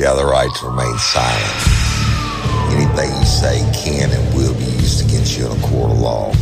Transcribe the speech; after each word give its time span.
You 0.00 0.06
have 0.06 0.16
the 0.16 0.24
right 0.24 0.48
to 0.50 0.66
remain 0.66 0.96
silent. 0.96 1.60
Anything 2.72 3.14
you 3.20 3.26
say 3.26 3.60
can 3.76 4.08
and 4.10 4.34
will 4.34 4.54
be 4.54 4.64
used 4.80 5.06
against 5.06 5.36
you 5.36 5.44
in 5.44 5.52
a 5.52 5.60
court 5.60 5.90
of 5.90 6.00
law. 6.00 6.32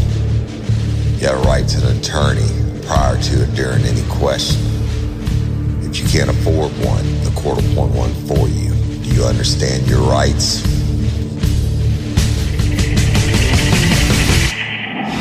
You 1.19 1.27
have 1.27 1.45
a 1.45 1.49
right 1.49 1.67
to 1.67 1.89
an 1.89 1.97
attorney 1.99 2.47
prior 2.87 3.21
to 3.21 3.43
or 3.43 3.47
during 3.57 3.83
any 3.83 4.09
question. 4.11 4.63
If 5.83 5.99
you 5.99 6.07
can't 6.07 6.31
afford 6.31 6.71
one, 6.87 7.03
the 7.25 7.33
court 7.35 7.57
will 7.57 7.73
appoint 7.73 7.95
one 7.97 8.15
for 8.31 8.47
you. 8.47 8.71
Do 9.03 9.11
you 9.13 9.25
understand 9.25 9.89
your 9.89 10.03
rights? 10.03 10.63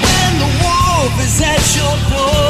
When 0.06 0.32
the 0.38 0.52
wolf 0.62 1.20
is 1.26 1.42
at 1.42 1.66
your 1.74 1.98
door, 2.14 2.47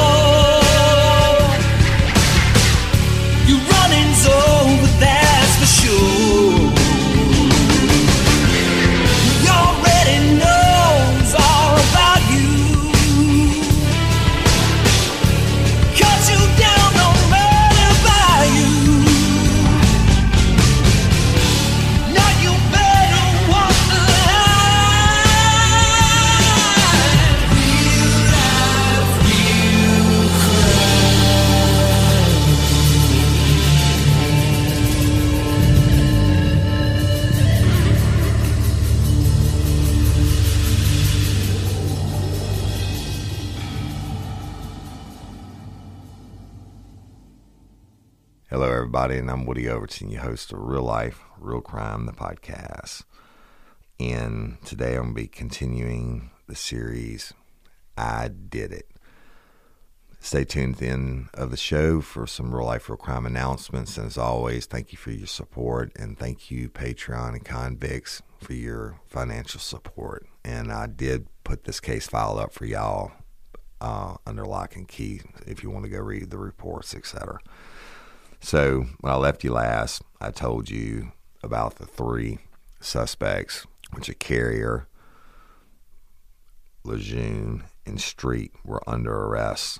and 49.17 49.31
I'm 49.31 49.45
Woody 49.45 49.67
Overton, 49.67 50.11
your 50.11 50.21
host 50.21 50.53
of 50.53 50.59
Real 50.59 50.83
Life, 50.83 51.23
Real 51.39 51.59
Crime, 51.59 52.05
the 52.05 52.11
podcast. 52.11 53.03
And 53.99 54.57
today 54.63 54.95
I'm 54.95 55.13
going 55.13 55.15
to 55.15 55.21
be 55.21 55.27
continuing 55.27 56.29
the 56.47 56.53
series, 56.53 57.33
I 57.97 58.27
Did 58.27 58.71
It. 58.71 58.91
Stay 60.19 60.43
tuned 60.43 60.75
at 60.75 60.79
the 60.79 60.87
end 60.89 61.29
of 61.33 61.49
the 61.49 61.57
show 61.57 61.99
for 61.99 62.27
some 62.27 62.53
real 62.53 62.67
life, 62.67 62.89
real 62.89 62.97
crime 62.97 63.25
announcements. 63.25 63.97
And 63.97 64.05
as 64.05 64.19
always, 64.19 64.67
thank 64.67 64.91
you 64.91 64.99
for 64.99 65.09
your 65.09 65.25
support. 65.25 65.91
And 65.95 66.17
thank 66.17 66.51
you, 66.51 66.69
Patreon 66.69 67.29
and 67.29 67.43
Convicts, 67.43 68.21
for 68.39 68.53
your 68.53 68.99
financial 69.07 69.59
support. 69.59 70.27
And 70.45 70.71
I 70.71 70.85
did 70.85 71.27
put 71.43 71.63
this 71.63 71.79
case 71.79 72.05
file 72.05 72.37
up 72.37 72.53
for 72.53 72.65
y'all 72.65 73.13
uh, 73.81 74.17
under 74.27 74.45
lock 74.45 74.75
and 74.75 74.87
key 74.87 75.21
if 75.47 75.63
you 75.63 75.71
want 75.71 75.85
to 75.85 75.89
go 75.89 75.99
read 75.99 76.29
the 76.29 76.37
reports, 76.37 76.93
etc. 76.93 77.39
So 78.39 78.85
when 79.01 79.11
I 79.11 79.17
left 79.17 79.43
you 79.43 79.51
last, 79.51 80.01
I 80.21 80.31
told 80.31 80.69
you 80.69 81.11
about 81.43 81.75
the 81.75 81.85
three 81.85 82.39
suspects, 82.79 83.65
which 83.93 84.09
are 84.09 84.13
Carrier, 84.13 84.87
Lejeune, 86.83 87.63
and 87.85 87.99
Street, 87.99 88.51
were 88.63 88.87
under 88.87 89.13
arrest 89.13 89.79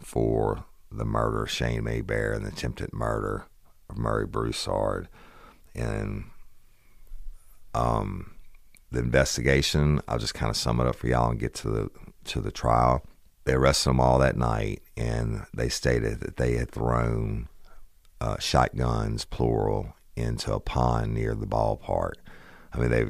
for 0.00 0.64
the 0.90 1.04
murder 1.04 1.44
of 1.44 1.50
Shane 1.50 1.86
Hebert 1.86 2.36
and 2.36 2.44
the 2.44 2.50
attempted 2.50 2.92
murder 2.92 3.46
of 3.88 3.96
Murray 3.96 4.26
Broussard. 4.26 5.08
And 5.74 6.24
um, 7.74 8.34
the 8.90 9.00
investigation, 9.00 10.00
I'll 10.08 10.18
just 10.18 10.34
kind 10.34 10.50
of 10.50 10.56
sum 10.56 10.80
it 10.80 10.86
up 10.86 10.96
for 10.96 11.06
y'all 11.06 11.30
and 11.30 11.38
get 11.38 11.54
to 11.56 11.70
the 11.70 11.90
to 12.24 12.40
the 12.40 12.50
trial. 12.50 13.04
They 13.44 13.54
arrested 13.54 13.90
them 13.90 14.00
all 14.00 14.18
that 14.18 14.36
night, 14.36 14.82
and 14.96 15.46
they 15.54 15.68
stated 15.68 16.20
that 16.20 16.36
they 16.36 16.56
had 16.56 16.70
thrown 16.70 17.48
uh, 18.20 18.38
shotguns, 18.38 19.24
plural, 19.24 19.94
into 20.16 20.52
a 20.52 20.60
pond 20.60 21.14
near 21.14 21.34
the 21.34 21.46
ballpark. 21.46 22.14
I 22.72 22.78
mean, 22.78 22.90
they 22.90 23.06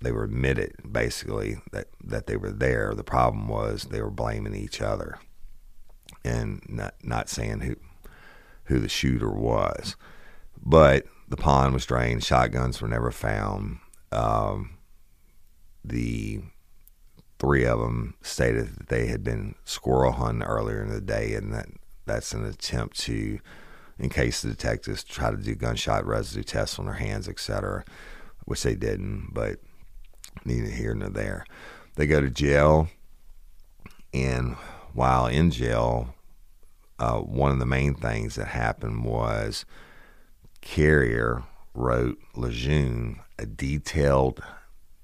they 0.00 0.12
were 0.12 0.24
admitted 0.24 0.74
basically 0.90 1.58
that 1.72 1.88
that 2.02 2.26
they 2.26 2.36
were 2.36 2.50
there. 2.50 2.94
The 2.94 3.04
problem 3.04 3.48
was 3.48 3.84
they 3.84 4.00
were 4.00 4.10
blaming 4.10 4.54
each 4.54 4.80
other 4.80 5.18
and 6.24 6.62
not 6.68 6.94
not 7.02 7.28
saying 7.28 7.60
who 7.60 7.76
who 8.64 8.78
the 8.78 8.88
shooter 8.88 9.30
was. 9.30 9.96
But 10.62 11.06
the 11.28 11.36
pond 11.36 11.74
was 11.74 11.86
drained. 11.86 12.24
Shotguns 12.24 12.80
were 12.80 12.88
never 12.88 13.10
found. 13.10 13.78
Um, 14.12 14.78
the 15.84 16.40
three 17.38 17.64
of 17.64 17.80
them 17.80 18.14
stated 18.22 18.76
that 18.76 18.88
they 18.88 19.06
had 19.06 19.24
been 19.24 19.54
squirrel 19.64 20.12
hunting 20.12 20.42
earlier 20.42 20.82
in 20.82 20.90
the 20.90 21.00
day, 21.00 21.34
and 21.34 21.52
that 21.54 21.68
that's 22.06 22.32
an 22.32 22.44
attempt 22.44 22.98
to 23.00 23.40
in 24.00 24.08
case 24.08 24.40
the 24.40 24.48
detectives 24.48 25.04
try 25.04 25.30
to 25.30 25.36
do 25.36 25.54
gunshot 25.54 26.06
residue 26.06 26.42
tests 26.42 26.78
on 26.78 26.86
their 26.86 26.94
hands, 26.94 27.28
etc., 27.28 27.84
which 28.46 28.62
they 28.62 28.74
didn't, 28.74 29.28
but 29.32 29.60
neither 30.44 30.70
here 30.70 30.94
nor 30.94 31.10
there. 31.10 31.44
They 31.96 32.06
go 32.06 32.20
to 32.20 32.30
jail, 32.30 32.88
and 34.14 34.56
while 34.94 35.26
in 35.26 35.50
jail, 35.50 36.14
uh, 36.98 37.18
one 37.18 37.52
of 37.52 37.58
the 37.58 37.66
main 37.66 37.94
things 37.94 38.36
that 38.36 38.48
happened 38.48 39.04
was 39.04 39.66
Carrier 40.62 41.44
wrote 41.74 42.18
Lejeune 42.34 43.20
a 43.38 43.46
detailed 43.46 44.42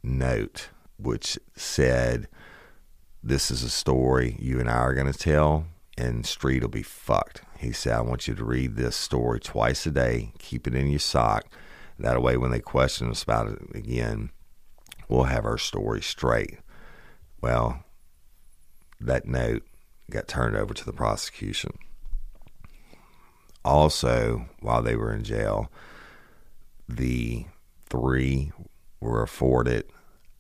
note 0.03 0.71
which 0.99 1.39
said, 1.55 2.29
This 3.23 3.51
is 3.51 3.63
a 3.63 3.71
story 3.71 4.37
you 4.39 4.59
and 4.59 4.71
I 4.71 4.77
are 4.77 4.95
going 4.95 5.13
to 5.13 5.19
tell, 5.19 5.67
and 5.97 6.27
Street 6.27 6.63
will 6.63 6.69
be 6.69 6.83
fucked. 6.83 7.43
He 7.59 7.73
said, 7.73 7.95
I 7.95 8.01
want 8.03 8.29
you 8.29 8.35
to 8.35 8.45
read 8.45 8.77
this 8.77 8.97
story 8.97 9.41
twice 9.41 9.87
a 9.87 9.91
day, 9.91 10.33
keep 10.39 10.67
it 10.67 10.75
in 10.75 10.89
your 10.89 10.99
sock. 10.99 11.47
That 11.99 12.21
way, 12.21 12.37
when 12.37 12.51
they 12.51 12.61
question 12.61 13.11
us 13.11 13.23
about 13.23 13.49
it 13.49 13.59
again, 13.75 14.31
we'll 15.09 15.25
have 15.25 15.47
our 15.47 15.59
story 15.59 16.03
straight. 16.03 16.59
Well, 17.41 17.85
that 19.01 19.27
note 19.27 19.63
got 20.11 20.29
turned 20.29 20.57
over 20.57 20.75
to 20.75 20.85
the 20.85 20.93
prosecution. 20.93 21.79
Also, 23.65 24.47
while 24.61 24.83
they 24.83 24.95
were 24.95 25.13
in 25.13 25.25
jail, 25.25 25.71
the 26.89 27.47
three 27.89 28.53
were 29.01 29.23
afforded 29.23 29.85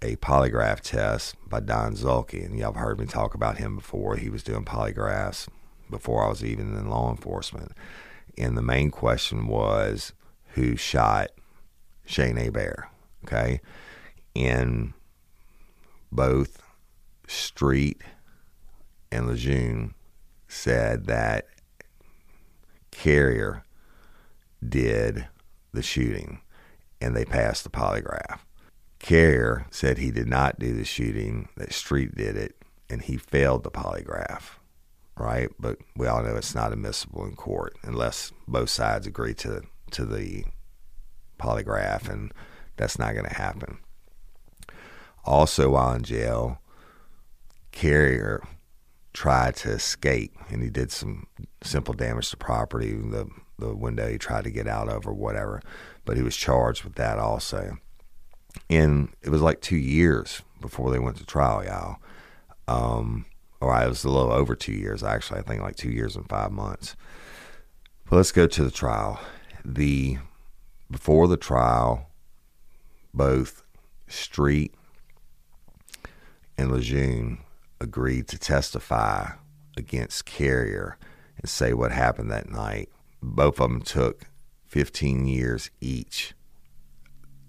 a 0.03 0.17
polygraph 0.17 0.81
test 0.81 1.37
by 1.49 1.61
Don 1.61 1.95
Zulke. 1.95 2.45
And 2.45 2.59
y'all 2.59 2.73
have 2.73 2.83
heard 2.83 3.01
me 3.01 3.07
talk 3.07 3.35
about 3.35 3.59
him 3.59 3.77
before. 3.77 4.17
He 4.17 4.31
was 4.31 4.43
doing 4.43 4.65
polygraphs 4.65 5.49
before 5.91 6.25
I 6.25 6.29
was 6.29 6.45
even 6.45 6.77
in 6.77 6.89
law 6.89 7.11
enforcement. 7.11 7.73
And 8.39 8.57
the 8.57 8.63
main 8.63 8.91
question 8.91 9.47
was 9.47 10.13
who 10.55 10.77
shot 10.77 11.31
Shane 12.05 12.51
Bear? 12.51 12.91
Okay. 13.25 13.61
And 14.35 14.93
both 16.13 16.63
Street 17.27 18.03
and 19.11 19.27
Lejeune 19.27 19.95
said 20.49 21.07
that 21.07 21.47
Carrier 22.91 23.65
did 24.67 25.29
the 25.73 25.83
shooting 25.83 26.41
and 27.01 27.17
they 27.17 27.25
passed 27.25 27.65
the 27.65 27.71
polygraph. 27.71 28.41
Carrier 29.07 29.67
said 29.71 29.99
he 29.99 30.11
did 30.11 30.27
not 30.27 30.59
do 30.59 30.75
the 30.75 30.85
shooting, 30.85 31.49
that 31.57 31.73
Street 31.73 32.17
did 32.17 32.37
it, 32.37 32.57
and 32.91 33.01
he 33.01 33.17
failed 33.17 33.63
the 33.63 33.71
polygraph, 33.71 34.59
right? 35.17 35.49
But 35.61 35.79
we 35.95 36.09
all 36.09 36.25
know 36.25 36.35
it's 36.35 36.57
not 36.57 36.73
admissible 36.73 37.25
in 37.25 37.37
court 37.37 37.77
unless 37.85 38.33
both 38.49 38.69
sides 38.69 39.07
agree 39.07 39.35
to, 39.35 39.63
to 39.93 40.05
the 40.05 40.47
polygraph, 41.39 42.09
and 42.09 42.35
that's 42.77 42.99
not 42.99 43.13
going 43.13 43.27
to 43.27 43.35
happen. 43.37 43.79
Also, 45.25 45.71
while 45.71 45.93
in 45.93 46.03
jail, 46.03 46.59
Carrier 47.71 48.43
tried 49.13 49.55
to 49.59 49.71
escape, 49.71 50.37
and 50.49 50.65
he 50.65 50.69
did 50.69 50.91
some 50.91 51.29
simple 51.63 51.95
damage 51.95 52.31
to 52.31 52.37
property, 52.37 52.97
the 52.97 53.29
the 53.59 53.75
window 53.75 54.07
he 54.07 54.19
tried 54.19 54.45
to 54.45 54.51
get 54.51 54.67
out 54.67 54.89
of 54.89 55.07
or 55.07 55.15
whatever, 55.15 55.63
but 56.05 56.17
he 56.17 56.23
was 56.23 56.37
charged 56.37 56.85
with 56.85 56.97
that 56.97 57.19
also. 57.19 57.79
And 58.69 59.11
it 59.23 59.31
was 59.31 59.43
like 59.43 59.61
two 59.61 59.77
years 59.77 60.43
before 60.61 60.91
they 60.91 60.99
went 60.99 61.17
to 61.19 61.27
trial, 61.27 61.65
y'all. 61.65 61.97
Um, 62.69 63.27
or 63.61 63.73
I 63.73 63.87
was 63.87 64.05
a 64.05 64.11
little 64.11 64.33
over 64.33 64.55
two 64.55 64.73
years, 64.73 65.03
actually. 65.03 65.41
I 65.41 65.43
think 65.43 65.63
like 65.63 65.77
two 65.77 65.91
years 65.91 66.17
and 66.17 66.29
five 66.29 66.53
months. 66.53 66.97
But 68.09 68.17
let's 68.17 68.33
go 68.33 68.47
to 68.47 68.65
the 68.65 68.71
trial. 68.71 69.21
The 69.65 70.19
before 70.91 71.27
the 71.27 71.37
trial, 71.37 72.11
both 73.13 73.63
Street 74.07 74.73
and 76.57 76.71
Lejeune 76.71 77.39
agreed 77.81 78.29
to 78.29 78.39
testify 78.39 79.31
against 79.77 80.25
Carrier 80.25 80.97
and 81.37 81.49
say 81.49 81.73
what 81.73 81.93
happened 81.93 82.31
that 82.31 82.49
night. 82.49 82.89
Both 83.21 83.61
of 83.61 83.71
them 83.71 83.83
took 83.83 84.27
15 84.67 85.27
years 85.27 85.71
each 85.81 86.35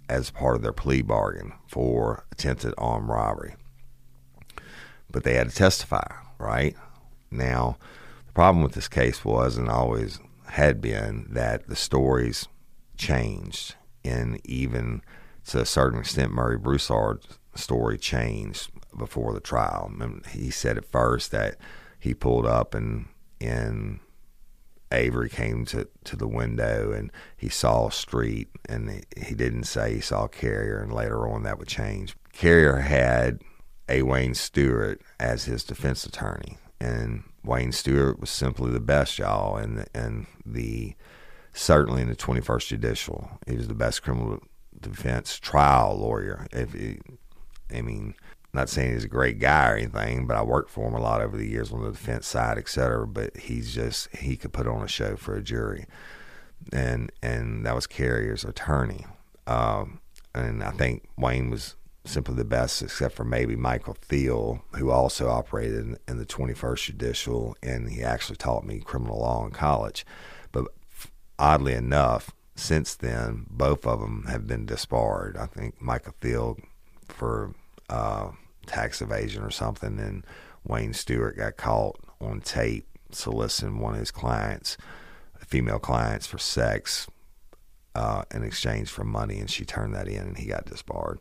as 0.10 0.30
part 0.32 0.56
of 0.56 0.62
their 0.62 0.74
plea 0.74 1.02
bargain 1.02 1.54
for 1.68 2.26
attempted 2.32 2.74
armed 2.78 3.10
robbery. 3.10 3.56
But 5.12 5.24
they 5.24 5.36
had 5.36 5.50
to 5.50 5.56
testify, 5.56 6.08
right? 6.38 6.76
Now, 7.32 7.78
the 8.26 8.34
problem 8.34 8.64
with 8.64 8.74
this 8.74 8.88
case 8.88 9.24
was, 9.26 9.58
and 9.58 9.70
always 9.70 10.20
had 10.50 10.82
been, 10.82 11.28
that 11.30 11.68
the 11.68 11.76
stories 11.76 12.48
changed, 12.98 13.76
and 14.04 14.40
even 14.46 15.02
to 15.48 15.62
a 15.62 15.66
certain 15.66 16.00
extent, 16.00 16.32
Murray 16.32 16.58
Broussard's 16.58 17.40
story 17.56 17.98
changed 17.98 18.70
before 18.98 19.34
the 19.34 19.40
trial. 19.40 19.92
He 20.32 20.52
said 20.52 20.78
at 20.78 20.86
first 20.86 21.32
that 21.32 21.56
he 22.00 22.14
pulled 22.14 22.46
up 22.46 22.74
and 22.74 23.08
and 23.40 24.00
Avery 24.92 25.30
came 25.30 25.66
to, 25.66 25.88
to 26.06 26.16
the 26.16 26.28
window 26.28 26.92
and 26.92 27.12
he 27.36 27.50
saw 27.50 27.90
street 27.90 28.48
and 28.70 28.90
he, 28.90 29.02
he 29.18 29.36
didn't 29.36 29.66
say 29.66 29.96
he 29.96 30.02
saw 30.02 30.28
Carrier 30.28 30.80
and 30.80 30.94
later 30.94 31.28
on 31.28 31.44
that 31.44 31.60
would 31.60 31.68
change. 31.68 32.16
Carrier 32.32 32.78
had 32.78 33.42
a 33.90 34.04
Wayne 34.04 34.34
Stewart 34.34 35.02
as 35.20 35.46
his 35.46 35.64
defense 35.64 36.06
attorney 36.06 36.58
and 36.80 37.24
Wayne 37.44 37.72
Stewart 37.72 38.20
was 38.20 38.30
simply 38.30 38.72
the 38.72 38.80
best 38.80 39.20
y'all 39.20 39.58
and 39.58 39.86
and 39.94 40.28
the 40.46 40.96
certainly 41.54 42.02
in 42.02 42.10
the 42.10 42.16
21st 42.16 42.68
judicial 42.68 43.40
he 43.48 43.56
was 43.56 43.68
the 43.68 43.74
best 43.74 44.04
criminal 44.04 44.40
defense 44.80 45.40
trial 45.40 45.98
lawyer 45.98 46.46
if 46.52 46.74
he, 46.74 47.00
I 47.74 47.82
mean 47.82 48.14
not 48.54 48.70
saying 48.70 48.94
he's 48.94 49.04
a 49.04 49.10
great 49.10 49.40
guy 49.40 49.70
or 49.70 49.76
anything, 49.76 50.26
but 50.26 50.38
I 50.38 50.42
worked 50.42 50.70
for 50.70 50.88
him 50.88 50.96
a 50.96 51.02
lot 51.02 51.22
over 51.22 51.38
the 51.38 51.48
years 51.48 51.72
on 51.72 51.84
the 51.84 51.92
defense 51.92 52.28
side, 52.28 52.58
et 52.58 52.70
cetera. 52.70 53.06
But 53.06 53.38
he's 53.38 53.74
just 53.74 54.16
he 54.16 54.36
could 54.36 54.54
put 54.54 54.68
on 54.68 54.82
a 54.82 54.88
show 54.88 55.16
for 55.16 55.36
a 55.36 55.44
jury, 55.44 55.86
and 56.72 57.12
and 57.22 57.66
that 57.66 57.76
was 57.76 57.88
Carrier's 57.88 58.44
attorney. 58.44 59.06
Um, 59.46 60.00
and 60.34 60.64
I 60.64 60.72
think 60.72 61.08
Wayne 61.18 61.50
was 61.50 61.76
simply 62.06 62.36
the 62.36 62.46
best, 62.46 62.82
except 62.82 63.16
for 63.16 63.24
maybe 63.24 63.56
Michael 63.56 63.98
Thiel, 64.02 64.64
who 64.76 64.92
also 64.92 65.30
operated 65.30 65.80
in, 65.80 65.98
in 66.08 66.18
the 66.18 66.26
21st 66.26 66.86
Judicial, 66.86 67.56
and 67.62 67.90
he 67.90 68.04
actually 68.04 68.38
taught 68.38 68.66
me 68.66 68.80
criminal 68.80 69.20
law 69.20 69.46
in 69.46 69.52
college. 69.52 70.06
But 70.52 70.68
oddly 71.38 71.74
enough, 71.74 72.32
since 72.56 72.96
then, 72.96 73.46
both 73.50 73.86
of 73.86 74.00
them 74.00 74.26
have 74.30 74.48
been 74.48 74.66
disbarred. 74.66 75.38
I 75.38 75.46
think 75.46 75.82
Michael 75.82 76.16
Thiel 76.22 76.58
for 77.08 77.54
uh, 77.90 78.30
tax 78.66 79.02
evasion 79.02 79.44
or 79.44 79.52
something, 79.52 80.00
and 80.00 80.26
Wayne 80.66 80.94
Stewart 80.94 81.38
got 81.38 81.58
caught 81.58 82.00
on 82.20 82.42
tape 82.42 82.88
soliciting 83.12 83.80
one 83.80 83.94
of 83.94 84.00
his 84.00 84.12
clients, 84.12 84.78
female 85.40 85.80
clients, 85.80 86.28
for 86.28 86.38
sex 86.38 87.08
uh, 87.96 88.24
in 88.34 88.44
exchange 88.44 88.90
for 88.90 89.04
money, 89.04 89.40
and 89.40 89.50
she 89.50 89.66
turned 89.66 89.96
that 89.96 90.08
in, 90.08 90.20
and 90.20 90.38
he 90.38 90.46
got 90.46 90.66
disbarred. 90.66 91.20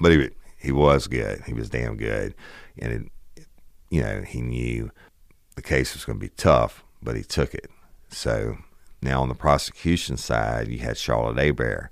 But 0.00 0.12
he 0.12 0.30
he 0.58 0.72
was 0.72 1.06
good. 1.06 1.42
He 1.46 1.54
was 1.54 1.68
damn 1.68 1.96
good, 1.96 2.34
and 2.78 3.10
it, 3.36 3.46
you 3.90 4.02
know 4.02 4.22
he 4.22 4.40
knew 4.40 4.90
the 5.54 5.62
case 5.62 5.94
was 5.94 6.04
going 6.04 6.18
to 6.18 6.24
be 6.24 6.30
tough, 6.30 6.84
but 7.02 7.16
he 7.16 7.22
took 7.22 7.54
it. 7.54 7.70
So 8.08 8.56
now 9.00 9.22
on 9.22 9.28
the 9.28 9.34
prosecution 9.34 10.16
side, 10.16 10.68
you 10.68 10.78
had 10.78 10.96
Charlotte 10.96 11.38
Hebert 11.38 11.90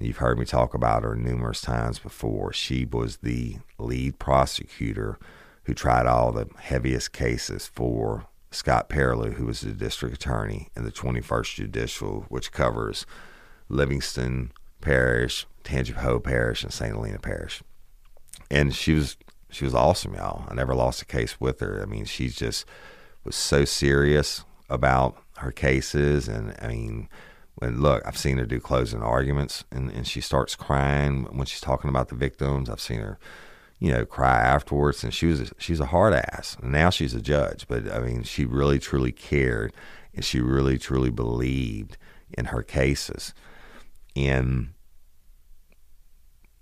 and 0.00 0.06
you've 0.06 0.16
heard 0.16 0.38
me 0.38 0.46
talk 0.46 0.72
about 0.72 1.02
her 1.02 1.14
numerous 1.14 1.60
times 1.60 1.98
before. 1.98 2.54
She 2.54 2.86
was 2.86 3.18
the 3.18 3.58
lead 3.78 4.18
prosecutor 4.18 5.18
who 5.64 5.74
tried 5.74 6.06
all 6.06 6.32
the 6.32 6.48
heaviest 6.58 7.12
cases 7.12 7.66
for 7.66 8.26
Scott 8.50 8.88
Perrilloux, 8.88 9.34
who 9.34 9.44
was 9.44 9.60
the 9.60 9.72
district 9.72 10.14
attorney 10.14 10.70
in 10.74 10.84
the 10.84 10.90
21st 10.90 11.54
Judicial, 11.54 12.24
which 12.30 12.50
covers 12.50 13.04
Livingston 13.68 14.52
Parish, 14.80 15.46
Tangipahoa 15.64 16.24
Parish, 16.24 16.64
and 16.64 16.72
St. 16.72 16.94
Helena 16.94 17.18
Parish. 17.18 17.62
And 18.50 18.74
she 18.74 18.94
was 18.94 19.18
she 19.50 19.66
was 19.66 19.74
awesome, 19.74 20.14
y'all. 20.14 20.46
I 20.48 20.54
never 20.54 20.74
lost 20.74 21.02
a 21.02 21.04
case 21.04 21.38
with 21.38 21.60
her. 21.60 21.82
I 21.82 21.84
mean, 21.84 22.06
she 22.06 22.30
just 22.30 22.64
was 23.22 23.36
so 23.36 23.66
serious 23.66 24.44
about 24.70 25.18
her 25.36 25.52
cases, 25.52 26.26
and 26.26 26.56
I 26.62 26.68
mean, 26.68 27.10
when 27.60 27.80
look, 27.80 28.02
I've 28.06 28.16
seen 28.16 28.38
her 28.38 28.46
do 28.46 28.58
closing 28.58 29.02
arguments, 29.02 29.64
and, 29.70 29.90
and 29.90 30.06
she 30.06 30.20
starts 30.20 30.56
crying 30.56 31.24
when 31.30 31.46
she's 31.46 31.60
talking 31.60 31.90
about 31.90 32.08
the 32.08 32.14
victims. 32.14 32.70
I've 32.70 32.80
seen 32.80 33.00
her, 33.00 33.18
you 33.78 33.92
know, 33.92 34.06
cry 34.06 34.38
afterwards, 34.38 35.04
and 35.04 35.12
she 35.12 35.26
was 35.26 35.40
a, 35.42 35.46
she's 35.58 35.78
a 35.78 35.86
hard 35.86 36.14
ass. 36.14 36.56
And 36.62 36.72
now 36.72 36.88
she's 36.88 37.14
a 37.14 37.20
judge, 37.20 37.68
but 37.68 37.90
I 37.92 38.00
mean, 38.00 38.22
she 38.22 38.46
really 38.46 38.78
truly 38.78 39.12
cared, 39.12 39.74
and 40.14 40.24
she 40.24 40.40
really 40.40 40.78
truly 40.78 41.10
believed 41.10 41.98
in 42.32 42.46
her 42.46 42.62
cases, 42.62 43.34
and 44.16 44.72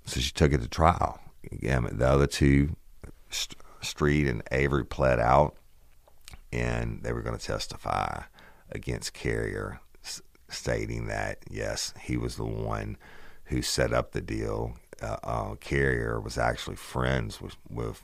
so 0.04 0.20
she 0.20 0.32
took 0.32 0.52
it 0.52 0.62
to 0.62 0.68
trial. 0.68 1.20
Again, 1.52 1.86
the 1.92 2.08
other 2.08 2.26
two, 2.26 2.76
Street 3.80 4.26
and 4.26 4.42
Avery, 4.50 4.84
pled 4.84 5.20
out, 5.20 5.56
and 6.52 7.02
they 7.02 7.12
were 7.12 7.22
going 7.22 7.38
to 7.38 7.44
testify 7.44 8.22
against 8.72 9.12
Carrier 9.12 9.80
stating 10.48 11.06
that 11.06 11.38
yes, 11.50 11.94
he 12.00 12.16
was 12.16 12.36
the 12.36 12.44
one 12.44 12.96
who 13.44 13.62
set 13.62 13.92
up 13.92 14.12
the 14.12 14.20
deal. 14.20 14.74
Uh, 15.00 15.16
uh, 15.22 15.54
Carrier 15.56 16.20
was 16.20 16.38
actually 16.38 16.76
friends 16.76 17.40
with 17.40 17.56
with 17.68 18.02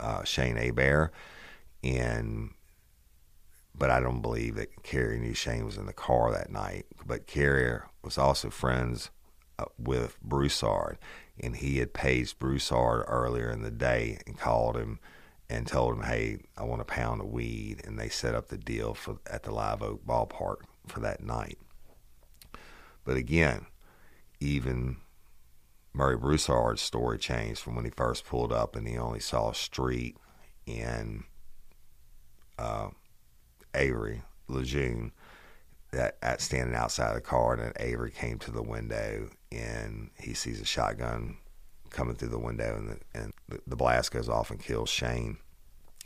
uh, 0.00 0.24
Shane 0.24 0.56
Hebert, 0.56 1.12
and 1.82 2.50
but 3.74 3.90
I 3.90 4.00
don't 4.00 4.22
believe 4.22 4.56
that 4.56 4.82
Carrier 4.82 5.18
knew 5.18 5.34
Shane 5.34 5.64
was 5.64 5.76
in 5.76 5.86
the 5.86 5.92
car 5.92 6.32
that 6.32 6.50
night. 6.50 6.86
But 7.06 7.26
Carrier 7.26 7.86
was 8.02 8.18
also 8.18 8.50
friends 8.50 9.10
uh, 9.58 9.66
with 9.78 10.20
Broussard, 10.20 10.98
and 11.40 11.56
he 11.56 11.78
had 11.78 11.92
paged 11.94 12.38
Broussard 12.38 13.04
earlier 13.06 13.50
in 13.50 13.62
the 13.62 13.70
day 13.70 14.18
and 14.26 14.38
called 14.38 14.76
him 14.76 14.98
and 15.50 15.66
told 15.66 15.94
him, 15.96 16.02
"Hey, 16.02 16.38
I 16.56 16.64
want 16.64 16.82
a 16.82 16.84
pound 16.84 17.20
of 17.20 17.28
weed," 17.28 17.82
and 17.84 17.98
they 17.98 18.08
set 18.08 18.34
up 18.34 18.48
the 18.48 18.58
deal 18.58 18.94
for 18.94 19.18
at 19.26 19.42
the 19.42 19.52
Live 19.52 19.82
Oak 19.82 20.04
ballpark 20.06 20.58
for 20.86 21.00
that 21.00 21.22
night. 21.22 21.58
But 23.08 23.16
again, 23.16 23.64
even 24.38 24.98
Murray 25.94 26.18
Broussard's 26.18 26.82
story 26.82 27.16
changed 27.16 27.58
from 27.58 27.74
when 27.74 27.86
he 27.86 27.90
first 27.90 28.26
pulled 28.26 28.52
up 28.52 28.76
and 28.76 28.86
he 28.86 28.98
only 28.98 29.18
saw 29.18 29.48
a 29.48 29.54
street 29.54 30.18
in 30.66 31.24
uh, 32.58 32.88
Avery, 33.74 34.20
Lejeune, 34.46 35.12
that 35.90 36.18
at 36.20 36.42
standing 36.42 36.76
outside 36.76 37.16
the 37.16 37.22
car, 37.22 37.54
and 37.54 37.62
then 37.62 37.72
Avery 37.80 38.10
came 38.10 38.38
to 38.40 38.50
the 38.50 38.62
window 38.62 39.30
and 39.50 40.10
he 40.20 40.34
sees 40.34 40.60
a 40.60 40.66
shotgun 40.66 41.38
coming 41.88 42.14
through 42.14 42.28
the 42.28 42.38
window, 42.38 42.76
and 42.76 42.90
the, 42.90 43.18
and 43.18 43.32
the 43.66 43.76
blast 43.76 44.12
goes 44.12 44.28
off 44.28 44.50
and 44.50 44.60
kills 44.60 44.90
Shane. 44.90 45.38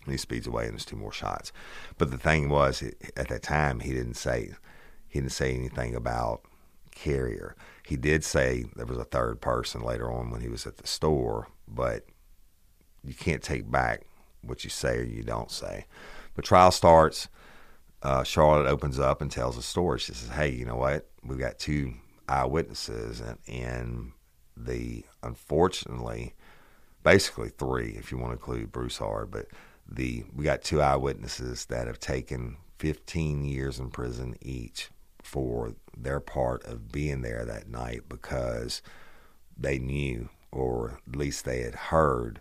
And 0.04 0.12
he 0.12 0.18
speeds 0.18 0.46
away, 0.46 0.66
and 0.66 0.74
there's 0.74 0.84
two 0.84 0.94
more 0.94 1.10
shots. 1.10 1.50
But 1.98 2.12
the 2.12 2.18
thing 2.18 2.48
was, 2.48 2.80
at 3.16 3.26
that 3.26 3.42
time, 3.42 3.80
he 3.80 3.92
didn't 3.92 4.14
say 4.14 4.52
he 5.08 5.18
didn't 5.18 5.32
say 5.32 5.52
anything 5.52 5.96
about 5.96 6.42
carrier. 6.94 7.56
He 7.86 7.96
did 7.96 8.24
say 8.24 8.64
there 8.76 8.86
was 8.86 8.98
a 8.98 9.04
third 9.04 9.40
person 9.40 9.82
later 9.82 10.10
on 10.10 10.30
when 10.30 10.40
he 10.40 10.48
was 10.48 10.66
at 10.66 10.76
the 10.76 10.86
store, 10.86 11.48
but 11.66 12.06
you 13.04 13.14
can't 13.14 13.42
take 13.42 13.70
back 13.70 14.02
what 14.42 14.64
you 14.64 14.70
say 14.70 14.98
or 14.98 15.02
you 15.02 15.22
don't 15.22 15.50
say. 15.50 15.86
But 16.34 16.44
trial 16.44 16.70
starts. 16.70 17.28
Uh, 18.02 18.24
Charlotte 18.24 18.66
opens 18.66 18.98
up 18.98 19.20
and 19.20 19.30
tells 19.30 19.56
a 19.56 19.62
story. 19.62 19.98
She 19.98 20.12
says, 20.12 20.30
"Hey, 20.30 20.50
you 20.50 20.64
know 20.64 20.76
what? 20.76 21.08
We've 21.24 21.38
got 21.38 21.58
two 21.58 21.94
eyewitnesses, 22.28 23.20
and, 23.20 23.38
and 23.46 24.12
the 24.56 25.04
unfortunately, 25.22 26.34
basically 27.02 27.50
three, 27.50 27.90
if 27.90 28.10
you 28.10 28.18
want 28.18 28.30
to 28.30 28.38
include 28.38 28.72
Broussard, 28.72 29.30
but 29.30 29.46
the 29.88 30.24
we 30.34 30.44
got 30.44 30.62
two 30.62 30.80
eyewitnesses 30.80 31.66
that 31.66 31.86
have 31.86 32.00
taken 32.00 32.56
15 32.78 33.44
years 33.44 33.78
in 33.78 33.90
prison 33.90 34.36
each 34.40 34.90
for 35.22 35.74
their 35.96 36.20
part 36.20 36.64
of 36.64 36.92
being 36.92 37.22
there 37.22 37.44
that 37.44 37.68
night 37.68 38.02
because 38.08 38.82
they 39.56 39.78
knew, 39.78 40.28
or 40.50 41.00
at 41.06 41.16
least 41.16 41.44
they 41.44 41.62
had 41.62 41.74
heard, 41.74 42.40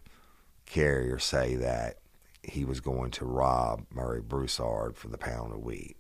Carrier 0.65 1.19
say 1.19 1.55
that 1.55 1.97
he 2.43 2.65
was 2.65 2.79
going 2.79 3.11
to 3.11 3.25
rob 3.25 3.85
Murray 3.91 4.21
Broussard 4.21 4.97
for 4.97 5.07
the 5.07 5.17
pound 5.17 5.53
of 5.53 5.59
wheat. 5.59 5.95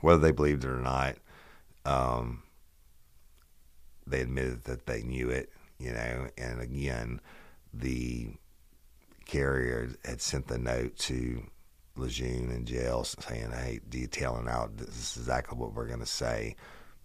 Whether 0.00 0.20
they 0.20 0.32
believed 0.32 0.64
it 0.64 0.70
or 0.70 0.80
not, 0.80 1.16
um, 1.84 2.42
they 4.06 4.20
admitted 4.20 4.64
that 4.64 4.86
they 4.86 5.02
knew 5.02 5.30
it, 5.30 5.50
you 5.78 5.92
know, 5.92 6.28
and 6.36 6.60
again, 6.60 7.20
the 7.72 8.34
carrier 9.24 9.90
had 10.04 10.20
sent 10.20 10.48
the 10.48 10.58
note 10.58 10.96
to 10.96 11.44
Lejeune 11.98 12.50
in 12.50 12.64
jail 12.64 13.04
saying, 13.04 13.50
hey, 13.52 13.80
detailing 13.88 14.48
out 14.48 14.76
this 14.76 14.88
is 14.88 15.16
exactly 15.16 15.58
what 15.58 15.74
we're 15.74 15.86
going 15.86 16.00
to 16.00 16.06
say. 16.06 16.56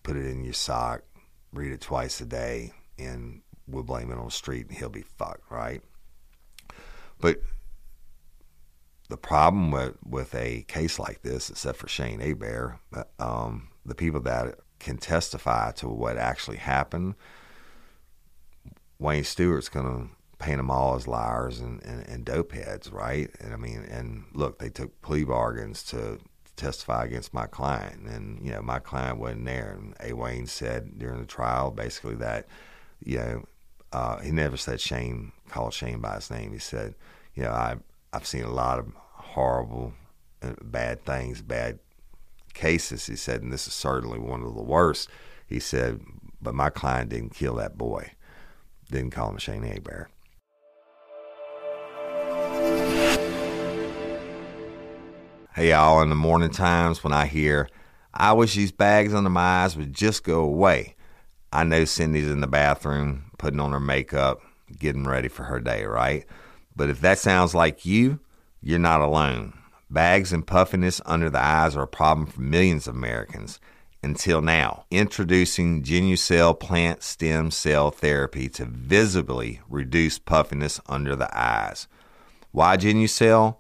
Put 0.04 0.18
it 0.18 0.26
in 0.26 0.44
your 0.44 0.54
sock, 0.54 1.02
read 1.52 1.72
it 1.72 1.82
twice 1.82 2.20
a 2.22 2.26
day, 2.26 2.74
and 3.00 3.42
we'll 3.68 3.84
blame 3.84 4.12
it 4.12 4.18
on 4.18 4.26
the 4.26 4.32
street 4.32 4.68
and 4.68 4.78
he'll 4.78 4.90
be 4.90 5.02
fucked, 5.18 5.50
right? 5.50 5.82
But 7.20 7.42
the 9.10 9.18
problem 9.18 9.72
with, 9.72 9.96
with 10.06 10.36
a 10.36 10.64
case 10.68 11.00
like 11.00 11.22
this, 11.22 11.50
except 11.50 11.78
for 11.78 11.88
Shane 11.88 12.20
Hebert, 12.20 12.80
um, 13.20 13.70
the 13.86 13.96
people 13.96 14.20
that 14.22 14.56
can 14.80 14.98
testify 14.98 15.72
to 15.74 15.88
what 15.88 16.18
actually 16.18 16.58
happened, 16.58 17.16
Wayne 19.00 19.24
Stewart's 19.24 19.70
going 19.70 19.86
to 19.86 20.16
paint 20.44 20.58
them 20.58 20.70
all 20.70 20.96
as 20.96 21.08
liars 21.08 21.62
and, 21.62 21.82
and, 21.84 22.06
and 22.08 22.26
dope 22.26 22.52
heads, 22.52 22.92
right? 22.92 23.30
And 23.40 23.54
I 23.54 23.56
mean, 23.56 23.86
and 23.90 24.26
look, 24.34 24.60
they 24.60 24.70
took 24.70 25.02
plea 25.02 25.24
bargains 25.24 25.84
to 25.84 26.20
testify 26.58 27.06
against 27.06 27.34
my 27.34 27.48
client, 27.48 28.02
and 28.06 28.44
you 28.46 28.52
know, 28.52 28.62
my 28.62 28.80
client 28.80 29.20
wasn't 29.20 29.46
there. 29.46 29.78
And 29.78 29.96
A. 30.02 30.14
Wayne 30.14 30.46
said 30.46 31.00
during 31.00 31.22
the 31.22 31.26
trial, 31.26 31.72
basically 31.72 32.16
that, 32.16 32.48
you 33.04 33.18
know, 33.18 33.46
uh, 33.94 34.20
he 34.20 34.32
never 34.32 34.58
said 34.58 34.82
Shane, 34.82 35.32
called 35.48 35.74
Shane 35.74 36.00
by 36.00 36.16
his 36.16 36.30
name. 36.30 36.52
He 36.52 36.60
said, 36.60 36.96
you 37.36 37.44
know, 37.44 37.52
I 37.52 37.78
I've 38.12 38.28
seen 38.28 38.44
a 38.44 38.52
lot 38.52 38.80
of 38.80 38.92
horrible, 38.96 39.94
uh, 40.42 40.54
bad 40.62 41.06
things, 41.06 41.42
bad 41.42 41.80
cases. 42.54 43.06
He 43.06 43.16
said, 43.16 43.42
and 43.42 43.52
this 43.52 43.66
is 43.66 43.74
certainly 43.74 44.20
one 44.20 44.44
of 44.44 44.56
the 44.56 44.62
worst. 44.62 45.10
He 45.48 45.60
said, 45.60 46.02
but 46.42 46.54
my 46.54 46.70
client 46.70 47.10
didn't 47.10 47.34
kill 47.34 47.56
that 47.56 47.78
boy. 47.78 48.12
Didn't 48.92 49.12
call 49.12 49.30
him 49.30 49.38
Shane 49.38 49.64
Hebert. 49.64 50.10
Hey, 55.56 55.70
y'all, 55.70 56.02
in 56.02 56.10
the 56.10 56.16
morning 56.16 56.50
times 56.50 57.04
when 57.04 57.14
I 57.14 57.28
hear, 57.28 57.70
I 58.12 58.34
wish 58.34 58.56
these 58.56 58.72
bags 58.72 59.14
under 59.14 59.30
my 59.30 59.64
eyes 59.64 59.78
would 59.78 59.94
just 59.94 60.24
go 60.24 60.40
away, 60.42 60.96
I 61.52 61.64
know 61.64 61.86
Cindy's 61.86 62.28
in 62.28 62.42
the 62.42 62.48
bathroom 62.48 63.26
putting 63.38 63.60
on 63.60 63.72
her 63.72 63.80
makeup, 63.80 64.42
getting 64.80 65.04
ready 65.04 65.28
for 65.28 65.44
her 65.44 65.60
day, 65.60 65.86
right? 65.86 66.26
But 66.76 66.90
if 66.90 67.02
that 67.02 67.20
sounds 67.20 67.54
like 67.54 67.86
you, 67.86 68.20
you're 68.64 68.80
not 68.80 69.02
alone. 69.02 69.54
Bags 69.92 70.34
and 70.34 70.48
puffiness 70.48 71.02
under 71.06 71.30
the 71.30 71.40
eyes 71.40 71.76
are 71.76 71.84
a 71.84 71.88
problem 71.88 72.26
for 72.26 72.42
millions 72.42 72.88
of 72.88 72.96
Americans. 72.96 73.60
Until 74.02 74.42
now, 74.42 74.86
introducing 74.90 75.84
Genucel 75.84 76.60
plant 76.60 77.04
stem 77.04 77.52
cell 77.52 77.92
therapy 77.92 78.50
to 78.50 78.66
visibly 78.66 79.62
reduce 79.70 80.18
puffiness 80.18 80.80
under 80.88 81.16
the 81.16 81.30
eyes. 81.38 81.88
Why 82.52 82.76
Genucel? 82.76 83.58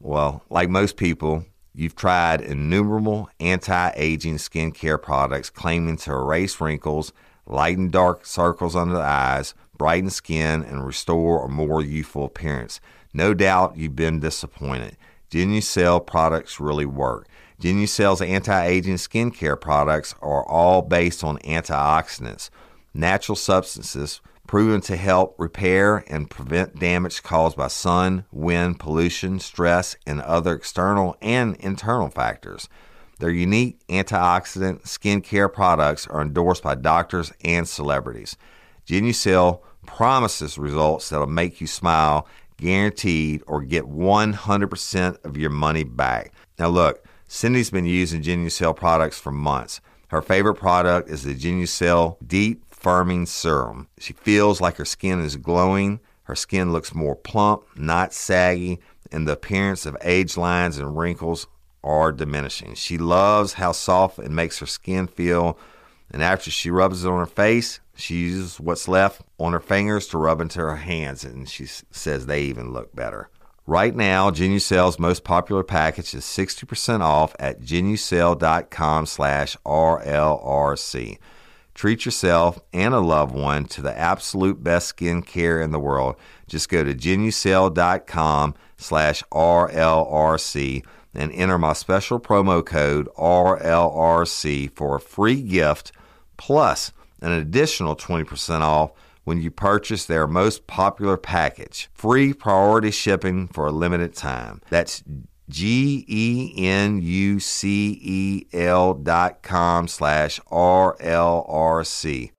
Well, 0.00 0.44
like 0.48 0.68
most 0.70 0.96
people, 0.96 1.44
you've 1.74 1.96
tried 1.96 2.40
innumerable 2.40 3.28
anti 3.40 3.92
aging 3.96 4.36
skincare 4.36 5.00
products 5.00 5.50
claiming 5.50 5.96
to 5.98 6.12
erase 6.12 6.60
wrinkles, 6.60 7.12
lighten 7.46 7.90
dark 7.90 8.24
circles 8.24 8.76
under 8.76 8.94
the 8.94 9.00
eyes, 9.00 9.54
brighten 9.76 10.10
skin, 10.10 10.62
and 10.62 10.86
restore 10.86 11.44
a 11.44 11.48
more 11.48 11.82
youthful 11.82 12.24
appearance. 12.24 12.80
No 13.12 13.34
doubt 13.34 13.76
you've 13.76 13.96
been 13.96 14.20
disappointed. 14.20 14.96
Genucel 15.30 16.04
products 16.06 16.60
really 16.60 16.86
work. 16.86 17.26
Genucel's 17.60 18.22
anti 18.22 18.66
aging 18.66 18.94
skincare 18.94 19.60
products 19.60 20.14
are 20.22 20.46
all 20.46 20.80
based 20.80 21.24
on 21.24 21.38
antioxidants, 21.38 22.50
natural 22.94 23.34
substances 23.34 24.20
proven 24.48 24.80
to 24.80 24.96
help 24.96 25.36
repair 25.38 26.02
and 26.08 26.30
prevent 26.30 26.80
damage 26.80 27.22
caused 27.22 27.56
by 27.56 27.68
sun, 27.68 28.24
wind, 28.32 28.80
pollution, 28.80 29.38
stress, 29.38 29.94
and 30.06 30.20
other 30.22 30.54
external 30.54 31.16
and 31.20 31.54
internal 31.56 32.08
factors. 32.08 32.68
Their 33.20 33.30
unique 33.30 33.78
antioxidant 33.88 34.84
skincare 34.84 35.52
products 35.52 36.06
are 36.06 36.22
endorsed 36.22 36.62
by 36.62 36.76
doctors 36.76 37.30
and 37.44 37.68
celebrities. 37.68 38.36
Genucel 38.86 39.60
promises 39.84 40.56
results 40.56 41.10
that'll 41.10 41.26
make 41.26 41.60
you 41.60 41.66
smile, 41.66 42.26
guaranteed, 42.56 43.42
or 43.46 43.60
get 43.60 43.84
100% 43.84 45.24
of 45.24 45.36
your 45.36 45.50
money 45.50 45.84
back. 45.84 46.32
Now, 46.58 46.68
look, 46.68 47.04
Cindy's 47.26 47.70
been 47.70 47.84
using 47.84 48.22
Genucel 48.22 48.74
products 48.74 49.18
for 49.18 49.30
months. 49.30 49.82
Her 50.08 50.22
favorite 50.22 50.54
product 50.54 51.10
is 51.10 51.24
the 51.24 51.34
Genucel 51.34 52.16
Deep 52.26 52.64
firming 52.80 53.26
serum. 53.26 53.88
She 53.98 54.12
feels 54.12 54.60
like 54.60 54.76
her 54.76 54.84
skin 54.84 55.20
is 55.20 55.36
glowing, 55.36 56.00
her 56.24 56.36
skin 56.36 56.72
looks 56.72 56.94
more 56.94 57.16
plump, 57.16 57.62
not 57.76 58.12
saggy, 58.12 58.80
and 59.10 59.26
the 59.26 59.32
appearance 59.32 59.86
of 59.86 59.96
age 60.02 60.36
lines 60.36 60.76
and 60.78 60.98
wrinkles 60.98 61.46
are 61.82 62.12
diminishing. 62.12 62.74
She 62.74 62.98
loves 62.98 63.54
how 63.54 63.72
soft 63.72 64.18
it 64.18 64.30
makes 64.30 64.58
her 64.58 64.66
skin 64.66 65.06
feel, 65.06 65.58
and 66.10 66.22
after 66.22 66.50
she 66.50 66.70
rubs 66.70 67.04
it 67.04 67.08
on 67.08 67.18
her 67.18 67.26
face, 67.26 67.80
she 67.94 68.16
uses 68.16 68.60
what's 68.60 68.88
left 68.88 69.22
on 69.38 69.52
her 69.52 69.60
fingers 69.60 70.06
to 70.08 70.18
rub 70.18 70.40
into 70.40 70.60
her 70.60 70.76
hands, 70.76 71.24
and 71.24 71.48
she 71.48 71.66
says 71.66 72.26
they 72.26 72.42
even 72.42 72.72
look 72.72 72.94
better. 72.94 73.30
Right 73.66 73.94
now, 73.94 74.30
Genucel's 74.30 74.98
most 74.98 75.24
popular 75.24 75.62
package 75.62 76.14
is 76.14 76.24
60% 76.24 77.00
off 77.00 77.34
at 77.38 77.60
genucel.com 77.60 79.04
slash 79.04 79.56
RLRC. 79.66 81.18
Treat 81.78 82.04
yourself 82.04 82.58
and 82.72 82.92
a 82.92 82.98
loved 82.98 83.32
one 83.32 83.64
to 83.66 83.80
the 83.80 83.96
absolute 83.96 84.64
best 84.64 84.88
skin 84.88 85.22
care 85.22 85.62
in 85.62 85.70
the 85.70 85.78
world. 85.78 86.16
Just 86.48 86.68
go 86.68 86.82
to 86.82 86.92
genucel.com 86.92 88.56
slash 88.76 89.22
RLRC 89.30 90.84
and 91.14 91.30
enter 91.30 91.56
my 91.56 91.74
special 91.74 92.18
promo 92.18 92.66
code 92.66 93.08
RLRC 93.16 94.72
for 94.74 94.96
a 94.96 95.00
free 95.00 95.40
gift 95.40 95.92
plus 96.36 96.90
an 97.22 97.30
additional 97.30 97.94
20% 97.94 98.60
off 98.60 98.90
when 99.22 99.40
you 99.40 99.52
purchase 99.52 100.04
their 100.04 100.26
most 100.26 100.66
popular 100.66 101.16
package. 101.16 101.88
Free 101.94 102.32
priority 102.32 102.90
shipping 102.90 103.46
for 103.46 103.68
a 103.68 103.72
limited 103.72 104.16
time. 104.16 104.62
That's 104.68 105.04
G 105.48 106.04
E 106.06 106.52
N 106.66 107.00
U 107.00 107.40
C 107.40 107.98
E 108.02 108.46
L 108.52 108.92
dot 108.94 109.42
com 109.42 109.88
slash 109.88 110.40
R 110.50 110.96
L 111.00 111.46
R 111.48 111.84
C. 111.84 112.32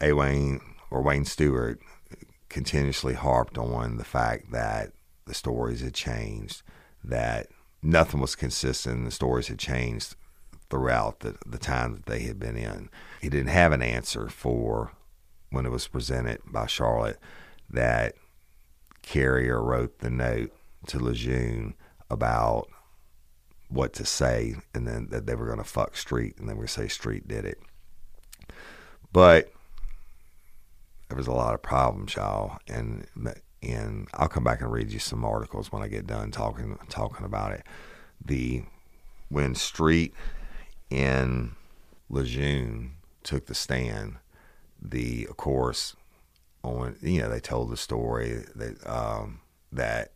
A. 0.00 0.12
Wayne 0.12 0.60
or 0.90 1.02
Wayne 1.02 1.24
Stewart 1.24 1.80
continuously 2.48 3.14
harped 3.14 3.56
on 3.56 3.96
the 3.96 4.04
fact 4.04 4.50
that 4.52 4.92
the 5.26 5.34
stories 5.34 5.80
had 5.80 5.94
changed, 5.94 6.62
that 7.04 7.46
nothing 7.82 8.20
was 8.20 8.34
consistent, 8.34 9.04
the 9.04 9.10
stories 9.10 9.48
had 9.48 9.58
changed 9.58 10.16
throughout 10.68 11.20
the, 11.20 11.36
the 11.46 11.58
time 11.58 11.94
that 11.94 12.06
they 12.06 12.20
had 12.20 12.38
been 12.38 12.56
in. 12.56 12.88
He 13.20 13.28
didn't 13.28 13.48
have 13.48 13.72
an 13.72 13.82
answer 13.82 14.28
for 14.28 14.92
when 15.52 15.66
it 15.66 15.70
was 15.70 15.86
presented 15.86 16.40
by 16.46 16.66
Charlotte 16.66 17.18
that 17.70 18.14
Carrier 19.02 19.62
wrote 19.62 20.00
the 20.00 20.10
note 20.10 20.52
to 20.86 20.98
Lejeune 20.98 21.74
about 22.10 22.68
what 23.68 23.92
to 23.94 24.04
say, 24.04 24.54
and 24.74 24.86
then 24.86 25.08
that 25.10 25.26
they 25.26 25.34
were 25.34 25.46
going 25.46 25.58
to 25.58 25.64
fuck 25.64 25.96
Street, 25.96 26.36
and 26.38 26.48
then 26.48 26.58
we 26.58 26.66
say 26.66 26.88
Street 26.88 27.26
did 27.26 27.44
it. 27.44 27.58
But 29.12 29.52
there 31.08 31.16
was 31.16 31.26
a 31.26 31.32
lot 31.32 31.54
of 31.54 31.62
problems, 31.62 32.14
y'all, 32.14 32.58
and 32.68 33.06
and 33.62 34.08
I'll 34.14 34.28
come 34.28 34.44
back 34.44 34.60
and 34.60 34.72
read 34.72 34.90
you 34.90 34.98
some 34.98 35.24
articles 35.24 35.70
when 35.70 35.82
I 35.82 35.88
get 35.88 36.06
done 36.06 36.30
talking 36.30 36.78
talking 36.88 37.24
about 37.24 37.52
it. 37.52 37.64
The 38.24 38.64
when 39.28 39.54
Street 39.54 40.14
and 40.90 41.52
Lejeune 42.10 42.96
took 43.22 43.46
the 43.46 43.54
stand, 43.54 44.16
the 44.82 45.26
of 45.30 45.36
course 45.36 45.94
on 46.64 46.96
you 47.00 47.20
know 47.20 47.28
they 47.28 47.40
told 47.40 47.70
the 47.70 47.76
story 47.76 48.44
that 48.54 48.86
um, 48.86 49.40
that 49.70 50.12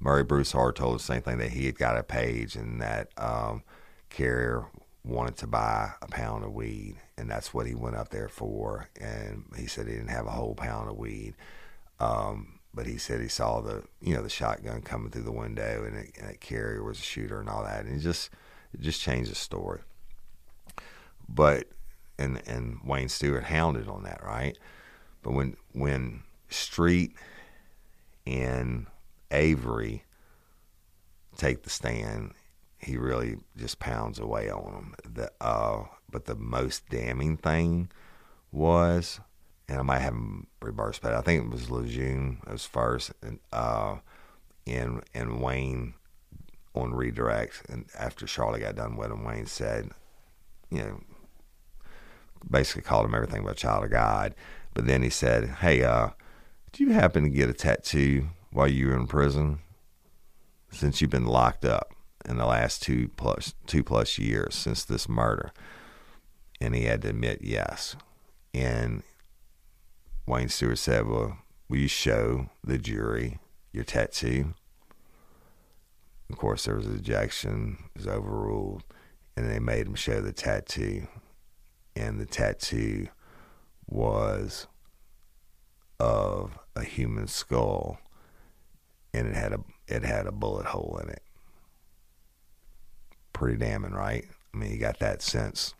Murray 0.00 0.24
Broussard 0.24 0.76
told 0.76 0.96
the 0.96 1.02
same 1.02 1.22
thing 1.22 1.38
that 1.38 1.50
he 1.50 1.66
had 1.66 1.78
got 1.78 1.96
a 1.96 2.02
page 2.02 2.56
and 2.56 2.80
that 2.80 3.08
um, 3.16 3.62
Carrier 4.10 4.66
wanted 5.04 5.36
to 5.36 5.46
buy 5.46 5.92
a 6.00 6.06
pound 6.06 6.44
of 6.44 6.52
weed 6.52 6.96
and 7.16 7.30
that's 7.30 7.52
what 7.52 7.66
he 7.66 7.74
went 7.74 7.96
up 7.96 8.08
there 8.08 8.28
for 8.28 8.88
and 9.00 9.44
he 9.56 9.66
said 9.66 9.86
he 9.86 9.92
didn't 9.92 10.08
have 10.08 10.26
a 10.26 10.30
whole 10.30 10.54
pound 10.54 10.88
of 10.88 10.96
weed. 10.96 11.34
Um, 12.00 12.60
but 12.72 12.86
he 12.86 12.98
said 12.98 13.20
he 13.20 13.28
saw 13.28 13.60
the 13.60 13.84
you 14.00 14.14
know 14.14 14.22
the 14.22 14.28
shotgun 14.28 14.82
coming 14.82 15.10
through 15.10 15.22
the 15.22 15.32
window 15.32 15.84
and, 15.84 15.96
it, 15.96 16.10
and 16.18 16.28
that 16.28 16.40
Carrier 16.40 16.82
was 16.82 16.98
a 16.98 17.02
shooter 17.02 17.40
and 17.40 17.48
all 17.48 17.62
that 17.62 17.84
and 17.84 17.96
it 17.96 18.00
just 18.00 18.30
it 18.72 18.80
just 18.80 19.00
changed 19.00 19.30
the 19.30 19.36
story. 19.36 19.80
But 21.28 21.68
and 22.18 22.42
and 22.46 22.80
Wayne 22.84 23.08
Stewart 23.08 23.44
hounded 23.44 23.88
on 23.88 24.02
that, 24.04 24.22
right? 24.24 24.58
But 25.22 25.32
when 25.32 25.56
when 25.72 26.22
Street 26.48 27.14
and 28.26 28.86
Avery 29.30 30.04
take 31.36 31.62
the 31.62 31.70
stand, 31.70 32.32
he 32.78 32.96
really 32.96 33.38
just 33.56 33.78
pounds 33.78 34.18
away 34.18 34.50
on 34.50 34.72
them. 34.72 34.94
The 35.12 35.32
uh, 35.40 35.84
but 36.10 36.26
the 36.26 36.36
most 36.36 36.88
damning 36.88 37.36
thing 37.36 37.90
was, 38.52 39.20
and 39.68 39.78
I 39.78 39.82
might 39.82 39.98
have 40.00 40.14
him 40.14 40.46
reversed, 40.62 41.02
but 41.02 41.14
I 41.14 41.20
think 41.20 41.44
it 41.44 41.50
was 41.50 41.70
Lejeune 41.70 42.40
was 42.48 42.66
first, 42.66 43.12
and 43.22 43.40
uh, 43.52 43.96
and 44.66 45.02
and 45.14 45.40
Wayne 45.40 45.94
on 46.74 46.92
redirect, 46.92 47.62
and 47.68 47.86
after 47.98 48.26
Charlie 48.26 48.60
got 48.60 48.76
done 48.76 48.96
with 48.96 49.10
him, 49.10 49.24
Wayne 49.24 49.46
said, 49.46 49.90
you 50.70 50.78
know, 50.78 51.00
basically 52.50 52.82
called 52.82 53.06
him 53.06 53.14
everything 53.14 53.42
but 53.42 53.52
a 53.52 53.54
child 53.54 53.84
of 53.84 53.90
God. 53.90 54.34
But 54.74 54.86
then 54.86 55.02
he 55.02 55.10
said, 55.10 55.48
"Hey, 55.60 55.82
uh, 55.82 56.10
do 56.72 56.84
you 56.84 56.92
happen 56.92 57.22
to 57.24 57.30
get 57.30 57.50
a 57.50 57.54
tattoo 57.54 58.28
while 58.50 58.68
you 58.68 58.88
were 58.88 58.96
in 58.96 59.06
prison?" 59.06 59.60
since 60.74 61.00
you've 61.00 61.10
been 61.10 61.26
locked 61.26 61.64
up 61.64 61.94
in 62.28 62.36
the 62.36 62.46
last 62.46 62.82
two 62.82 63.08
plus 63.16 63.54
two 63.66 63.82
plus 63.82 64.18
years 64.18 64.54
since 64.54 64.84
this 64.84 65.08
murder? 65.08 65.52
And 66.60 66.74
he 66.74 66.84
had 66.84 67.02
to 67.02 67.10
admit 67.10 67.40
yes. 67.42 67.96
And 68.52 69.02
Wayne 70.26 70.48
Stewart 70.48 70.78
said, 70.78 71.06
Well, 71.06 71.38
will 71.68 71.78
you 71.78 71.88
show 71.88 72.50
the 72.62 72.78
jury 72.78 73.38
your 73.72 73.84
tattoo? 73.84 74.54
Of 76.30 76.38
course, 76.38 76.64
there 76.64 76.76
was 76.76 76.86
an 76.86 76.96
ejection, 76.96 77.78
it 77.94 77.98
was 77.98 78.08
overruled, 78.08 78.84
and 79.36 79.50
they 79.50 79.58
made 79.58 79.86
him 79.86 79.94
show 79.94 80.20
the 80.20 80.32
tattoo. 80.32 81.06
And 81.96 82.20
the 82.20 82.26
tattoo 82.26 83.08
was 83.86 84.66
of 86.00 86.58
a 86.74 86.82
human 86.82 87.28
skull, 87.28 87.98
and 89.12 89.28
it 89.28 89.34
had 89.34 89.52
a 89.52 89.60
it 89.86 90.02
had 90.02 90.26
a 90.26 90.32
bullet 90.32 90.66
hole 90.66 90.98
in 91.02 91.08
it. 91.08 91.22
Pretty 93.32 93.56
damning, 93.58 93.92
right? 93.92 94.26
I 94.52 94.56
mean, 94.56 94.72
you 94.72 94.78
got 94.78 94.98
that 94.98 95.22
since 95.22 95.74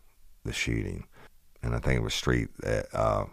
the 0.45 0.53
shooting, 0.53 1.07
and 1.63 1.75
I 1.75 1.79
think 1.79 1.99
it 1.99 2.03
was 2.03 2.15
Street 2.15 2.49
that 2.59 2.87
uh, 2.95 3.27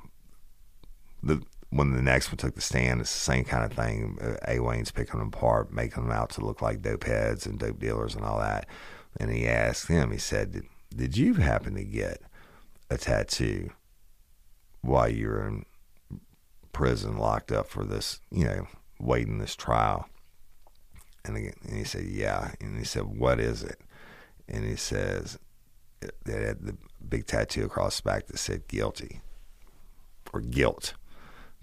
the 1.22 1.42
when 1.70 1.92
the 1.92 2.02
next 2.02 2.30
one 2.30 2.38
took 2.38 2.56
the 2.56 2.62
stand, 2.62 3.00
it's 3.00 3.14
the 3.14 3.20
same 3.20 3.46
kind 3.46 3.64
of 3.64 3.72
thing. 3.72 4.18
A. 4.48 4.60
Wayne's 4.60 4.92
picking 4.92 5.20
them 5.20 5.30
apart, 5.30 5.72
making 5.72 6.04
them 6.04 6.12
out 6.12 6.30
to 6.32 6.46
look 6.46 6.62
like 6.62 6.82
dope 6.82 7.06
heads 7.06 7.46
and 7.46 7.58
dope 7.58 7.80
dealers 7.80 8.14
and 8.14 8.26
all 8.26 8.40
that. 8.40 8.68
And 9.18 9.32
he 9.32 9.48
asked 9.48 9.88
him, 9.88 10.12
he 10.12 10.18
said, 10.18 10.64
did 10.94 11.18
you 11.18 11.36
happen 11.36 11.76
to 11.76 11.84
get 11.84 12.22
a 12.92 12.98
tattoo 12.98 13.72
while 14.82 15.10
you're 15.10 15.48
in 15.48 15.66
prison, 16.74 17.18
locked 17.18 17.52
up 17.52 17.68
for 17.68 17.84
this, 17.84 18.20
you 18.30 18.44
know, 18.44 18.68
waiting 19.00 19.40
this 19.40 19.56
trial? 19.56 20.08
And, 21.24 21.38
he, 21.38 21.50
and 21.68 21.78
he 21.78 21.84
said, 21.84 22.06
Yeah. 22.06 22.52
And 22.60 22.78
he 22.78 22.84
said, 22.84 23.04
What 23.04 23.40
is 23.40 23.64
it? 23.64 23.80
And 24.48 24.66
he 24.66 24.76
says, 24.76 25.40
They 26.26 26.44
had 26.44 26.66
the 26.66 26.76
big 27.08 27.26
tattoo 27.26 27.66
across 27.66 27.98
the 27.98 28.10
back 28.10 28.28
that 28.28 28.38
said 28.38 28.68
guilty 28.68 29.22
or 30.34 30.42
guilt. 30.42 30.94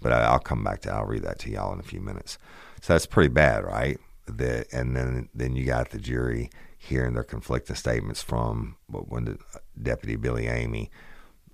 But 0.01 0.13
I, 0.13 0.31
will 0.31 0.39
come 0.39 0.63
back 0.63 0.81
to 0.81 0.93
I'll 0.93 1.05
read 1.05 1.23
that 1.23 1.39
to 1.39 1.51
y'all 1.51 1.73
in 1.73 1.79
a 1.79 1.83
few 1.83 1.99
minutes. 1.99 2.37
So 2.81 2.93
that's 2.93 3.05
pretty 3.05 3.29
bad, 3.29 3.65
right? 3.65 3.99
The, 4.25 4.65
and 4.71 4.95
then 4.95 5.27
then 5.33 5.55
you 5.55 5.65
got 5.65 5.89
the 5.89 5.99
jury 5.99 6.49
hearing 6.77 7.13
their 7.13 7.23
conflicting 7.23 7.75
statements 7.75 8.21
from 8.21 8.77
when 8.87 9.25
the 9.25 9.31
uh, 9.53 9.59
deputy 9.81 10.15
Billy 10.15 10.47
Amy 10.47 10.89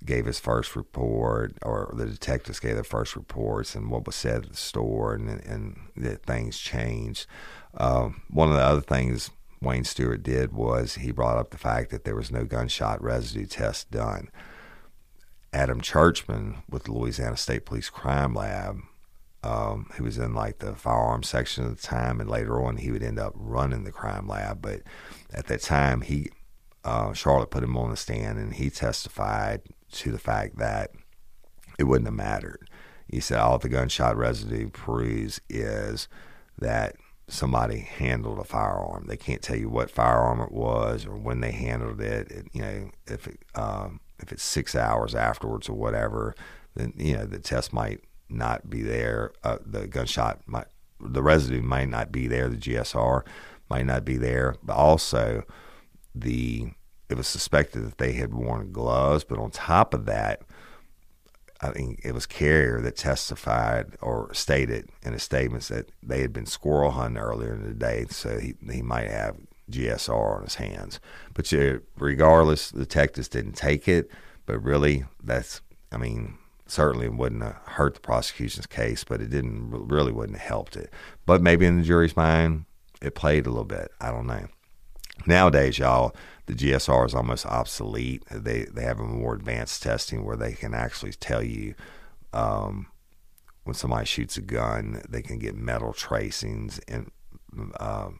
gave 0.06 0.26
his 0.26 0.40
first 0.40 0.76
report, 0.76 1.56
or 1.62 1.94
the 1.96 2.06
detectives 2.06 2.60
gave 2.60 2.76
their 2.76 2.84
first 2.84 3.16
reports, 3.16 3.76
and 3.76 3.90
what 3.90 4.06
was 4.06 4.16
said 4.16 4.44
at 4.44 4.50
the 4.52 4.56
store, 4.56 5.14
and 5.14 5.30
and 5.30 5.80
that 5.98 6.24
things 6.24 6.58
changed. 6.58 7.28
Um, 7.76 8.22
one 8.30 8.50
of 8.50 8.56
the 8.56 8.62
other 8.62 8.82
things 8.82 9.32
Wayne 9.62 9.84
Stewart 9.84 10.24
did 10.24 10.54
was 10.54 10.96
he 10.96 11.12
brought 11.12 11.38
up 11.38 11.50
the 11.50 11.58
fact 11.58 11.90
that 11.92 12.04
there 12.04 12.16
was 12.16 12.32
no 12.32 12.46
gunshot 12.46 13.02
residue 13.02 13.46
test 13.46 13.92
done. 13.92 14.30
Adam 15.52 15.82
Churchman 15.82 16.64
with 16.70 16.84
the 16.84 16.92
Louisiana 16.92 17.38
State 17.38 17.66
Police 17.66 17.90
Crime 17.90 18.34
Lab, 18.34 18.82
um, 19.42 19.90
who 19.96 20.04
was 20.04 20.18
in 20.18 20.34
like 20.34 20.60
the 20.60 20.76
firearms 20.76 21.30
section 21.30 21.66
at 21.66 21.78
the 21.78 21.82
time, 21.82 22.20
and 22.20 22.30
later 22.30 22.64
on 22.64 22.78
he 22.78 22.92
would 22.92 23.04
end 23.04 23.20
up 23.20 23.34
running 23.36 23.84
the 23.84 23.92
crime 23.92 24.28
lab. 24.28 24.62
But 24.62 24.82
at 25.34 25.48
that 25.48 25.62
time, 25.62 26.02
he 26.02 26.30
uh, 26.84 27.14
Charlotte 27.14 27.50
put 27.50 27.64
him 27.64 27.78
on 27.78 27.90
the 27.90 27.98
stand, 27.98 28.38
and 28.38 28.54
he 28.54 28.70
testified 28.70 29.62
to 29.92 30.12
the 30.12 30.20
fact 30.20 30.58
that 30.58 30.92
it 31.78 31.84
wouldn't 31.86 32.08
have 32.08 32.16
mattered. 32.16 32.70
He 33.08 33.20
said 33.20 33.40
all 33.40 33.58
the 33.58 33.70
gunshot 33.70 34.18
residue 34.18 34.70
proves 34.70 35.40
is 35.50 36.08
that 36.58 36.96
somebody 37.28 37.80
handled 37.80 38.40
a 38.40 38.44
firearm. 38.44 39.06
They 39.08 39.18
can't 39.18 39.42
tell 39.42 39.58
you 39.58 39.70
what 39.70 39.90
firearm 39.90 40.42
it 40.42 40.52
was 40.52 41.06
or 41.06 41.16
when 41.16 41.42
they 41.42 41.52
handled 41.52 42.02
it. 42.02 42.32
it 42.32 42.48
you 42.54 42.62
know, 42.62 42.92
if 43.08 43.28
it, 43.28 43.40
um, 43.56 44.00
if 44.20 44.32
it's 44.32 44.44
six 44.44 44.76
hours 44.76 45.16
afterwards 45.16 45.70
or 45.70 45.74
whatever, 45.74 46.36
then 46.76 46.94
you 46.98 47.16
know 47.18 47.26
the 47.26 47.40
test 47.40 47.74
might 47.74 48.02
not 48.30 48.70
be 48.70 48.82
there. 48.82 49.32
Uh, 49.44 49.58
the 49.66 49.88
gunshot 49.88 50.42
might, 50.46 50.68
the 51.00 51.24
residue 51.24 51.62
might 51.62 51.90
not 51.90 52.12
be 52.12 52.28
there. 52.28 52.50
The 52.50 52.58
GSR 52.58 53.24
might 53.70 53.86
not 53.86 54.06
be 54.06 54.18
there, 54.18 54.56
but 54.64 54.76
also 54.76 55.44
the 56.14 56.72
it 57.10 57.18
was 57.18 57.28
suspected 57.28 57.86
that 57.86 57.98
they 57.98 58.14
had 58.14 58.34
worn 58.34 58.72
gloves. 58.72 59.24
But 59.24 59.40
on 59.40 59.52
top 59.52 59.94
of 59.94 60.06
that, 60.06 60.42
I 61.62 61.70
think 61.70 62.02
it 62.04 62.14
was 62.14 62.26
Carrier 62.26 62.82
that 62.82 62.98
testified 62.98 63.96
or 64.02 64.34
stated 64.34 64.90
in 65.04 65.14
his 65.14 65.24
statements 65.24 65.70
that 65.70 65.92
they 66.04 66.22
had 66.22 66.34
been 66.34 66.46
squirrel 66.46 66.92
hunting 66.92 67.22
earlier 67.22 67.54
in 67.54 67.64
the 67.64 67.74
day, 67.74 68.06
so 68.10 68.40
he 68.40 68.56
he 68.72 68.82
might 68.82 69.10
have 69.10 69.38
GSR 69.72 70.38
on 70.38 70.44
his 70.44 70.56
hands. 70.56 71.00
But 71.34 71.52
you, 71.52 71.82
regardless, 71.98 72.72
the 72.72 72.80
detectives 72.80 73.28
didn't 73.28 73.54
take 73.54 73.88
it. 73.88 74.10
But 74.46 74.60
really, 74.60 75.06
that's, 75.24 75.62
I 75.92 75.98
mean, 75.98 76.38
certainly 76.68 77.10
wouldn't 77.10 77.44
have 77.44 77.60
hurt 77.66 77.96
the 77.96 78.00
prosecution's 78.00 78.68
case, 78.68 79.04
but 79.04 79.22
it 79.22 79.30
didn't 79.30 79.72
really 79.72 80.12
wouldn't 80.12 80.38
have 80.38 80.48
helped 80.48 80.76
it. 80.76 80.92
But 81.26 81.42
maybe 81.42 81.66
in 81.66 81.78
the 81.78 81.84
jury's 81.84 82.16
mind, 82.16 82.66
it 83.02 83.16
played 83.16 83.46
a 83.46 83.50
little 83.50 83.66
bit. 83.66 83.92
I 84.00 84.12
don't 84.12 84.28
know. 84.28 84.48
Nowadays, 85.26 85.80
y'all, 85.80 86.16
the 86.46 86.54
GSR 86.54 87.06
is 87.08 87.16
almost 87.16 87.46
obsolete. 87.46 88.24
They 88.30 88.66
they 88.66 88.84
have 88.84 89.00
a 89.00 89.04
more 89.04 89.34
advanced 89.34 89.82
testing 89.84 90.24
where 90.24 90.38
they 90.38 90.54
can 90.54 90.74
actually 90.74 91.14
tell 91.14 91.44
you 91.44 91.76
um, 92.34 92.88
when 93.64 93.74
somebody 93.74 94.06
shoots 94.06 94.38
a 94.38 94.42
gun, 94.42 95.02
they 95.10 95.22
can 95.22 95.40
get 95.40 95.56
metal 95.56 95.94
tracings 95.94 96.80
and 96.88 97.12
um, 97.80 98.20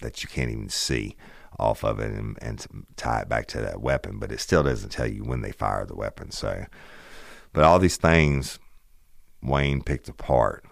that 0.00 0.22
you 0.22 0.28
can't 0.28 0.50
even 0.50 0.68
see 0.68 1.16
off 1.58 1.84
of 1.84 1.98
it 1.98 2.12
and, 2.12 2.38
and 2.40 2.66
tie 2.96 3.20
it 3.20 3.28
back 3.28 3.46
to 3.46 3.60
that 3.60 3.80
weapon, 3.80 4.18
but 4.18 4.30
it 4.30 4.40
still 4.40 4.62
doesn't 4.62 4.90
tell 4.90 5.06
you 5.06 5.24
when 5.24 5.40
they 5.40 5.50
fire 5.50 5.84
the 5.84 5.94
weapon. 5.94 6.30
So, 6.30 6.66
but 7.52 7.64
all 7.64 7.78
these 7.78 7.96
things 7.96 8.58
Wayne 9.42 9.82
picked 9.82 10.08
apart. 10.08 10.64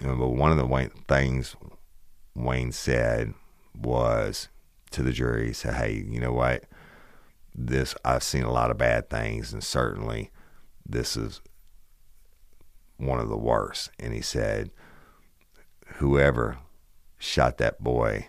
You 0.00 0.08
know, 0.08 0.16
but 0.16 0.28
one 0.28 0.50
of 0.50 0.56
the 0.56 0.66
Wayne, 0.66 0.90
things 1.08 1.56
Wayne 2.34 2.72
said 2.72 3.34
was 3.76 4.48
to 4.94 5.02
the 5.02 5.12
jury, 5.12 5.52
said, 5.52 5.74
"Hey, 5.74 6.04
you 6.08 6.20
know 6.20 6.32
what? 6.32 6.64
This 7.54 7.94
I've 8.04 8.22
seen 8.22 8.44
a 8.44 8.52
lot 8.52 8.70
of 8.70 8.78
bad 8.78 9.10
things, 9.10 9.52
and 9.52 9.62
certainly 9.62 10.30
this 10.86 11.16
is 11.16 11.40
one 12.96 13.20
of 13.20 13.28
the 13.28 13.36
worst." 13.36 13.90
And 13.98 14.12
he 14.12 14.20
said, 14.20 14.70
"Whoever 15.96 16.58
shot 17.18 17.58
that 17.58 17.82
boy." 17.82 18.28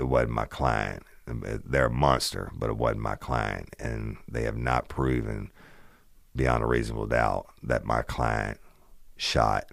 it 0.00 0.08
wasn't 0.08 0.30
my 0.30 0.46
client. 0.46 1.04
They're 1.26 1.86
a 1.86 1.90
monster, 1.90 2.50
but 2.54 2.70
it 2.70 2.76
wasn't 2.76 3.02
my 3.02 3.16
client. 3.16 3.76
And 3.78 4.16
they 4.26 4.44
have 4.44 4.56
not 4.56 4.88
proven 4.88 5.52
beyond 6.34 6.64
a 6.64 6.66
reasonable 6.66 7.06
doubt 7.06 7.48
that 7.62 7.84
my 7.84 8.02
client 8.02 8.58
shot 9.16 9.70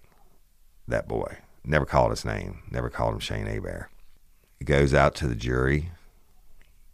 that 0.88 1.08
boy. 1.08 1.38
Never 1.64 1.86
called 1.86 2.12
his 2.12 2.26
name, 2.26 2.60
never 2.70 2.90
called 2.90 3.14
him 3.14 3.20
Shane 3.20 3.46
Hebert. 3.46 3.90
It 4.60 4.66
goes 4.66 4.94
out 4.94 5.16
to 5.16 5.28
the 5.28 5.36
jury, 5.36 5.92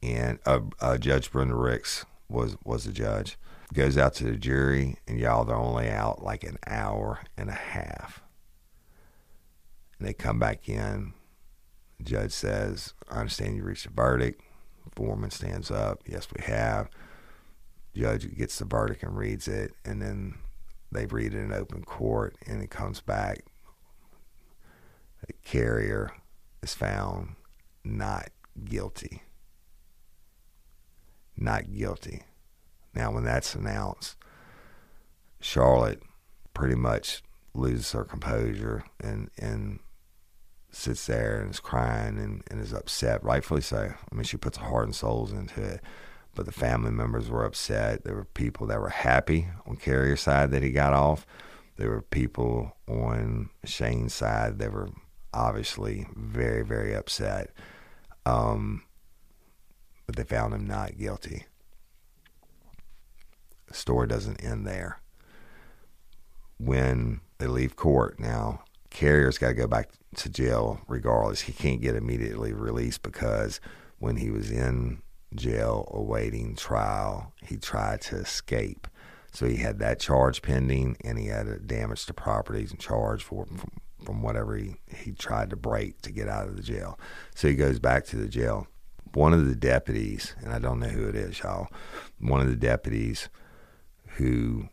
and 0.01 0.39
uh, 0.45 0.61
uh, 0.79 0.97
Judge 0.97 1.31
Brenda 1.31 1.55
Ricks 1.55 2.05
was, 2.29 2.57
was 2.63 2.83
the 2.83 2.91
judge. 2.91 3.37
Goes 3.73 3.97
out 3.97 4.13
to 4.15 4.25
the 4.25 4.37
jury, 4.37 4.97
and 5.07 5.19
y'all, 5.19 5.45
they're 5.45 5.55
only 5.55 5.89
out 5.89 6.23
like 6.23 6.43
an 6.43 6.57
hour 6.67 7.21
and 7.37 7.49
a 7.49 7.53
half. 7.53 8.21
And 9.97 10.07
they 10.07 10.13
come 10.13 10.37
back 10.37 10.69
in 10.69 11.13
judge 12.03 12.31
says, 12.31 12.93
I 13.09 13.19
understand 13.19 13.55
you 13.55 13.63
reached 13.63 13.85
a 13.85 13.89
verdict. 13.89 14.41
Foreman 14.95 15.31
stands 15.31 15.71
up. 15.71 16.01
Yes, 16.05 16.27
we 16.35 16.43
have. 16.43 16.89
Judge 17.95 18.35
gets 18.35 18.59
the 18.59 18.65
verdict 18.65 19.03
and 19.03 19.17
reads 19.17 19.47
it, 19.47 19.73
and 19.85 20.01
then 20.01 20.35
they 20.91 21.05
read 21.05 21.33
it 21.33 21.39
in 21.39 21.53
open 21.53 21.83
court, 21.83 22.35
and 22.45 22.61
it 22.61 22.69
comes 22.69 23.01
back. 23.01 23.45
The 25.25 25.33
carrier 25.43 26.11
is 26.61 26.73
found 26.73 27.35
not 27.83 28.29
guilty. 28.63 29.23
Not 31.35 31.73
guilty. 31.73 32.23
Now, 32.93 33.11
when 33.11 33.23
that's 33.23 33.55
announced, 33.55 34.15
Charlotte 35.39 36.01
pretty 36.53 36.75
much 36.75 37.23
loses 37.53 37.91
her 37.91 38.03
composure 38.03 38.83
and, 39.03 39.29
and 39.37 39.79
sits 40.71 41.05
there 41.05 41.39
and 41.41 41.51
is 41.51 41.59
crying 41.59 42.17
and, 42.17 42.43
and 42.49 42.59
is 42.59 42.73
upset, 42.73 43.23
rightfully 43.23 43.61
so. 43.61 43.93
I 44.11 44.15
mean, 44.15 44.23
she 44.23 44.37
puts 44.37 44.57
her 44.57 44.65
heart 44.65 44.85
and 44.85 44.95
souls 44.95 45.31
into 45.31 45.61
it. 45.61 45.81
But 46.35 46.47
the 46.47 46.51
family 46.51 46.89
members 46.89 47.29
were 47.29 47.45
upset. 47.45 48.03
There 48.03 48.15
were 48.15 48.25
people 48.25 48.65
that 48.67 48.79
were 48.79 48.89
happy 48.89 49.49
on 49.67 49.75
Carrier's 49.75 50.21
side 50.21 50.49
that 50.49 50.63
he 50.63 50.71
got 50.71 50.93
off. 50.93 51.27
There 51.77 51.89
were 51.89 52.01
people 52.01 52.75
on 52.87 53.49
Shane's 53.65 54.15
side 54.15 54.57
that 54.57 54.71
were 54.71 54.89
obviously 55.31 56.07
very, 56.15 56.63
very 56.63 56.95
upset. 56.95 57.51
Um, 58.25 58.83
but 60.05 60.15
they 60.15 60.23
found 60.23 60.53
him 60.53 60.65
not 60.65 60.97
guilty. 60.97 61.45
The 63.67 63.73
story 63.73 64.07
doesn't 64.07 64.43
end 64.43 64.67
there. 64.67 65.01
When 66.57 67.21
they 67.39 67.47
leave 67.47 67.75
court 67.75 68.19
now, 68.19 68.63
Carrier's 68.89 69.37
got 69.37 69.49
to 69.49 69.53
go 69.53 69.67
back 69.67 69.89
to 70.17 70.29
jail 70.29 70.81
regardless. 70.87 71.41
He 71.41 71.53
can't 71.53 71.81
get 71.81 71.95
immediately 71.95 72.53
released 72.53 73.01
because 73.01 73.59
when 73.99 74.17
he 74.17 74.29
was 74.29 74.51
in 74.51 75.01
jail 75.35 75.89
awaiting 75.91 76.55
trial, 76.55 77.33
he 77.41 77.57
tried 77.57 78.01
to 78.01 78.17
escape. 78.17 78.87
So 79.31 79.47
he 79.47 79.57
had 79.57 79.79
that 79.79 79.99
charge 79.99 80.43
pending, 80.43 80.97
and 81.03 81.17
he 81.17 81.27
had 81.27 81.47
a 81.47 81.57
damage 81.57 82.05
to 82.05 82.13
properties 82.13 82.69
and 82.69 82.79
charge 82.79 83.23
for 83.23 83.47
from, 84.03 84.21
whatever 84.21 84.55
he, 84.55 84.75
he 84.87 85.11
tried 85.11 85.49
to 85.49 85.55
break 85.55 86.01
to 86.01 86.11
get 86.11 86.27
out 86.27 86.47
of 86.47 86.55
the 86.55 86.61
jail. 86.61 86.99
So 87.35 87.47
he 87.47 87.55
goes 87.55 87.79
back 87.79 88.05
to 88.07 88.17
the 88.17 88.27
jail. 88.27 88.67
One 89.13 89.33
of 89.33 89.47
the 89.47 89.55
deputies, 89.55 90.35
and 90.41 90.51
I 90.51 90.59
don't 90.59 90.79
know 90.79 90.87
who 90.87 91.07
it 91.07 91.15
is, 91.15 91.39
y'all, 91.39 91.67
one 92.19 92.41
of 92.41 92.47
the 92.47 92.55
deputies 92.55 93.29
who 94.15 94.69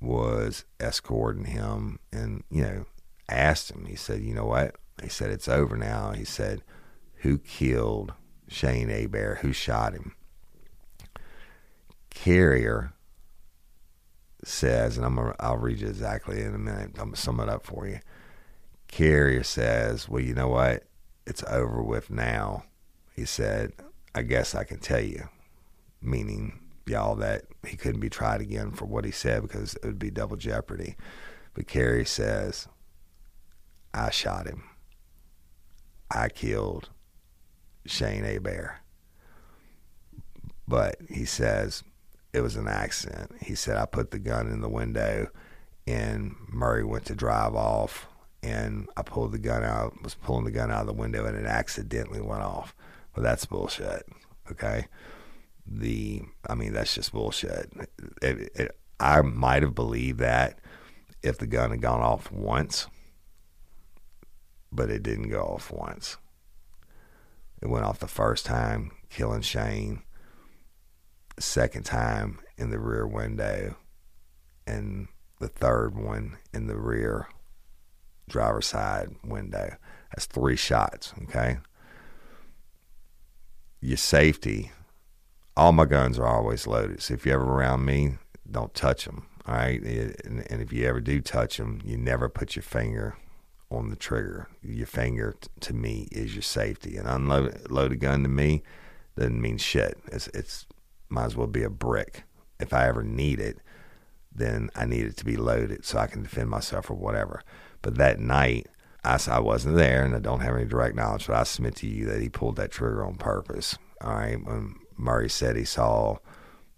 was 0.00 0.64
escorting 0.78 1.46
him 1.46 1.98
and, 2.12 2.44
you 2.50 2.62
know, 2.62 2.86
asked 3.28 3.70
him, 3.70 3.86
he 3.86 3.96
said, 3.96 4.22
you 4.22 4.34
know 4.34 4.44
what? 4.44 4.76
He 5.02 5.08
said, 5.08 5.30
it's 5.30 5.48
over 5.48 5.76
now. 5.76 6.12
He 6.12 6.24
said, 6.24 6.62
who 7.16 7.38
killed 7.38 8.12
Shane 8.48 8.88
Hebert? 8.88 9.38
Who 9.38 9.52
shot 9.52 9.94
him? 9.94 10.14
Carrier 12.10 12.92
says, 14.44 14.96
and 14.96 15.06
I'm 15.06 15.16
gonna, 15.16 15.34
I'll 15.38 15.58
read 15.58 15.80
you 15.80 15.88
exactly 15.88 16.42
in 16.42 16.54
a 16.54 16.58
minute. 16.58 16.90
I'm 16.98 17.06
gonna 17.06 17.16
sum 17.16 17.40
it 17.40 17.48
up 17.48 17.64
for 17.64 17.86
you. 17.86 18.00
Carrier 18.90 19.42
says, 19.42 20.08
"Well, 20.08 20.22
you 20.22 20.34
know 20.34 20.48
what? 20.48 20.84
It's 21.26 21.44
over 21.44 21.82
with 21.82 22.10
now." 22.10 22.64
He 23.14 23.24
said, 23.24 23.72
"I 24.14 24.22
guess 24.22 24.54
I 24.54 24.64
can 24.64 24.78
tell 24.78 25.00
you," 25.00 25.28
meaning 26.00 26.60
y'all 26.86 27.14
that 27.16 27.44
he 27.66 27.76
couldn't 27.76 28.00
be 28.00 28.10
tried 28.10 28.40
again 28.40 28.72
for 28.72 28.86
what 28.86 29.04
he 29.04 29.10
said 29.10 29.42
because 29.42 29.74
it 29.74 29.84
would 29.84 29.98
be 29.98 30.10
double 30.10 30.36
jeopardy. 30.36 30.96
But 31.54 31.68
Carrier 31.68 32.04
says, 32.04 32.68
"I 33.94 34.10
shot 34.10 34.46
him. 34.46 34.64
I 36.10 36.28
killed 36.28 36.90
Shane 37.86 38.24
Hebert." 38.24 38.76
But 40.66 40.96
he 41.08 41.24
says 41.24 41.82
it 42.32 42.40
was 42.40 42.56
an 42.56 42.68
accident. 42.68 43.32
He 43.42 43.54
said, 43.54 43.76
I 43.76 43.86
put 43.86 44.10
the 44.10 44.18
gun 44.18 44.46
in 44.48 44.60
the 44.60 44.68
window 44.68 45.28
and 45.86 46.36
Murray 46.48 46.84
went 46.84 47.06
to 47.06 47.14
drive 47.14 47.54
off 47.54 48.06
and 48.42 48.88
I 48.96 49.02
pulled 49.02 49.32
the 49.32 49.38
gun 49.38 49.62
out, 49.62 50.02
was 50.02 50.14
pulling 50.14 50.44
the 50.44 50.50
gun 50.50 50.70
out 50.70 50.82
of 50.82 50.86
the 50.86 50.92
window 50.92 51.24
and 51.26 51.36
it 51.36 51.46
accidentally 51.46 52.20
went 52.20 52.42
off. 52.42 52.74
Well, 53.14 53.22
that's 53.22 53.44
bullshit. 53.44 54.06
Okay. 54.50 54.86
The, 55.66 56.22
I 56.48 56.54
mean, 56.54 56.72
that's 56.72 56.94
just 56.94 57.12
bullshit. 57.12 57.70
It, 58.22 58.52
it, 58.54 58.78
I 58.98 59.22
might 59.22 59.62
have 59.62 59.74
believed 59.74 60.18
that 60.20 60.58
if 61.22 61.38
the 61.38 61.46
gun 61.46 61.70
had 61.70 61.82
gone 61.82 62.00
off 62.00 62.32
once, 62.32 62.86
but 64.72 64.90
it 64.90 65.02
didn't 65.02 65.28
go 65.28 65.42
off 65.42 65.70
once. 65.70 66.16
It 67.60 67.68
went 67.68 67.84
off 67.84 67.98
the 67.98 68.08
first 68.08 68.46
time, 68.46 68.92
killing 69.10 69.42
Shane 69.42 70.02
second 71.38 71.84
time 71.84 72.38
in 72.58 72.70
the 72.70 72.78
rear 72.78 73.06
window 73.06 73.76
and 74.66 75.08
the 75.40 75.48
third 75.48 75.96
one 75.96 76.36
in 76.52 76.66
the 76.66 76.76
rear 76.76 77.28
driver's 78.30 78.66
side 78.66 79.10
window. 79.24 79.76
That's 80.14 80.26
three 80.26 80.56
shots, 80.56 81.12
okay? 81.24 81.58
Your 83.80 83.96
safety, 83.96 84.72
all 85.56 85.72
my 85.72 85.84
guns 85.84 86.18
are 86.18 86.26
always 86.26 86.66
loaded. 86.66 87.02
So 87.02 87.14
if 87.14 87.24
you're 87.24 87.34
ever 87.40 87.44
around 87.44 87.84
me, 87.84 88.16
don't 88.50 88.74
touch 88.74 89.04
them, 89.04 89.26
all 89.46 89.54
right? 89.54 89.80
Eh, 89.84 90.12
and, 90.24 90.50
and 90.50 90.62
if 90.62 90.72
you 90.72 90.86
ever 90.86 91.00
do 91.00 91.20
touch 91.20 91.58
them, 91.58 91.80
you 91.84 91.96
never 91.96 92.28
put 92.28 92.56
your 92.56 92.62
finger 92.62 93.16
on 93.70 93.88
the 93.88 93.96
trigger. 93.96 94.48
Your 94.62 94.86
finger 94.86 95.36
t- 95.40 95.48
to 95.60 95.74
me 95.74 96.08
is 96.10 96.34
your 96.34 96.42
safety. 96.42 96.96
An 96.96 97.06
unloaded 97.06 98.00
gun 98.00 98.22
to 98.22 98.28
me 98.28 98.62
doesn't 99.16 99.40
mean 99.40 99.58
shit. 99.58 99.98
It's, 100.10 100.26
it's 100.28 100.66
might 101.08 101.26
as 101.26 101.36
well 101.36 101.46
be 101.46 101.62
a 101.62 101.70
brick. 101.70 102.24
If 102.58 102.72
I 102.72 102.88
ever 102.88 103.02
need 103.02 103.40
it, 103.40 103.58
then 104.32 104.70
I 104.74 104.86
need 104.86 105.06
it 105.06 105.16
to 105.18 105.24
be 105.24 105.36
loaded 105.36 105.84
so 105.84 105.98
I 105.98 106.06
can 106.06 106.22
defend 106.22 106.50
myself 106.50 106.90
or 106.90 106.94
whatever. 106.94 107.42
But 107.82 107.96
that 107.96 108.20
night, 108.20 108.66
I, 109.04 109.18
I 109.28 109.40
wasn't 109.40 109.76
there 109.76 110.04
and 110.04 110.14
I 110.14 110.18
don't 110.18 110.40
have 110.40 110.56
any 110.56 110.66
direct 110.66 110.96
knowledge, 110.96 111.26
but 111.26 111.36
I 111.36 111.42
submit 111.44 111.76
to 111.76 111.86
you 111.86 112.06
that 112.06 112.20
he 112.20 112.28
pulled 112.28 112.56
that 112.56 112.70
trigger 112.70 113.04
on 113.04 113.16
purpose. 113.16 113.78
All 114.00 114.14
right. 114.14 114.42
When 114.42 114.76
Murray 114.96 115.30
said 115.30 115.56
he 115.56 115.64
saw 115.64 116.18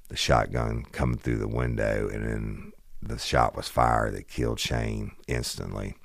the 0.09 0.17
shotgun 0.17 0.85
coming 0.93 1.19
through 1.19 1.39
the 1.39 1.49
window 1.49 2.09
and 2.13 2.25
then 2.25 2.73
the 3.01 3.19
shot 3.19 3.57
was 3.57 3.69
fired 3.69 4.15
that 4.15 4.29
killed 4.29 4.61
Shane 4.61 5.13
instantly. 5.27 5.97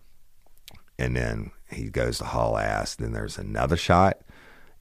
And 0.97 1.15
then 1.15 1.51
he 1.69 1.89
goes 1.89 2.17
to 2.17 2.25
haul 2.25 2.57
ass. 2.57 2.95
Then 2.95 3.11
there's 3.11 3.37
another 3.37 3.77
shot 3.77 4.21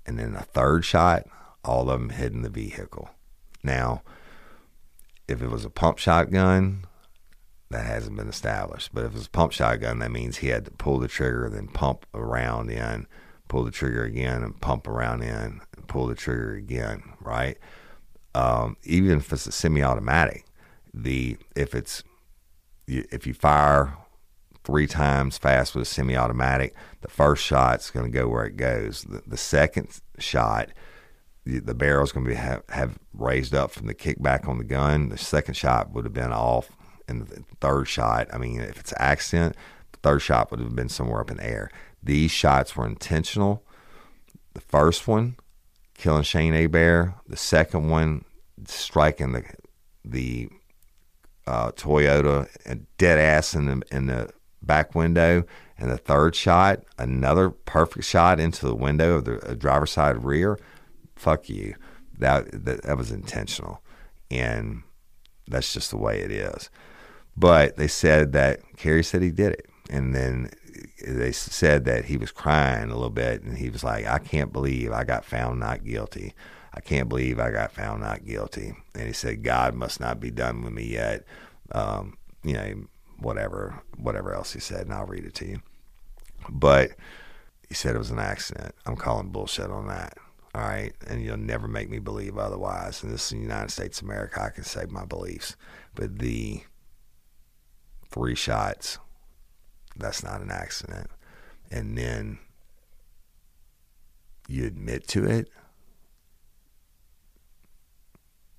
and 0.07 0.19
then 0.19 0.35
a 0.35 0.43
third 0.43 0.85
shot, 0.85 1.27
all 1.65 1.91
of 1.91 1.99
them 1.99 2.11
hitting 2.11 2.43
the 2.43 2.49
vehicle. 2.49 3.11
Now, 3.63 4.03
if 5.29 5.43
it 5.43 5.51
was 5.51 5.65
a 5.65 5.71
pump 5.71 5.99
shotgun, 5.99 6.85
that 7.71 7.87
hasn't 7.87 8.17
been 8.17 8.29
established. 8.29 8.91
But 8.93 9.05
if 9.05 9.17
it's 9.17 9.27
a 9.27 9.31
pump 9.31 9.53
shotgun, 9.53 9.99
that 9.99 10.13
means 10.13 10.39
he 10.39 10.49
had 10.49 10.65
to 10.67 10.71
pull 10.73 10.99
the 10.99 11.09
trigger, 11.09 11.49
then 11.51 11.69
pump 11.69 12.07
around 12.15 12.71
in, 12.71 13.07
pull 13.49 13.65
the 13.65 13.71
trigger 13.71 14.05
again, 14.05 14.43
and 14.43 14.61
pump 14.61 14.87
around 14.87 15.23
in, 15.23 15.61
and 15.77 15.89
pull 15.89 16.07
the 16.07 16.15
trigger 16.15 16.55
again, 16.55 17.03
right? 17.21 17.59
Um, 18.35 18.77
even 18.85 19.19
if 19.19 19.33
it's 19.33 19.47
a 19.47 19.53
semi-automatic, 19.53 20.45
the 20.93 21.37
if 21.55 21.75
it's 21.75 22.03
if 22.87 23.27
you 23.27 23.35
fire 23.35 23.97
three 24.63 24.87
times 24.87 25.39
fast 25.39 25.75
with 25.75 25.83
a 25.83 25.87
semi-automatic, 25.87 26.75
the 27.01 27.09
first 27.09 27.43
shot's 27.43 27.91
going 27.91 28.11
to 28.11 28.17
go 28.17 28.29
where 28.29 28.45
it 28.45 28.57
goes. 28.57 29.03
The, 29.03 29.23
the 29.27 29.37
second 29.37 30.01
shot 30.19 30.71
the, 31.47 31.75
barrel's 31.75 32.13
going 32.13 32.27
to 32.27 32.31
be 32.31 32.37
have 32.37 32.99
raised 33.15 33.55
up 33.55 33.71
from 33.71 33.87
the 33.87 33.95
kickback 33.95 34.49
on 34.49 34.59
the 34.59 34.65
gun. 34.65 35.09
The 35.09 35.19
second 35.19 35.55
shot 35.55 35.93
would 35.93 36.05
have 36.05 36.13
been 36.13 36.33
off, 36.33 36.76
and 37.09 37.27
the 37.27 37.45
third 37.61 37.87
shot, 37.87 38.29
I 38.33 38.39
mean, 38.39 38.61
if 38.61 38.79
it's 38.81 38.93
accident, 38.99 39.57
the 39.93 39.99
third 39.99 40.21
shot 40.21 40.51
would 40.51 40.61
have 40.61 40.75
been 40.75 40.89
somewhere 40.89 41.21
up 41.21 41.31
in 41.31 41.39
the 41.39 41.47
air. 41.47 41.71
These 42.03 42.31
shots 42.31 42.77
were 42.77 42.87
intentional. 42.87 43.65
The 44.55 44.61
first 44.61 45.07
one, 45.07 45.37
killing 45.95 46.23
Shane 46.23 46.53
Hebert. 46.53 47.15
The 47.29 47.37
second 47.37 47.89
one, 47.89 48.25
striking 48.65 49.33
the 49.33 49.45
the 50.05 50.49
uh, 51.47 51.73
Toyota 51.73 52.49
and 52.65 52.87
dead 52.99 53.19
ass 53.19 53.55
in 53.55 53.67
the 53.67 53.83
in 53.91 54.07
the 54.07 54.31
back 54.63 54.95
window. 54.95 55.45
And 55.79 55.91
the 55.91 55.99
third 55.99 56.35
shot, 56.35 56.85
another 56.99 57.51
perfect 57.51 58.07
shot 58.07 58.41
into 58.41 58.67
the 58.67 58.75
window 58.75 59.17
of 59.17 59.27
the 59.27 59.51
uh, 59.51 59.55
driver's 59.55 59.93
side 59.93 60.25
rear 60.25 60.59
fuck 61.17 61.49
you. 61.49 61.75
That, 62.19 62.65
that 62.65 62.83
that 62.85 62.97
was 62.97 63.11
intentional, 63.11 63.83
and 64.31 64.83
that's 65.47 65.75
just 65.75 65.91
the 65.91 65.99
way 65.99 66.21
it 66.21 66.31
is. 66.31 66.71
But 67.37 67.77
they 67.77 67.89
said 67.89 68.33
that 68.33 68.61
Kerry 68.77 69.05
said 69.05 69.23
he 69.23 69.31
did 69.31 69.53
it, 69.53 69.67
and 69.91 70.15
then 70.15 70.51
they 71.07 71.33
said 71.33 71.85
that 71.85 72.07
he 72.07 72.17
was 72.17 72.33
crying 72.33 72.91
a 72.91 72.95
little 72.95 73.11
bit, 73.11 73.43
and 73.43 73.59
he 73.59 73.69
was 73.69 73.85
like, 73.85 74.07
"I 74.07 74.19
can't 74.19 74.53
believe 74.53 74.93
I 74.93 75.05
got 75.05 75.25
found 75.25 75.61
not 75.61 75.85
guilty. 75.85 76.35
I 76.73 76.81
can't 76.81 77.09
believe 77.09 77.39
I 77.39 77.51
got 77.51 77.73
found 77.73 78.01
not 78.01 78.25
guilty." 78.25 78.75
And 78.95 79.07
he 79.07 79.13
said, 79.13 79.43
"God 79.43 79.75
must 79.75 80.01
not 80.01 80.21
be 80.21 80.31
done 80.31 80.63
with 80.63 80.73
me 80.73 80.85
yet." 80.85 81.25
Um, 81.73 82.17
you 82.43 82.55
know, 82.55 82.87
whatever, 83.19 83.83
whatever 83.97 84.35
else 84.35 84.53
he 84.53 84.61
said, 84.61 84.83
and 84.83 84.95
I'll 84.95 85.07
read 85.07 85.25
it 85.25 85.35
to 85.37 85.47
you. 85.47 85.61
But 86.49 86.93
he 87.69 87.75
said 87.75 87.95
it 87.95 87.99
was 87.99 88.11
an 88.11 88.19
accident. 88.19 88.75
I'm 88.87 88.97
calling 88.97 89.29
bullshit 89.29 89.71
on 89.71 89.89
that. 89.89 90.17
All 90.55 90.63
right. 90.63 90.95
And 91.07 91.23
you'll 91.23 91.37
never 91.37 91.69
make 91.69 91.91
me 91.91 91.99
believe 91.99 92.39
otherwise. 92.39 93.03
And 93.03 93.13
this 93.13 93.25
is 93.25 93.31
the 93.31 93.39
United 93.39 93.71
States 93.71 94.01
of 94.01 94.07
America. 94.07 94.43
I 94.43 94.51
can 94.51 94.65
say 94.65 94.87
my 94.89 95.05
beliefs. 95.05 95.57
But 95.95 96.19
the 96.19 96.63
three 98.11 98.35
shots, 98.35 98.99
that's 99.97 100.23
not 100.23 100.41
an 100.41 100.51
accident. 100.51 101.11
And 101.71 101.97
then 101.97 102.39
you 104.49 104.65
admit 104.67 105.07
to 105.09 105.25
it. 105.25 105.49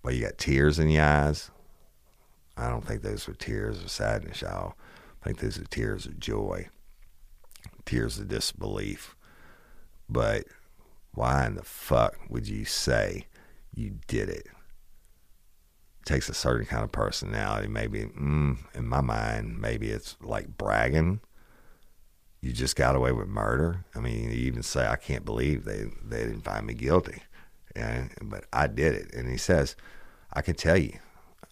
Well, 0.03 0.13
you 0.13 0.25
got 0.25 0.38
tears 0.38 0.79
in 0.79 0.89
your 0.89 1.03
eyes. 1.03 1.51
I 2.55 2.69
don't 2.69 2.86
think 2.86 3.01
those 3.01 3.27
were 3.27 3.33
tears 3.33 3.81
of 3.83 3.91
sadness, 3.91 4.41
y'all. 4.41 4.75
I 5.21 5.25
think 5.25 5.39
those 5.39 5.57
are 5.57 5.65
tears 5.65 6.05
of 6.05 6.19
joy, 6.19 6.69
tears 7.86 8.17
of 8.17 8.27
disbelief. 8.27 9.15
But 10.10 10.45
why 11.13 11.45
in 11.45 11.55
the 11.55 11.63
fuck 11.63 12.17
would 12.29 12.47
you 12.47 12.65
say 12.65 13.27
you 13.73 13.99
did 14.07 14.29
it? 14.29 14.47
Takes 16.07 16.29
a 16.29 16.33
certain 16.33 16.65
kind 16.65 16.83
of 16.83 16.91
personality. 16.91 17.67
Maybe, 17.67 18.05
mm, 18.05 18.57
in 18.73 18.87
my 18.87 19.01
mind, 19.01 19.59
maybe 19.59 19.89
it's 19.89 20.15
like 20.21 20.57
bragging. 20.57 21.19
You 22.41 22.53
just 22.53 22.75
got 22.75 22.95
away 22.95 23.11
with 23.11 23.27
murder. 23.27 23.83
I 23.93 23.99
mean, 23.99 24.23
you 24.23 24.29
even 24.29 24.63
say, 24.63 24.87
I 24.87 24.95
can't 24.95 25.25
believe 25.25 25.65
they, 25.65 25.85
they 26.03 26.19
didn't 26.19 26.41
find 26.41 26.65
me 26.65 26.73
guilty. 26.73 27.23
Yeah, 27.75 28.05
but 28.21 28.45
I 28.53 28.67
did 28.67 28.95
it. 28.95 29.13
And 29.13 29.29
he 29.29 29.37
says, 29.37 29.75
I 30.33 30.41
can 30.41 30.55
tell 30.55 30.77
you. 30.77 30.97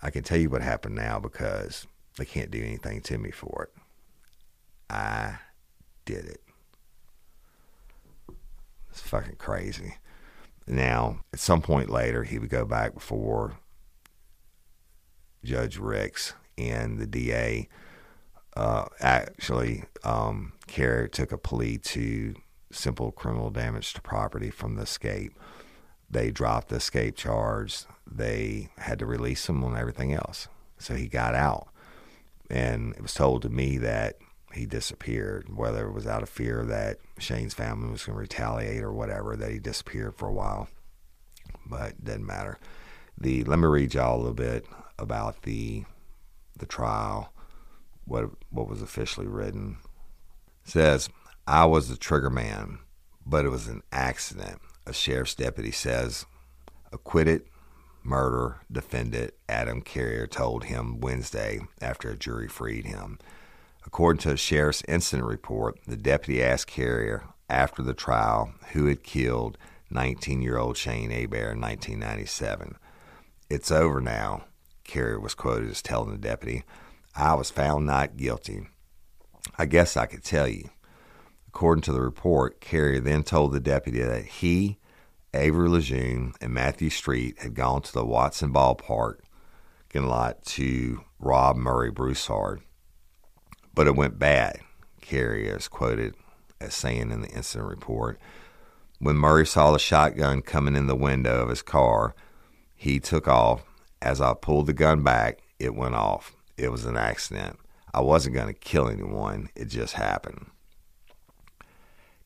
I 0.02 0.10
can 0.10 0.24
tell 0.24 0.38
you 0.38 0.50
what 0.50 0.62
happened 0.62 0.96
now 0.96 1.20
because 1.20 1.86
they 2.18 2.26
can't 2.26 2.52
do 2.52 2.64
anything 2.64 3.02
to 3.02 3.18
me 3.18 3.32
for 3.32 3.64
it. 3.70 3.82
I 4.90 5.40
did 6.06 6.26
it. 6.26 6.42
It's 8.90 9.02
fucking 9.02 9.36
crazy. 9.36 9.96
Now, 10.68 11.20
at 11.34 11.40
some 11.40 11.62
point 11.62 11.90
later, 11.90 12.24
he 12.24 12.40
would 12.40 12.50
go 12.50 12.66
back 12.66 12.94
before 12.94 13.58
Judge 15.46 15.78
Ricks 15.78 16.34
and 16.58 17.00
the 17.00 17.08
DA. 17.08 17.70
Uh, 18.56 18.86
actually, 19.00 19.84
um, 20.04 20.54
took 20.68 21.32
a 21.32 21.38
plea 21.38 21.78
to 21.78 22.36
simple 22.72 23.12
criminal 23.12 23.50
damage 23.50 23.94
to 23.94 24.02
property 24.02 24.50
from 24.50 24.76
the 24.76 24.84
escape. 24.84 25.38
They 26.10 26.32
dropped 26.32 26.70
the 26.70 26.78
escape 26.78 27.16
charge. 27.16 27.84
They 28.06 28.70
had 28.78 29.00
to 29.00 29.06
release 29.06 29.50
him 29.50 29.64
on 29.64 29.78
everything 29.78 30.14
else. 30.14 30.48
So 30.78 30.96
he 30.96 31.08
got 31.08 31.36
out. 31.36 31.68
And 32.50 32.94
it 32.96 33.02
was 33.02 33.14
told 33.14 33.42
to 33.42 33.50
me 33.50 33.78
that 33.80 34.18
he 34.54 34.66
disappeared, 34.66 35.56
whether 35.56 35.88
it 35.88 35.94
was 35.94 36.08
out 36.08 36.24
of 36.24 36.30
fear 36.30 36.64
that 36.66 36.98
Shane's 37.18 37.54
family 37.54 37.90
was 37.90 38.06
going 38.06 38.16
to 38.16 38.22
retaliate 38.22 38.84
or 38.84 38.94
whatever, 38.94 39.36
that 39.36 39.52
he 39.52 39.60
disappeared 39.60 40.16
for 40.16 40.28
a 40.28 40.34
while. 40.34 40.70
But 41.66 41.92
it 41.92 42.06
didn't 42.06 42.28
matter. 42.28 42.60
The 43.18 43.44
let 43.46 43.60
me 43.60 43.68
read 43.68 43.94
y'all 43.94 44.16
a 44.16 44.18
little 44.18 44.34
bit 44.34 44.66
about 44.98 45.44
the 45.44 45.86
the 46.58 46.66
trial, 46.66 47.34
what 48.06 48.30
what 48.50 48.68
was 48.68 48.82
officially 48.82 49.28
written. 49.28 49.78
It 50.66 50.72
says, 50.72 51.10
I 51.48 51.66
was 51.66 51.90
the 51.90 51.98
trigger 51.98 52.30
man, 52.30 52.80
but 53.26 53.46
it 53.46 53.50
was 53.50 53.68
an 53.68 53.84
accident. 53.92 54.60
A 54.88 54.94
sheriff's 54.94 55.36
deputy 55.36 55.72
says, 55.72 56.26
acquitted 56.92 57.44
murder 58.04 58.62
defendant 58.72 59.34
Adam 59.50 59.82
Carrier 59.82 60.28
told 60.28 60.66
him 60.66 61.00
Wednesday 61.00 61.60
after 61.82 62.10
a 62.10 62.18
jury 62.18 62.48
freed 62.48 62.86
him. 62.86 63.18
According 63.86 64.20
to 64.22 64.32
a 64.32 64.38
sheriff's 64.38 64.84
incident 64.88 65.28
report, 65.28 65.80
the 65.88 65.98
deputy 65.98 66.42
asked 66.42 66.68
Carrier 66.68 67.24
after 67.50 67.84
the 67.84 67.94
trial 67.94 68.54
who 68.72 68.88
had 68.88 69.04
killed 69.04 69.58
19 69.90 70.42
year 70.42 70.58
old 70.58 70.78
Shane 70.78 71.12
Hebert 71.12 71.54
in 71.54 71.62
1997. 71.62 72.78
It's 73.50 73.72
over 73.72 74.02
now, 74.02 74.46
Carrier 74.86 75.20
was 75.20 75.36
quoted 75.36 75.70
as 75.70 75.82
telling 75.82 76.12
the 76.12 76.18
deputy. 76.18 76.64
I 77.16 77.34
was 77.34 77.50
found 77.50 77.86
not 77.86 78.18
guilty. 78.18 78.68
I 79.58 79.66
guess 79.66 79.98
I 79.98 80.06
could 80.06 80.24
tell 80.24 80.48
you. 80.48 80.70
According 81.50 81.84
to 81.84 81.92
the 81.92 82.02
report, 82.02 82.62
Carrier 82.62 83.00
then 83.00 83.24
told 83.24 83.52
the 83.52 83.60
deputy 83.60 84.02
that 84.02 84.26
he, 84.26 84.78
Avery 85.34 85.70
Lejeune, 85.70 86.34
and 86.42 86.54
Matthew 86.54 86.90
Street 86.90 87.40
had 87.40 87.54
gone 87.54 87.82
to 87.84 87.94
the 87.94 88.06
Watson 88.06 88.54
ballpark 88.54 89.20
lot 90.04 90.44
to 90.44 91.04
rob 91.20 91.56
Murray 91.56 91.92
Broussard. 91.92 92.62
But 93.74 93.88
it 93.88 93.96
went 93.96 94.20
bad, 94.20 94.60
Carrier 95.02 95.58
is 95.58 95.68
quoted 95.68 96.16
as 96.60 96.74
saying 96.74 97.12
in 97.12 97.22
the 97.22 97.30
incident 97.30 97.70
report. 97.70 98.20
When 99.00 99.18
Murray 99.18 99.46
saw 99.46 99.72
the 99.72 99.80
shotgun 99.80 100.42
coming 100.42 100.76
in 100.76 100.88
the 100.88 100.96
window 100.96 101.42
of 101.42 101.50
his 101.50 101.62
car, 101.62 102.16
he 102.76 103.00
took 103.00 103.28
off. 103.28 103.64
As 104.06 104.22
I 104.22 104.36
pulled 104.36 104.68
the 104.68 104.74
gun 104.74 105.02
back, 105.02 105.40
it 105.58 105.74
went 105.74 105.96
off. 105.96 106.36
It 106.58 106.72
was 106.72 106.86
an 106.86 106.96
accident. 106.96 107.58
I 107.92 108.02
wasn't 108.02 108.36
going 108.36 108.54
to 108.54 108.54
kill 108.54 108.88
anyone, 108.88 109.50
it 109.56 109.66
just 109.66 109.96
happened. 109.96 110.46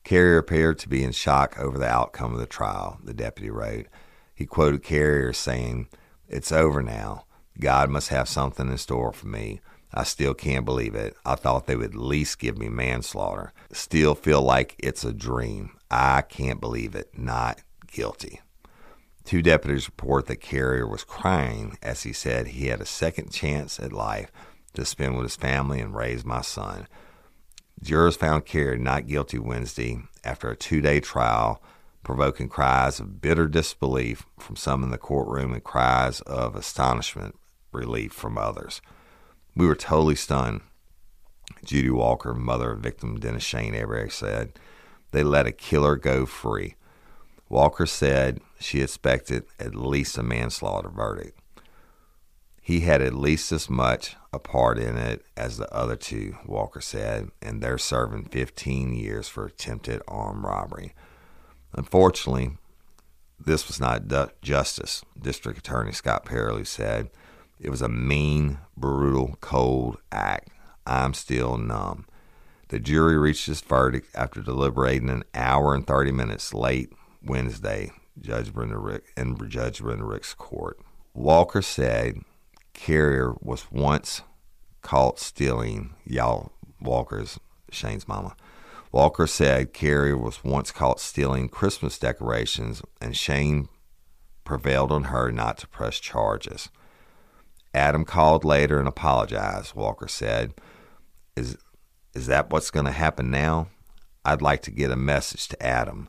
Carrier 0.04 0.36
appeared 0.36 0.78
to 0.80 0.90
be 0.90 1.02
in 1.02 1.12
shock 1.12 1.58
over 1.58 1.78
the 1.78 1.88
outcome 1.88 2.34
of 2.34 2.38
the 2.38 2.44
trial, 2.44 2.98
the 3.02 3.14
deputy 3.14 3.48
wrote. 3.48 3.86
He 4.34 4.44
quoted 4.44 4.82
Carrier 4.82 5.32
saying, 5.32 5.88
It's 6.28 6.52
over 6.52 6.82
now. 6.82 7.24
God 7.58 7.88
must 7.88 8.10
have 8.10 8.28
something 8.28 8.68
in 8.68 8.76
store 8.76 9.14
for 9.14 9.28
me. 9.28 9.62
I 9.94 10.04
still 10.04 10.34
can't 10.34 10.66
believe 10.66 10.94
it. 10.94 11.16
I 11.24 11.34
thought 11.34 11.66
they 11.66 11.76
would 11.76 11.94
at 11.94 11.94
least 11.94 12.38
give 12.38 12.58
me 12.58 12.68
manslaughter. 12.68 13.54
Still 13.72 14.14
feel 14.14 14.42
like 14.42 14.76
it's 14.78 15.02
a 15.02 15.14
dream. 15.14 15.78
I 15.90 16.20
can't 16.20 16.60
believe 16.60 16.94
it. 16.94 17.16
Not 17.16 17.62
guilty. 17.90 18.40
Two 19.30 19.42
deputies 19.42 19.86
report 19.86 20.26
that 20.26 20.40
Carrier 20.40 20.88
was 20.88 21.04
crying 21.04 21.78
as 21.84 22.02
he 22.02 22.12
said 22.12 22.48
he 22.48 22.66
had 22.66 22.80
a 22.80 22.84
second 22.84 23.30
chance 23.30 23.78
at 23.78 23.92
life 23.92 24.32
to 24.74 24.84
spend 24.84 25.14
with 25.14 25.22
his 25.22 25.36
family 25.36 25.78
and 25.80 25.94
raise 25.94 26.24
my 26.24 26.40
son. 26.40 26.88
Jurors 27.80 28.16
found 28.16 28.44
Carrier 28.44 28.76
not 28.76 29.06
guilty 29.06 29.38
Wednesday 29.38 30.00
after 30.24 30.50
a 30.50 30.56
two 30.56 30.80
day 30.80 30.98
trial, 30.98 31.62
provoking 32.02 32.48
cries 32.48 32.98
of 32.98 33.20
bitter 33.20 33.46
disbelief 33.46 34.26
from 34.40 34.56
some 34.56 34.82
in 34.82 34.90
the 34.90 34.98
courtroom 34.98 35.52
and 35.52 35.62
cries 35.62 36.20
of 36.22 36.56
astonishment 36.56 37.36
relief 37.70 38.12
from 38.12 38.36
others. 38.36 38.82
We 39.54 39.68
were 39.68 39.76
totally 39.76 40.16
stunned. 40.16 40.62
Judy 41.64 41.90
Walker, 41.90 42.34
mother 42.34 42.72
of 42.72 42.80
victim 42.80 43.20
Dennis 43.20 43.44
Shane 43.44 43.74
Hebert, 43.74 44.10
said 44.10 44.58
they 45.12 45.22
let 45.22 45.46
a 45.46 45.52
killer 45.52 45.94
go 45.94 46.26
free. 46.26 46.74
Walker 47.48 47.86
said 47.86 48.40
she 48.60 48.82
expected 48.82 49.44
at 49.58 49.74
least 49.74 50.18
a 50.18 50.22
manslaughter 50.22 50.90
verdict. 50.90 51.38
He 52.60 52.80
had 52.80 53.00
at 53.02 53.14
least 53.14 53.50
as 53.50 53.68
much 53.68 54.16
a 54.32 54.38
part 54.38 54.78
in 54.78 54.96
it 54.96 55.24
as 55.36 55.56
the 55.56 55.72
other 55.74 55.96
two, 55.96 56.36
Walker 56.46 56.80
said, 56.80 57.30
and 57.42 57.60
they're 57.60 57.78
serving 57.78 58.26
15 58.26 58.92
years 58.94 59.28
for 59.28 59.46
attempted 59.46 60.02
armed 60.06 60.44
robbery. 60.44 60.94
Unfortunately, 61.72 62.58
this 63.44 63.66
was 63.66 63.80
not 63.80 64.02
justice, 64.42 65.02
District 65.20 65.58
Attorney 65.58 65.92
Scott 65.92 66.26
Perrilloux 66.26 66.66
said. 66.66 67.10
It 67.58 67.70
was 67.70 67.82
a 67.82 67.88
mean, 67.88 68.58
brutal, 68.76 69.36
cold 69.40 69.96
act. 70.12 70.50
I'm 70.86 71.14
still 71.14 71.56
numb. 71.56 72.06
The 72.68 72.78
jury 72.78 73.18
reached 73.18 73.48
its 73.48 73.60
verdict 73.60 74.14
after 74.14 74.42
deliberating 74.42 75.10
an 75.10 75.24
hour 75.34 75.74
and 75.74 75.86
30 75.86 76.12
minutes 76.12 76.54
late 76.54 76.92
Wednesday, 77.22 77.90
Judge 78.20 78.52
Brenda 78.52 78.78
Rick, 78.78 79.12
in 79.16 79.36
Judge 79.48 79.80
Brenda 79.80 80.04
Rick's 80.04 80.34
court. 80.34 80.78
Walker 81.14 81.62
said 81.62 82.20
Carrier 82.74 83.34
was 83.40 83.70
once 83.70 84.22
caught 84.82 85.18
stealing 85.18 85.94
y'all 86.04 86.52
Walker's 86.80 87.38
Shane's 87.70 88.08
mama. 88.08 88.34
Walker 88.92 89.26
said 89.26 89.72
Carrier 89.72 90.16
was 90.16 90.42
once 90.42 90.72
caught 90.72 91.00
stealing 91.00 91.48
Christmas 91.48 91.98
decorations 91.98 92.82
and 93.00 93.16
Shane 93.16 93.68
prevailed 94.44 94.90
on 94.90 95.04
her 95.04 95.30
not 95.30 95.58
to 95.58 95.68
press 95.68 96.00
charges. 96.00 96.70
Adam 97.72 98.04
called 98.04 98.44
later 98.44 98.78
and 98.78 98.88
apologized, 98.88 99.74
Walker 99.74 100.08
said. 100.08 100.54
Is 101.36 101.56
is 102.14 102.26
that 102.26 102.50
what's 102.50 102.72
going 102.72 102.86
to 102.86 102.92
happen 102.92 103.30
now? 103.30 103.68
I'd 104.24 104.42
like 104.42 104.62
to 104.62 104.72
get 104.72 104.90
a 104.90 104.96
message 104.96 105.46
to 105.48 105.62
Adam. 105.64 106.08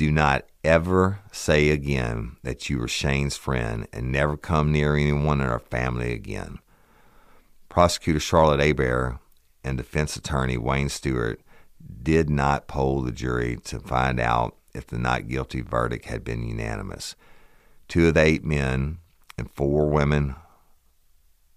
Do 0.00 0.10
not 0.10 0.46
ever 0.64 1.18
say 1.30 1.68
again 1.68 2.36
that 2.42 2.70
you 2.70 2.78
were 2.78 2.88
Shane's 2.88 3.36
friend 3.36 3.86
and 3.92 4.10
never 4.10 4.34
come 4.34 4.72
near 4.72 4.96
anyone 4.96 5.42
in 5.42 5.46
our 5.46 5.58
family 5.58 6.14
again. 6.14 6.58
Prosecutor 7.68 8.18
Charlotte 8.18 8.60
Hebert 8.60 9.18
and 9.62 9.76
defense 9.76 10.16
attorney 10.16 10.56
Wayne 10.56 10.88
Stewart 10.88 11.42
did 12.02 12.30
not 12.30 12.66
poll 12.66 13.02
the 13.02 13.12
jury 13.12 13.58
to 13.64 13.78
find 13.78 14.18
out 14.18 14.56
if 14.72 14.86
the 14.86 14.96
not 14.96 15.28
guilty 15.28 15.60
verdict 15.60 16.06
had 16.06 16.24
been 16.24 16.48
unanimous. 16.48 17.14
Two 17.86 18.08
of 18.08 18.14
the 18.14 18.22
eight 18.22 18.42
men 18.42 19.00
and 19.36 19.50
four 19.50 19.86
women 19.90 20.34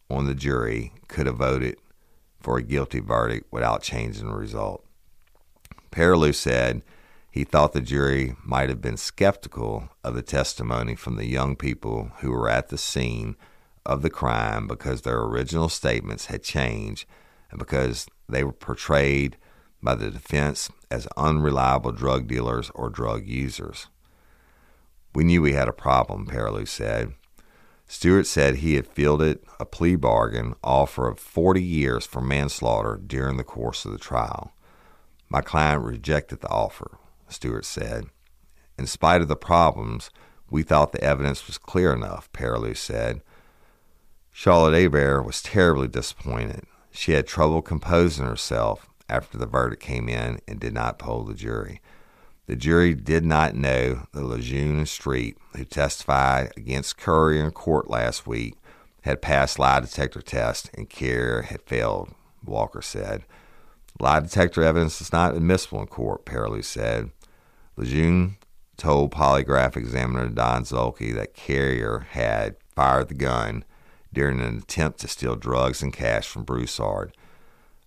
on 0.09 0.25
the 0.25 0.35
jury 0.35 0.91
could 1.07 1.27
have 1.27 1.37
voted 1.37 1.77
for 2.41 2.57
a 2.57 2.61
guilty 2.61 2.99
verdict 2.99 3.47
without 3.51 3.83
changing 3.83 4.27
the 4.27 4.35
result. 4.35 4.83
Perrilloux 5.91 6.35
said 6.35 6.81
he 7.33 7.43
thought 7.43 7.73
the 7.73 7.81
jury 7.81 8.35
might 8.43 8.69
have 8.69 8.79
been 8.79 8.95
skeptical 8.95 9.89
of 10.03 10.13
the 10.13 10.21
testimony 10.21 10.93
from 10.93 11.15
the 11.15 11.25
young 11.25 11.55
people 11.55 12.11
who 12.19 12.29
were 12.29 12.47
at 12.47 12.69
the 12.69 12.77
scene 12.77 13.35
of 13.87 14.03
the 14.03 14.09
crime 14.11 14.67
because 14.67 15.01
their 15.01 15.19
original 15.19 15.67
statements 15.67 16.27
had 16.27 16.43
changed 16.43 17.07
and 17.49 17.57
because 17.57 18.05
they 18.29 18.43
were 18.43 18.53
portrayed 18.53 19.35
by 19.81 19.95
the 19.95 20.11
defense 20.11 20.69
as 20.91 21.07
unreliable 21.17 21.91
drug 21.91 22.27
dealers 22.27 22.69
or 22.75 22.91
drug 22.91 23.25
users. 23.25 23.87
We 25.15 25.23
knew 25.23 25.41
we 25.41 25.53
had 25.53 25.67
a 25.67 25.73
problem, 25.73 26.27
Perrilloux 26.27 26.67
said. 26.67 27.13
Stewart 27.87 28.27
said 28.27 28.57
he 28.57 28.75
had 28.75 28.85
fielded 28.85 29.39
a 29.59 29.65
plea 29.65 29.95
bargain 29.95 30.53
offer 30.63 31.07
of 31.07 31.19
40 31.19 31.63
years 31.63 32.05
for 32.05 32.21
manslaughter 32.21 33.01
during 33.03 33.37
the 33.37 33.43
course 33.43 33.85
of 33.85 33.91
the 33.91 33.97
trial. 33.97 34.53
My 35.29 35.41
client 35.41 35.81
rejected 35.81 36.41
the 36.41 36.49
offer. 36.49 36.99
Stewart 37.33 37.65
said. 37.65 38.05
In 38.77 38.87
spite 38.87 39.21
of 39.21 39.27
the 39.27 39.35
problems, 39.35 40.09
we 40.49 40.63
thought 40.63 40.91
the 40.91 41.03
evidence 41.03 41.47
was 41.47 41.57
clear 41.57 41.93
enough, 41.93 42.31
Perrilloux 42.31 42.75
said. 42.75 43.21
Charlotte 44.31 44.79
Hebert 44.79 45.25
was 45.25 45.41
terribly 45.41 45.87
disappointed. 45.87 46.65
She 46.91 47.13
had 47.13 47.27
trouble 47.27 47.61
composing 47.61 48.25
herself 48.25 48.87
after 49.09 49.37
the 49.37 49.45
verdict 49.45 49.81
came 49.81 50.09
in 50.09 50.39
and 50.47 50.59
did 50.59 50.73
not 50.73 50.99
poll 50.99 51.23
the 51.23 51.33
jury. 51.33 51.81
The 52.45 52.55
jury 52.55 52.93
did 52.93 53.23
not 53.23 53.55
know 53.55 54.07
that 54.11 54.25
Lejeune 54.25 54.77
and 54.77 54.89
Street, 54.89 55.37
who 55.55 55.63
testified 55.63 56.51
against 56.57 56.97
Curry 56.97 57.39
in 57.39 57.51
court 57.51 57.89
last 57.89 58.27
week, 58.27 58.55
had 59.01 59.21
passed 59.21 59.59
lie 59.59 59.79
detector 59.79 60.21
tests 60.21 60.69
and 60.73 60.89
Carrier 60.89 61.43
had 61.43 61.61
failed, 61.61 62.13
Walker 62.43 62.81
said. 62.81 63.23
Lie 63.99 64.21
detector 64.21 64.63
evidence 64.63 64.99
is 64.99 65.13
not 65.13 65.35
admissible 65.35 65.81
in 65.81 65.87
court, 65.87 66.25
Perrilloux 66.25 66.63
said. 66.63 67.11
Lejeune 67.75 68.37
told 68.77 69.11
polygraph 69.11 69.75
examiner 69.75 70.27
Don 70.27 70.63
Zulke 70.63 71.13
that 71.13 71.33
Carrier 71.33 72.07
had 72.11 72.55
fired 72.75 73.07
the 73.07 73.13
gun 73.13 73.63
during 74.13 74.39
an 74.39 74.57
attempt 74.57 74.99
to 74.99 75.07
steal 75.07 75.35
drugs 75.35 75.81
and 75.81 75.91
cash 75.91 76.27
from 76.27 76.43
Broussard, 76.43 77.15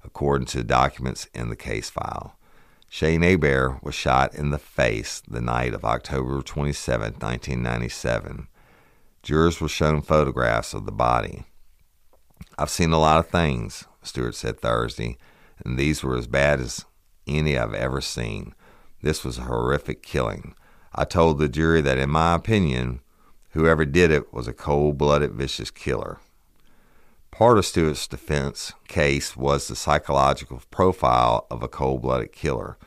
according 0.04 0.46
to 0.46 0.64
documents 0.64 1.28
in 1.34 1.48
the 1.48 1.56
case 1.56 1.88
file. 1.88 2.36
Shane 2.88 3.22
Hebert 3.22 3.82
was 3.82 3.94
shot 3.94 4.34
in 4.34 4.50
the 4.50 4.58
face 4.58 5.22
the 5.28 5.40
night 5.40 5.74
of 5.74 5.84
October 5.84 6.40
27, 6.40 7.00
1997. 7.14 8.48
Jurors 9.22 9.60
were 9.60 9.68
shown 9.68 10.02
photographs 10.02 10.72
of 10.72 10.86
the 10.86 10.92
body. 10.92 11.44
I've 12.58 12.70
seen 12.70 12.92
a 12.92 12.98
lot 12.98 13.18
of 13.18 13.28
things, 13.28 13.84
Stewart 14.02 14.34
said 14.34 14.60
Thursday, 14.60 15.18
and 15.64 15.78
these 15.78 16.02
were 16.02 16.16
as 16.16 16.26
bad 16.26 16.60
as 16.60 16.84
any 17.26 17.58
I've 17.58 17.74
ever 17.74 18.00
seen. 18.00 18.54
This 19.02 19.24
was 19.24 19.38
a 19.38 19.42
horrific 19.42 20.02
killing. 20.02 20.54
I 20.94 21.04
told 21.04 21.38
the 21.38 21.48
jury 21.48 21.80
that, 21.82 21.98
in 21.98 22.10
my 22.10 22.34
opinion, 22.34 23.00
whoever 23.50 23.84
did 23.84 24.10
it 24.10 24.32
was 24.32 24.48
a 24.48 24.52
cold 24.52 24.98
blooded, 24.98 25.32
vicious 25.32 25.70
killer. 25.70 26.20
Part 27.30 27.58
of 27.58 27.66
Stewart's 27.66 28.06
defense 28.06 28.72
case 28.88 29.36
was 29.36 29.68
the 29.68 29.76
psychological 29.76 30.62
profile 30.70 31.46
of 31.50 31.62
a 31.62 31.68
cold 31.68 32.00
blooded 32.00 32.32
killer. 32.32 32.78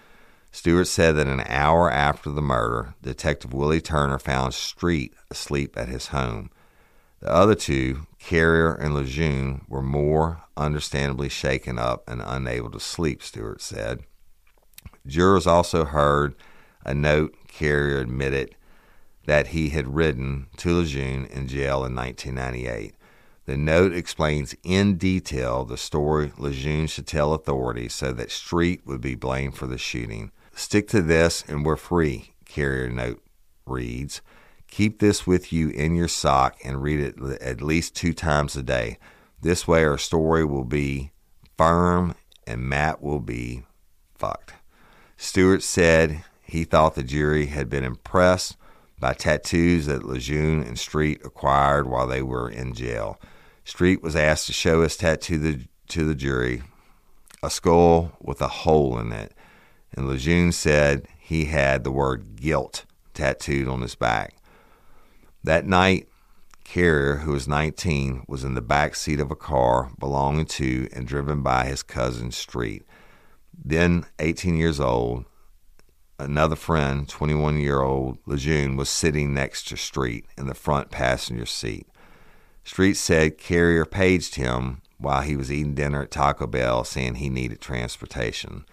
Stewart 0.51 0.87
said 0.87 1.15
that 1.15 1.27
an 1.27 1.43
hour 1.45 1.91
after 1.91 2.31
the 2.31 2.41
murder, 2.41 2.95
Detective 3.03 3.53
Willie 3.53 3.81
Turner 3.81 4.17
found 4.17 4.55
Street 4.55 5.13
asleep 5.29 5.77
at 5.77 5.89
his 5.89 6.07
home. 6.07 6.49
The 7.19 7.31
other 7.31 7.53
two, 7.53 8.07
Carrier 8.17 8.73
and 8.73 8.95
Lejeune, 8.95 9.65
were 9.67 9.83
more 9.83 10.41
understandably 10.57 11.29
shaken 11.29 11.77
up 11.77 12.03
and 12.07 12.23
unable 12.25 12.71
to 12.71 12.79
sleep, 12.79 13.21
Stewart 13.21 13.61
said. 13.61 13.99
Jurors 15.05 15.47
also 15.47 15.85
heard 15.85 16.35
a 16.85 16.93
note 16.93 17.35
Carrier 17.47 17.99
admitted 17.99 18.55
that 19.25 19.47
he 19.47 19.69
had 19.69 19.95
written 19.95 20.47
to 20.57 20.75
Lejeune 20.75 21.25
in 21.25 21.47
jail 21.47 21.85
in 21.85 21.95
1998. 21.95 22.95
The 23.45 23.57
note 23.57 23.93
explains 23.93 24.55
in 24.63 24.97
detail 24.97 25.65
the 25.65 25.77
story 25.77 26.31
Lejeune 26.37 26.87
should 26.87 27.07
tell 27.07 27.33
authorities 27.33 27.93
so 27.93 28.11
that 28.13 28.31
Street 28.31 28.81
would 28.85 29.01
be 29.01 29.15
blamed 29.15 29.55
for 29.55 29.67
the 29.67 29.77
shooting. 29.77 30.31
Stick 30.53 30.87
to 30.89 31.01
this 31.01 31.43
and 31.47 31.65
we're 31.65 31.75
free, 31.75 32.33
Carrier 32.45 32.89
note 32.89 33.23
reads. 33.65 34.21
Keep 34.67 34.99
this 34.99 35.25
with 35.25 35.51
you 35.51 35.69
in 35.69 35.95
your 35.95 36.07
sock 36.07 36.57
and 36.63 36.83
read 36.83 36.99
it 36.99 37.17
at 37.41 37.61
least 37.61 37.95
two 37.95 38.13
times 38.13 38.55
a 38.55 38.61
day. 38.61 38.99
This 39.41 39.67
way, 39.67 39.83
our 39.83 39.97
story 39.97 40.45
will 40.45 40.65
be 40.65 41.11
firm 41.57 42.15
and 42.45 42.61
Matt 42.61 43.01
will 43.01 43.19
be 43.19 43.63
fucked. 44.15 44.53
Stewart 45.21 45.61
said 45.61 46.23
he 46.43 46.63
thought 46.63 46.95
the 46.95 47.03
jury 47.03 47.47
had 47.47 47.69
been 47.69 47.83
impressed 47.83 48.55
by 49.01 49.13
tattoos 49.13 49.85
that 49.85 50.05
Lejeune 50.05 50.63
and 50.63 50.79
Street 50.79 51.19
acquired 51.25 51.89
while 51.89 52.07
they 52.07 52.21
were 52.21 52.49
in 52.49 52.73
jail. 52.73 53.19
Street 53.65 54.01
was 54.01 54.15
asked 54.15 54.47
to 54.47 54.53
show 54.53 54.81
his 54.81 54.95
tattoo 54.95 55.33
to 55.33 55.39
the, 55.39 55.67
to 55.89 56.05
the 56.05 56.15
jury, 56.15 56.63
a 57.43 57.49
skull 57.49 58.13
with 58.21 58.41
a 58.41 58.47
hole 58.47 58.97
in 58.97 59.11
it, 59.11 59.33
and 59.91 60.07
Lejeune 60.07 60.53
said 60.53 61.05
he 61.19 61.45
had 61.45 61.83
the 61.83 61.91
word 61.91 62.37
guilt 62.37 62.85
tattooed 63.13 63.67
on 63.67 63.81
his 63.81 63.95
back. 63.95 64.37
That 65.43 65.67
night, 65.67 66.07
Carrier, 66.63 67.17
who 67.17 67.33
was 67.33 67.45
19, 67.45 68.23
was 68.29 68.45
in 68.45 68.53
the 68.53 68.61
back 68.61 68.95
seat 68.95 69.19
of 69.19 69.31
a 69.31 69.35
car 69.35 69.91
belonging 69.99 70.45
to 70.45 70.87
and 70.93 71.05
driven 71.05 71.43
by 71.43 71.65
his 71.65 71.83
cousin 71.83 72.31
Street. 72.31 72.85
Then, 73.63 74.05
18 74.19 74.55
years 74.55 74.79
old, 74.79 75.25
another 76.17 76.55
friend, 76.55 77.07
21 77.07 77.59
year 77.59 77.81
old 77.81 78.17
Lejeune, 78.25 78.75
was 78.75 78.89
sitting 78.89 79.33
next 79.33 79.67
to 79.67 79.77
Street 79.77 80.25
in 80.37 80.47
the 80.47 80.53
front 80.53 80.91
passenger 80.91 81.45
seat. 81.45 81.87
Street 82.63 82.95
said 82.95 83.37
Carrier 83.37 83.85
paged 83.85 84.35
him 84.35 84.81
while 84.97 85.21
he 85.21 85.35
was 85.35 85.51
eating 85.51 85.75
dinner 85.75 86.03
at 86.03 86.11
Taco 86.11 86.45
Bell, 86.45 86.83
saying 86.83 87.15
he 87.15 87.29
needed 87.29 87.61
transportation. 87.61 88.65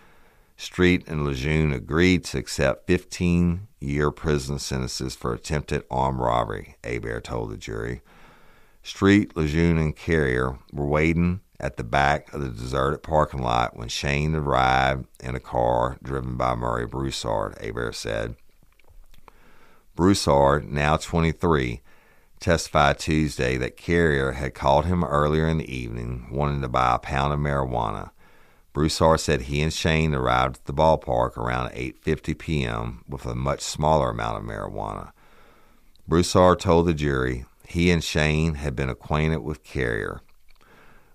Street 0.57 1.07
and 1.07 1.25
Lejeune 1.25 1.72
agreed 1.72 2.25
to 2.25 2.38
accept 2.38 2.87
15 2.87 3.68
year 3.81 4.11
prison 4.11 4.59
sentences 4.59 5.14
for 5.14 5.33
attempted 5.33 5.85
armed 5.90 6.18
robbery, 6.18 6.77
Hebert 6.83 7.25
told 7.25 7.51
the 7.51 7.57
jury. 7.57 8.01
Street, 8.83 9.37
Lejeune, 9.37 9.79
and 9.79 9.96
Carrier 9.96 10.59
were 10.72 10.87
waiting 10.87 11.40
at 11.58 11.76
the 11.76 11.84
back 11.84 12.32
of 12.32 12.40
the 12.40 12.48
deserted 12.48 13.02
parking 13.02 13.42
lot 13.42 13.76
when 13.76 13.88
Shane 13.88 14.34
arrived 14.34 15.06
in 15.20 15.34
a 15.34 15.40
car 15.40 15.98
driven 16.02 16.36
by 16.36 16.54
Murray 16.54 16.86
Broussard, 16.86 17.56
Hebert 17.60 17.94
said. 17.94 18.36
Broussard, 19.94 20.70
now 20.70 20.96
23, 20.96 21.80
testified 22.38 22.98
Tuesday 22.98 23.56
that 23.56 23.76
Carrier 23.76 24.32
had 24.32 24.54
called 24.54 24.84
him 24.84 25.02
earlier 25.02 25.48
in 25.48 25.58
the 25.58 25.74
evening 25.74 26.28
wanting 26.30 26.60
to 26.60 26.68
buy 26.68 26.94
a 26.94 26.98
pound 26.98 27.32
of 27.32 27.40
marijuana. 27.40 28.10
Broussard 28.74 29.20
said 29.20 29.42
he 29.42 29.62
and 29.62 29.72
Shane 29.72 30.14
arrived 30.14 30.56
at 30.56 30.64
the 30.66 30.74
ballpark 30.74 31.38
around 31.38 31.70
8:50 31.70 32.38
p.m. 32.38 33.04
with 33.08 33.24
a 33.24 33.34
much 33.34 33.62
smaller 33.62 34.10
amount 34.10 34.36
of 34.36 34.44
marijuana. 34.44 35.12
Broussard 36.06 36.60
told 36.60 36.86
the 36.86 36.92
jury 36.92 37.46
he 37.66 37.90
and 37.90 38.04
Shane 38.04 38.56
had 38.56 38.76
been 38.76 38.90
acquainted 38.90 39.38
with 39.38 39.64
Carrier, 39.64 40.20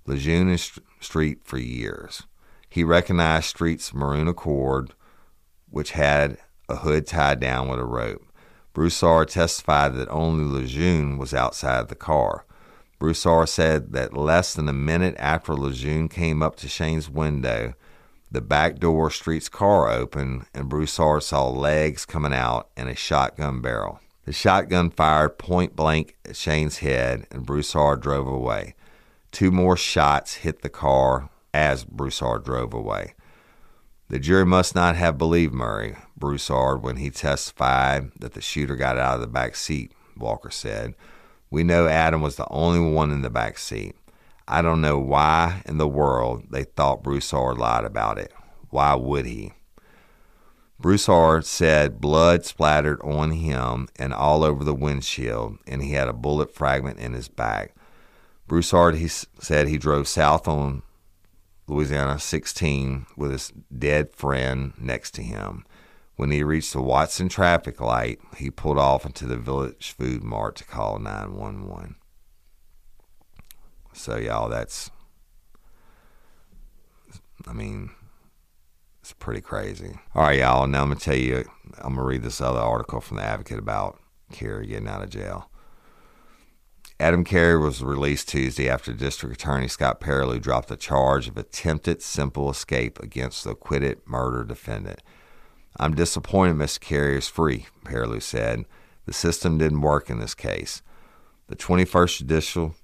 Lejeune 0.05 0.57
Street 0.99 1.39
for 1.43 1.57
years. 1.57 2.23
He 2.69 2.83
recognized 2.83 3.47
Street's 3.47 3.93
maroon 3.93 4.27
Accord, 4.27 4.93
which 5.69 5.91
had 5.91 6.37
a 6.69 6.77
hood 6.77 7.05
tied 7.05 7.39
down 7.39 7.67
with 7.67 7.79
a 7.79 7.85
rope. 7.85 8.25
Broussard 8.73 9.29
testified 9.29 9.95
that 9.95 10.09
only 10.09 10.45
Lejeune 10.45 11.17
was 11.17 11.33
outside 11.33 11.89
the 11.89 11.95
car. 11.95 12.45
Broussard 12.99 13.49
said 13.49 13.91
that 13.93 14.15
less 14.15 14.53
than 14.53 14.69
a 14.69 14.73
minute 14.73 15.15
after 15.17 15.53
Lejeune 15.53 16.07
came 16.07 16.41
up 16.41 16.55
to 16.57 16.69
Shane's 16.69 17.09
window, 17.09 17.73
the 18.31 18.41
back 18.41 18.79
door 18.79 19.11
Street's 19.11 19.49
car 19.49 19.89
opened 19.89 20.45
and 20.53 20.69
Broussard 20.69 21.23
saw 21.23 21.49
legs 21.49 22.05
coming 22.05 22.33
out 22.33 22.69
and 22.77 22.87
a 22.87 22.95
shotgun 22.95 23.59
barrel. 23.59 23.99
The 24.23 24.31
shotgun 24.31 24.89
fired 24.91 25.37
point 25.37 25.75
blank 25.75 26.15
at 26.23 26.37
Shane's 26.37 26.77
head 26.77 27.27
and 27.29 27.45
Broussard 27.45 28.01
drove 28.01 28.27
away. 28.27 28.75
Two 29.31 29.51
more 29.51 29.77
shots 29.77 30.35
hit 30.35 30.61
the 30.61 30.69
car 30.69 31.29
as 31.53 31.85
Broussard 31.85 32.43
drove 32.43 32.73
away. 32.73 33.15
The 34.09 34.19
jury 34.19 34.45
must 34.45 34.75
not 34.75 34.97
have 34.97 35.17
believed 35.17 35.53
Murray 35.53 35.95
Broussard 36.17 36.83
when 36.83 36.97
he 36.97 37.09
testified 37.09 38.11
that 38.19 38.33
the 38.33 38.41
shooter 38.41 38.75
got 38.75 38.97
out 38.97 39.15
of 39.15 39.21
the 39.21 39.27
back 39.27 39.55
seat, 39.55 39.93
Walker 40.17 40.51
said. 40.51 40.95
We 41.49 41.63
know 41.63 41.87
Adam 41.87 42.21
was 42.21 42.35
the 42.35 42.47
only 42.49 42.91
one 42.91 43.11
in 43.11 43.21
the 43.21 43.29
back 43.29 43.57
seat. 43.57 43.95
I 44.47 44.61
don't 44.61 44.81
know 44.81 44.99
why 44.99 45.61
in 45.65 45.77
the 45.77 45.87
world 45.87 46.47
they 46.51 46.65
thought 46.65 47.03
Broussard 47.03 47.57
lied 47.57 47.85
about 47.85 48.17
it. 48.17 48.33
Why 48.69 48.95
would 48.95 49.25
he? 49.25 49.53
Broussard 50.77 51.45
said 51.45 52.01
blood 52.01 52.43
splattered 52.43 53.01
on 53.03 53.31
him 53.31 53.87
and 53.97 54.13
all 54.13 54.43
over 54.43 54.63
the 54.63 54.75
windshield, 54.75 55.57
and 55.67 55.83
he 55.83 55.93
had 55.93 56.09
a 56.09 56.13
bullet 56.13 56.53
fragment 56.53 56.99
in 56.99 57.13
his 57.13 57.29
back. 57.29 57.75
Broussard 58.51 58.95
he 58.95 59.07
said 59.07 59.69
he 59.69 59.77
drove 59.77 60.09
south 60.09 60.45
on 60.45 60.83
Louisiana 61.67 62.19
16 62.19 63.05
with 63.15 63.31
his 63.31 63.53
dead 63.73 64.11
friend 64.11 64.73
next 64.77 65.11
to 65.11 65.21
him. 65.21 65.63
When 66.17 66.31
he 66.31 66.43
reached 66.43 66.73
the 66.73 66.81
Watson 66.81 67.29
traffic 67.29 67.79
light, 67.79 68.19
he 68.35 68.51
pulled 68.51 68.77
off 68.77 69.05
into 69.05 69.25
the 69.25 69.37
Village 69.37 69.95
Food 69.97 70.21
Mart 70.21 70.57
to 70.57 70.65
call 70.65 70.99
911. 70.99 71.95
So, 73.93 74.17
y'all, 74.17 74.49
that's, 74.49 74.91
I 77.47 77.53
mean, 77.53 77.91
it's 78.99 79.13
pretty 79.13 79.39
crazy. 79.39 79.97
All 80.13 80.23
right, 80.23 80.39
y'all, 80.39 80.67
now 80.67 80.81
I'm 80.81 80.89
going 80.89 80.99
to 80.99 81.05
tell 81.05 81.15
you, 81.15 81.45
I'm 81.77 81.95
going 81.95 81.95
to 81.95 82.03
read 82.03 82.23
this 82.23 82.41
other 82.41 82.59
article 82.59 82.99
from 82.99 83.15
the 83.15 83.23
Advocate 83.23 83.59
about 83.59 83.97
Carrier 84.33 84.65
getting 84.65 84.89
out 84.89 85.03
of 85.03 85.09
jail. 85.09 85.50
Adam 87.01 87.23
Carrier 87.23 87.57
was 87.57 87.81
released 87.81 88.29
Tuesday 88.29 88.69
after 88.69 88.93
District 88.93 89.33
Attorney 89.33 89.67
Scott 89.67 89.99
Perrilloux 89.99 90.39
dropped 90.39 90.69
a 90.69 90.77
charge 90.77 91.27
of 91.27 91.35
attempted 91.35 91.99
simple 91.99 92.47
escape 92.47 92.99
against 92.99 93.43
the 93.43 93.49
acquitted 93.49 94.01
murder 94.05 94.43
defendant. 94.43 95.01
I'm 95.79 95.95
disappointed 95.95 96.57
Mr. 96.57 96.79
Carrier 96.79 97.17
is 97.17 97.27
free, 97.27 97.65
Perrilloux 97.83 98.21
said. 98.21 98.65
The 99.07 99.13
system 99.13 99.57
didn't 99.57 99.81
work 99.81 100.11
in 100.11 100.19
this 100.19 100.35
case. 100.35 100.83
The 101.47 101.55
21st 101.55 102.17
Judicial 102.19 102.75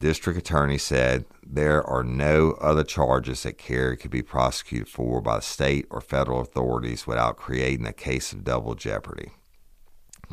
District 0.00 0.38
Attorney 0.38 0.76
said 0.76 1.24
there 1.42 1.82
are 1.82 2.04
no 2.04 2.50
other 2.60 2.84
charges 2.84 3.44
that 3.44 3.56
Carrier 3.56 3.96
could 3.96 4.10
be 4.10 4.20
prosecuted 4.20 4.90
for 4.90 5.22
by 5.22 5.40
state 5.40 5.86
or 5.88 6.02
federal 6.02 6.42
authorities 6.42 7.06
without 7.06 7.38
creating 7.38 7.86
a 7.86 7.94
case 7.94 8.34
of 8.34 8.44
double 8.44 8.74
jeopardy. 8.74 9.30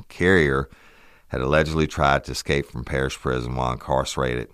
Carrier 0.10 0.70
had 1.30 1.42
allegedly 1.42 1.88
tried 1.88 2.24
to 2.26 2.32
escape 2.32 2.68
from 2.68 2.84
parish 2.84 3.18
prison 3.18 3.56
while 3.56 3.72
incarcerated 3.72 4.50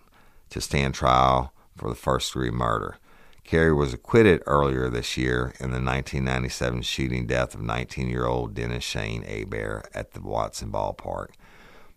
to 0.50 0.62
stand 0.62 0.94
trial 0.94 1.54
for 1.76 1.90
the 1.90 1.96
first 1.96 2.32
degree 2.32 2.52
murder. 2.52 2.98
Carrier 3.44 3.76
was 3.76 3.94
acquitted 3.94 4.42
earlier 4.48 4.90
this 4.90 5.18
year 5.18 5.54
in 5.60 5.70
the 5.70 5.82
1997 5.82 6.82
shooting 6.82 7.28
death 7.28 7.54
of 7.54 7.62
19 7.62 8.10
year 8.10 8.26
old 8.26 8.56
Dennis 8.56 8.84
Shane 8.84 9.22
Hebert 9.22 9.88
at 9.94 10.12
the 10.12 10.22
Watson 10.22 10.72
ballpark. 10.72 11.30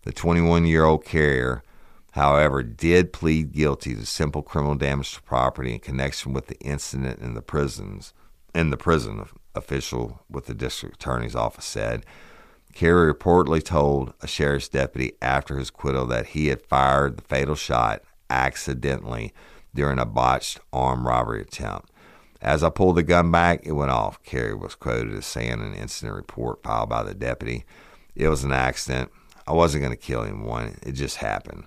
The 0.03 0.11
21 0.11 0.65
year 0.65 0.85
old 0.85 1.03
carrier, 1.03 1.63
however, 2.11 2.61
did 2.61 3.11
plead 3.11 3.51
guilty 3.51 3.95
to 3.95 4.05
simple 4.05 4.43
criminal 4.43 4.75
damage 4.75 5.15
to 5.15 5.21
property 5.23 5.73
in 5.73 5.79
connection 5.79 6.33
with 6.33 6.47
the 6.47 6.59
incident 6.59 7.19
in 7.19 7.33
the 7.33 7.41
prisons. 7.41 8.13
In 8.53 8.69
the 8.69 8.77
prison, 8.77 9.25
official 9.55 10.21
with 10.29 10.45
the 10.45 10.53
district 10.53 10.95
attorney's 10.95 11.35
office 11.35 11.65
said. 11.65 12.05
Carrier 12.73 13.13
reportedly 13.13 13.63
told 13.63 14.13
a 14.21 14.27
sheriff's 14.27 14.69
deputy 14.69 15.13
after 15.21 15.57
his 15.57 15.69
acquittal 15.69 16.05
that 16.07 16.27
he 16.27 16.47
had 16.47 16.61
fired 16.61 17.17
the 17.17 17.23
fatal 17.23 17.55
shot 17.55 18.01
accidentally 18.29 19.33
during 19.73 19.99
a 19.99 20.05
botched 20.05 20.59
armed 20.71 21.05
robbery 21.05 21.41
attempt. 21.41 21.91
As 22.41 22.63
I 22.63 22.69
pulled 22.69 22.95
the 22.95 23.03
gun 23.03 23.31
back, 23.31 23.65
it 23.65 23.73
went 23.73 23.91
off. 23.91 24.23
Carrier 24.23 24.55
was 24.55 24.75
quoted 24.75 25.13
as 25.13 25.25
saying 25.25 25.53
in 25.53 25.59
an 25.59 25.73
incident 25.73 26.15
report 26.15 26.63
filed 26.63 26.89
by 26.89 27.03
the 27.03 27.13
deputy. 27.13 27.65
It 28.15 28.29
was 28.29 28.43
an 28.43 28.53
accident. 28.53 29.11
I 29.45 29.51
wasn't 29.51 29.83
going 29.83 29.95
to 29.95 30.01
kill 30.01 30.23
anyone. 30.23 30.77
It 30.83 30.93
just 30.93 31.17
happened. 31.17 31.65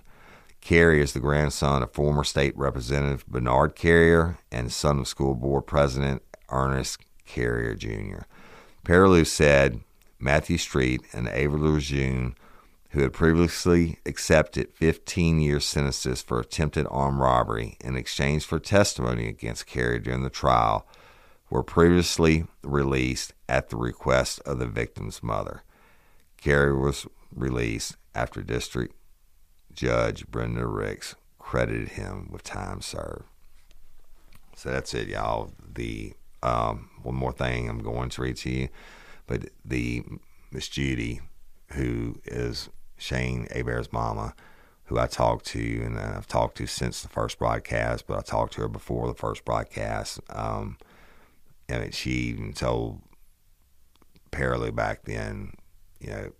Carrier 0.61 1.03
is 1.03 1.13
the 1.13 1.19
grandson 1.19 1.83
of 1.83 1.91
former 1.91 2.23
state 2.23 2.57
representative 2.57 3.27
Bernard 3.27 3.75
Carrier 3.75 4.37
and 4.51 4.71
son 4.71 4.99
of 4.99 5.07
school 5.07 5.35
board 5.35 5.67
president 5.67 6.23
Ernest 6.49 7.01
Carrier 7.25 7.75
Jr. 7.75 8.23
Perrilloux 8.85 9.27
said 9.27 9.81
Matthew 10.23 10.57
Street 10.57 11.01
and 11.13 11.27
Ava 11.27 11.57
Lejeune 11.57 12.35
who 12.93 13.01
had 13.01 13.11
previously 13.11 13.97
accepted 14.05 14.71
15 14.71 15.39
year 15.39 15.59
sentences 15.59 16.21
for 16.21 16.39
attempted 16.39 16.85
armed 16.91 17.19
robbery 17.19 17.75
in 17.81 17.95
exchange 17.95 18.45
for 18.45 18.59
testimony 18.59 19.27
against 19.27 19.65
Carrier 19.65 19.97
during 19.97 20.21
the 20.21 20.29
trial, 20.29 20.87
were 21.49 21.63
previously 21.63 22.45
released 22.61 23.33
at 23.49 23.69
the 23.69 23.77
request 23.77 24.39
of 24.45 24.59
the 24.59 24.67
victim's 24.67 25.23
mother. 25.23 25.63
Carrier 26.37 26.75
was 26.75 27.07
released 27.35 27.95
after 28.13 28.43
District 28.43 28.93
Judge 29.73 30.27
Brenda 30.27 30.67
Ricks 30.67 31.15
credited 31.39 31.89
him 31.89 32.29
with 32.31 32.43
time 32.43 32.81
served. 32.81 33.25
So 34.55 34.69
that's 34.69 34.93
it, 34.93 35.07
y'all. 35.07 35.51
The 35.73 36.13
um, 36.43 36.89
one 37.01 37.15
more 37.15 37.31
thing 37.31 37.67
I'm 37.67 37.81
going 37.81 38.09
to 38.09 38.21
read 38.21 38.37
to 38.37 38.51
you, 38.51 38.69
but 39.27 39.49
the 39.63 40.03
Miss 40.51 40.67
Judy, 40.67 41.21
who 41.73 42.19
is 42.25 42.69
Shane 42.97 43.47
Hebert's 43.51 43.91
mama, 43.91 44.35
who 44.85 44.99
I 44.99 45.07
talked 45.07 45.45
to, 45.47 45.81
and 45.83 45.97
I've 45.97 46.27
talked 46.27 46.57
to 46.57 46.67
since 46.67 47.01
the 47.01 47.07
first 47.07 47.39
broadcast, 47.39 48.05
but 48.05 48.17
I 48.17 48.21
talked 48.21 48.53
to 48.53 48.61
her 48.61 48.67
before 48.67 49.07
the 49.07 49.13
first 49.13 49.45
broadcast. 49.45 50.19
Um, 50.29 50.77
and 51.69 51.93
she 51.93 52.09
even 52.09 52.53
told 52.53 53.01
Perrilloux 54.31 54.75
back 54.75 55.03
then, 55.05 55.53
you 55.99 56.09
know, 56.09 56.31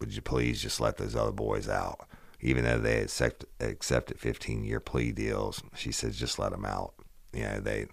would 0.00 0.14
you 0.14 0.22
please 0.22 0.60
just 0.60 0.80
let 0.80 0.96
those 0.96 1.14
other 1.14 1.32
boys 1.32 1.68
out? 1.68 2.06
Even 2.40 2.64
though 2.64 2.78
they 2.78 3.00
accept, 3.00 3.44
accepted 3.60 4.18
15 4.18 4.64
year 4.64 4.80
plea 4.80 5.12
deals, 5.12 5.62
she 5.74 5.92
says, 5.92 6.18
just 6.18 6.38
let 6.38 6.52
them 6.52 6.64
out. 6.64 6.94
You 7.32 7.42
know, 7.44 7.60
they, 7.60 7.86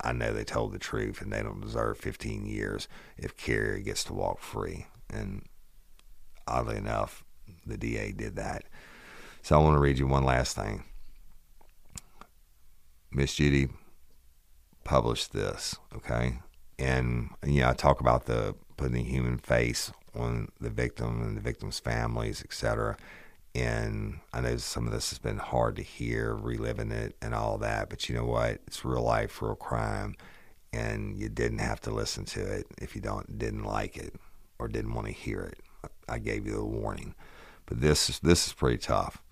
I 0.00 0.12
know 0.12 0.32
they 0.32 0.44
told 0.44 0.72
the 0.72 0.78
truth 0.78 1.20
and 1.20 1.32
they 1.32 1.42
don't 1.42 1.60
deserve 1.60 1.98
15 1.98 2.46
years 2.46 2.88
if 3.16 3.36
Carrier 3.36 3.78
gets 3.78 4.04
to 4.04 4.12
walk 4.12 4.40
free. 4.40 4.86
And 5.08 5.42
oddly 6.46 6.76
enough, 6.76 7.24
the 7.66 7.76
DA 7.76 8.12
did 8.12 8.36
that. 8.36 8.64
So 9.42 9.56
I 9.56 9.62
want 9.62 9.76
to 9.76 9.80
read 9.80 9.98
you 9.98 10.06
one 10.06 10.24
last 10.24 10.56
thing. 10.56 10.84
Miss 13.10 13.34
Judy 13.34 13.68
published 14.84 15.32
this, 15.32 15.76
okay? 15.96 16.38
And, 16.78 17.30
you 17.44 17.60
know, 17.60 17.70
I 17.70 17.72
talk 17.74 18.00
about 18.00 18.26
the 18.26 18.54
putting 18.76 18.94
the 18.94 19.02
human 19.02 19.38
face 19.38 19.92
on 20.14 20.48
the 20.60 20.70
victim 20.70 21.22
and 21.22 21.36
the 21.36 21.40
victim's 21.40 21.78
families, 21.78 22.42
etc. 22.42 22.96
And 23.54 24.20
I 24.32 24.40
know 24.40 24.56
some 24.58 24.86
of 24.86 24.92
this 24.92 25.10
has 25.10 25.18
been 25.18 25.38
hard 25.38 25.76
to 25.76 25.82
hear, 25.82 26.34
reliving 26.34 26.92
it 26.92 27.16
and 27.20 27.34
all 27.34 27.58
that, 27.58 27.90
but 27.90 28.08
you 28.08 28.14
know 28.14 28.24
what? 28.24 28.60
It's 28.66 28.84
real 28.84 29.02
life, 29.02 29.42
real 29.42 29.56
crime, 29.56 30.14
and 30.72 31.18
you 31.18 31.28
didn't 31.28 31.58
have 31.58 31.80
to 31.82 31.90
listen 31.90 32.24
to 32.26 32.40
it 32.40 32.66
if 32.80 32.94
you 32.94 33.00
don't 33.00 33.38
didn't 33.38 33.64
like 33.64 33.96
it 33.96 34.14
or 34.58 34.68
didn't 34.68 34.94
want 34.94 35.08
to 35.08 35.12
hear 35.12 35.40
it. 35.40 35.58
I 36.08 36.18
gave 36.18 36.46
you 36.46 36.52
the 36.52 36.64
warning. 36.64 37.14
But 37.66 37.80
this 37.80 38.08
is 38.08 38.20
this 38.20 38.46
is 38.46 38.52
pretty 38.52 38.78
tough. 38.78 39.22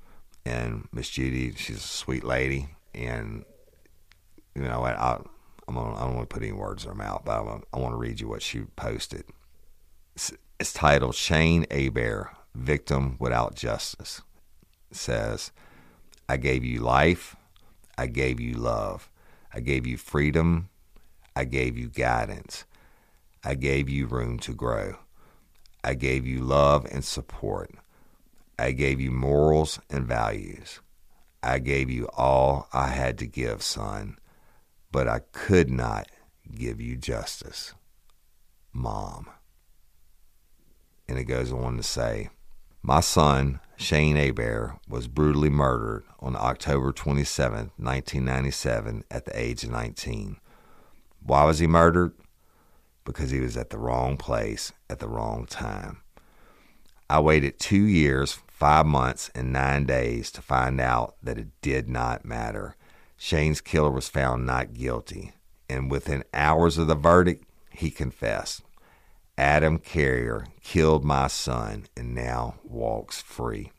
And 0.45 0.89
Miss 0.93 1.11
Judy, 1.11 1.53
she's 1.55 1.77
a 1.77 1.81
sweet 1.81 2.25
lady, 2.25 2.71
and 2.95 3.45
you 4.55 4.63
know 4.63 4.83
I, 4.83 4.93
I 4.95 5.21
I'm 5.69 5.75
gonna, 5.75 5.95
I 5.97 6.01
don't 6.01 6.17
want 6.17 6.29
to 6.29 6.35
put 6.35 6.43
any 6.43 6.53
words 6.53 6.85
in 6.85 6.89
her 6.91 6.97
mouth, 6.97 7.23
but 7.25 7.33
I 7.33 7.41
want, 7.43 7.65
I 7.73 7.79
want 7.79 7.93
to 7.93 7.99
read 7.99 8.21
you 8.21 8.29
what 8.29 8.43
she 8.43 8.61
posted. 8.75 9.25
It's, 10.17 10.33
it's 10.59 10.73
titled 10.73 11.15
"Shane 11.15 11.67
Hebert, 11.71 12.31
Victim 12.59 13.17
Without 13.19 13.55
Justice." 13.55 14.23
Says, 14.91 15.53
"I 16.29 16.37
gave 16.37 16.65
you 16.65 16.81
life, 16.81 17.37
I 17.97 18.07
gave 18.07 18.41
you 18.41 18.55
love, 18.55 19.11
I 19.53 19.61
gave 19.61 19.87
you 19.87 19.97
freedom, 19.97 20.69
I 21.35 21.45
gave 21.45 21.77
you 21.77 21.89
guidance, 21.89 22.65
I 23.43 23.55
gave 23.55 23.89
you 23.89 24.07
room 24.07 24.39
to 24.41 24.53
grow, 24.55 24.99
I 25.83 25.95
gave 25.95 26.27
you 26.27 26.41
love 26.41 26.87
and 26.87 27.05
support." 27.05 27.71
I 28.59 28.73
gave 28.73 29.01
you 29.01 29.13
morals 29.13 29.79
and 29.89 30.05
values. 30.05 30.81
I 31.45 31.61
gave 31.61 31.89
you 31.89 32.09
all 32.09 32.69
I 32.73 32.89
had 32.89 33.17
to 33.19 33.27
give, 33.27 33.63
son, 33.63 34.19
but 34.91 35.07
I 35.07 35.21
could 35.31 35.71
not 35.71 36.11
give 36.53 36.81
you 36.81 36.97
justice. 36.97 37.75
Mom. 38.73 39.31
And 41.07 41.19
it 41.19 41.25
goes 41.25 41.53
on 41.53 41.77
to 41.77 41.85
say, 41.85 42.31
My 42.89 43.01
son, 43.01 43.61
Shane 43.77 44.17
Hebert, 44.17 44.79
was 44.89 45.09
brutally 45.09 45.51
murdered 45.51 46.05
on 46.21 46.35
October 46.35 46.91
27, 46.91 47.73
1997, 47.77 49.05
at 49.11 49.27
the 49.27 49.39
age 49.39 49.63
of 49.63 49.73
19. 49.73 50.39
Why 51.23 51.45
was 51.45 51.59
he 51.59 51.67
murdered? 51.67 52.15
Because 53.05 53.31
he 53.31 53.41
was 53.41 53.59
at 53.59 53.69
the 53.69 53.77
wrong 53.77 54.17
place 54.17 54.73
at 54.89 55.01
the 55.01 55.07
wrong 55.07 55.45
time. 55.45 55.99
I 57.11 57.21
waited 57.21 57.59
two 57.59 57.85
years 57.85 58.39
five 58.47 58.87
months 58.87 59.31
and 59.35 59.53
nine 59.53 59.85
days 59.85 60.31
to 60.31 60.41
find 60.41 60.81
out 60.81 61.17
that 61.23 61.37
it 61.37 61.49
did 61.61 61.91
not 61.91 62.25
matter. 62.25 62.75
Shane's 63.19 63.61
killer 63.61 63.91
was 63.91 64.09
found 64.09 64.47
not 64.47 64.73
guilty, 64.73 65.33
and 65.69 65.91
within 65.91 66.25
hours 66.33 66.79
of 66.79 66.87
the 66.87 66.95
verdict, 66.95 67.45
he 67.71 67.91
confessed. 67.91 68.63
Adam 69.39 69.79
Carrier 69.79 70.47
killed 70.65 71.05
my 71.05 71.29
son 71.29 71.87
and 71.97 72.13
now 72.13 72.57
walks 72.65 73.23
free. 73.23 73.71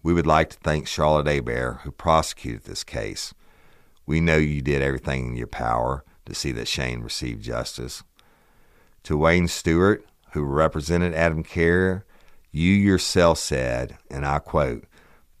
We 0.00 0.14
would 0.14 0.28
like 0.28 0.50
to 0.50 0.58
thank 0.58 0.86
Charlotte 0.86 1.26
Hebert, 1.26 1.80
who 1.82 1.90
prosecuted 1.90 2.62
this 2.62 2.84
case. 2.84 3.34
We 4.06 4.20
know 4.20 4.36
you 4.36 4.62
did 4.62 4.80
everything 4.80 5.26
in 5.26 5.36
your 5.36 5.48
power 5.48 6.04
to 6.24 6.36
see 6.36 6.52
that 6.52 6.68
Shane 6.68 7.00
received 7.00 7.42
justice. 7.42 8.04
To 9.02 9.16
Wayne 9.16 9.48
Stewart, 9.48 10.06
who 10.34 10.44
represented 10.44 11.12
Adam 11.12 11.42
Carrier, 11.42 12.04
you 12.52 12.72
yourself 12.72 13.38
said, 13.38 13.98
and 14.08 14.24
I 14.24 14.38
quote, 14.38 14.84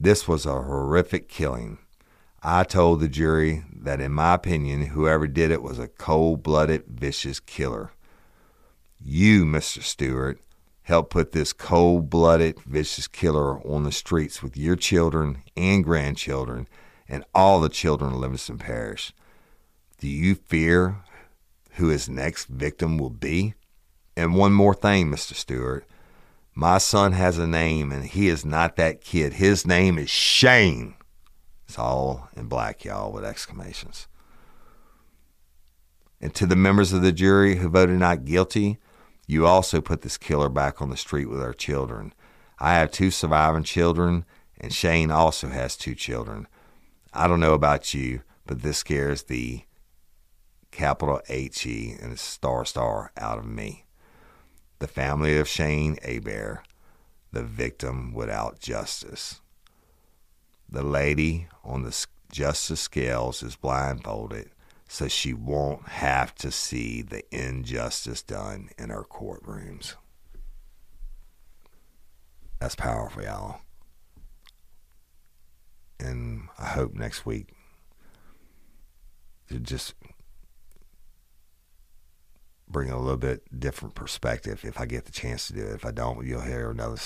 this 0.00 0.26
was 0.26 0.44
a 0.44 0.50
horrific 0.50 1.28
killing. 1.28 1.78
I 2.42 2.64
told 2.64 2.98
the 2.98 3.08
jury 3.08 3.62
that, 3.72 4.00
in 4.00 4.10
my 4.10 4.34
opinion, 4.34 4.86
whoever 4.86 5.28
did 5.28 5.52
it 5.52 5.62
was 5.62 5.78
a 5.78 5.86
cold 5.86 6.42
blooded, 6.42 6.84
vicious 6.88 7.38
killer. 7.38 7.92
You, 9.08 9.44
Mr. 9.44 9.84
Stewart, 9.84 10.40
helped 10.82 11.10
put 11.10 11.30
this 11.30 11.52
cold 11.52 12.10
blooded, 12.10 12.58
vicious 12.62 13.06
killer 13.06 13.60
on 13.64 13.84
the 13.84 13.92
streets 13.92 14.42
with 14.42 14.56
your 14.56 14.74
children 14.74 15.44
and 15.56 15.84
grandchildren 15.84 16.66
and 17.08 17.24
all 17.32 17.60
the 17.60 17.68
children 17.68 18.12
of 18.12 18.18
Livingston 18.18 18.58
Parish. 18.58 19.12
Do 19.98 20.08
you 20.08 20.34
fear 20.34 20.96
who 21.74 21.86
his 21.86 22.08
next 22.08 22.46
victim 22.46 22.98
will 22.98 23.10
be? 23.10 23.54
And 24.16 24.34
one 24.34 24.52
more 24.52 24.74
thing, 24.74 25.08
Mr. 25.08 25.34
Stewart. 25.34 25.86
My 26.52 26.78
son 26.78 27.12
has 27.12 27.38
a 27.38 27.46
name, 27.46 27.92
and 27.92 28.06
he 28.06 28.26
is 28.26 28.44
not 28.44 28.74
that 28.74 29.00
kid. 29.00 29.34
His 29.34 29.64
name 29.64 29.98
is 29.98 30.10
Shane. 30.10 30.96
It's 31.68 31.78
all 31.78 32.28
in 32.36 32.48
black, 32.48 32.84
y'all, 32.84 33.12
with 33.12 33.24
exclamations. 33.24 34.08
And 36.20 36.34
to 36.34 36.44
the 36.44 36.56
members 36.56 36.92
of 36.92 37.02
the 37.02 37.12
jury 37.12 37.56
who 37.56 37.68
voted 37.68 38.00
not 38.00 38.24
guilty, 38.24 38.80
you 39.26 39.46
also 39.46 39.80
put 39.80 40.02
this 40.02 40.16
killer 40.16 40.48
back 40.48 40.80
on 40.80 40.90
the 40.90 40.96
street 40.96 41.26
with 41.26 41.40
our 41.40 41.52
children. 41.52 42.14
I 42.58 42.74
have 42.74 42.90
two 42.90 43.10
surviving 43.10 43.64
children, 43.64 44.24
and 44.60 44.72
Shane 44.72 45.10
also 45.10 45.48
has 45.48 45.76
two 45.76 45.94
children. 45.94 46.46
I 47.12 47.26
don't 47.26 47.40
know 47.40 47.54
about 47.54 47.92
you, 47.94 48.22
but 48.46 48.62
this 48.62 48.78
scares 48.78 49.24
the 49.24 49.62
capital 50.70 51.20
H 51.28 51.66
E 51.66 51.96
and 52.00 52.18
star 52.18 52.64
star 52.64 53.10
out 53.16 53.38
of 53.38 53.46
me 53.46 53.86
the 54.78 54.86
family 54.86 55.38
of 55.38 55.48
Shane 55.48 55.96
Hebert, 56.02 56.60
the 57.32 57.42
victim 57.42 58.12
without 58.12 58.60
justice. 58.60 59.40
The 60.68 60.82
lady 60.82 61.48
on 61.64 61.82
the 61.82 62.06
Justice 62.30 62.80
Scales 62.80 63.42
is 63.42 63.56
blindfolded 63.56 64.50
so 64.88 65.08
she 65.08 65.32
won't 65.32 65.88
have 65.88 66.34
to 66.36 66.50
see 66.50 67.02
the 67.02 67.22
injustice 67.34 68.22
done 68.22 68.70
in 68.78 68.90
her 68.90 69.04
courtrooms. 69.04 69.94
That's 72.60 72.76
powerful, 72.76 73.22
y'all. 73.22 73.60
And 75.98 76.48
I 76.58 76.66
hope 76.66 76.94
next 76.94 77.26
week 77.26 77.48
to 79.48 79.58
just 79.58 79.94
bring 82.68 82.90
a 82.90 82.98
little 82.98 83.16
bit 83.16 83.42
different 83.58 83.94
perspective 83.94 84.64
if 84.64 84.80
I 84.80 84.86
get 84.86 85.04
the 85.04 85.12
chance 85.12 85.46
to 85.48 85.52
do 85.52 85.62
it. 85.62 85.74
If 85.74 85.86
I 85.86 85.90
don't, 85.90 86.26
you'll 86.26 86.40
hear 86.40 86.70
another 86.70 87.00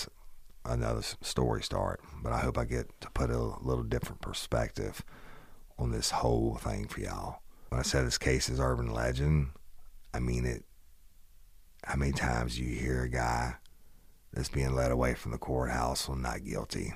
another 0.65 1.03
story 1.23 1.63
start. 1.63 2.01
But 2.23 2.33
I 2.33 2.39
hope 2.39 2.59
I 2.59 2.65
get 2.65 3.01
to 3.01 3.11
put 3.11 3.31
a 3.31 3.39
little 3.39 3.85
different 3.85 4.21
perspective 4.21 5.05
on 5.79 5.91
this 5.91 6.11
whole 6.11 6.57
thing 6.57 6.87
for 6.87 7.01
y'all. 7.01 7.41
When 7.71 7.79
I 7.79 7.83
say 7.83 8.03
this 8.03 8.19
case 8.19 8.49
is 8.49 8.61
urban 8.61 8.93
legend, 8.93 9.51
I 10.13 10.19
mean 10.19 10.45
it. 10.45 10.65
How 11.85 11.97
many 11.97 12.13
times 12.13 12.59
you 12.59 12.67
hear 12.67 13.03
a 13.03 13.09
guy 13.09 13.55
that's 14.33 14.49
being 14.49 14.75
led 14.75 14.91
away 14.91 15.15
from 15.15 15.33
the 15.33 15.39
courthouse 15.39 16.09
on 16.09 16.21
not 16.21 16.45
guilty, 16.45 16.95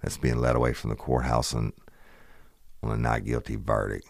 that's 0.00 0.16
being 0.16 0.38
led 0.38 0.56
away 0.56 0.72
from 0.72 0.90
the 0.90 0.96
courthouse 0.96 1.52
on, 1.52 1.72
on 2.82 2.92
a 2.92 2.96
not 2.96 3.24
guilty 3.24 3.56
verdict, 3.56 4.06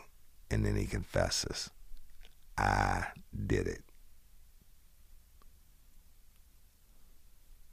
and 0.50 0.64
then 0.64 0.76
he 0.76 0.84
confesses, 0.84 1.70
I 2.56 3.06
did 3.46 3.66
it. 3.66 3.82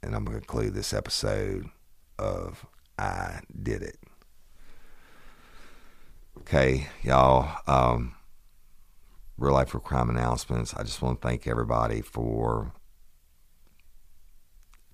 And 0.02 0.16
I'm 0.16 0.24
going 0.24 0.40
to 0.40 0.46
conclude 0.46 0.74
this 0.74 0.92
episode 0.92 1.68
of 2.18 2.66
I 2.98 3.40
Did 3.62 3.82
It. 3.82 3.98
Okay, 6.40 6.88
y'all. 7.02 7.58
Um, 7.68 8.14
real 9.42 9.54
life 9.54 9.70
for 9.70 9.80
crime 9.80 10.08
announcements. 10.08 10.72
I 10.74 10.84
just 10.84 11.02
want 11.02 11.20
to 11.20 11.28
thank 11.28 11.48
everybody 11.48 12.00
for 12.00 12.72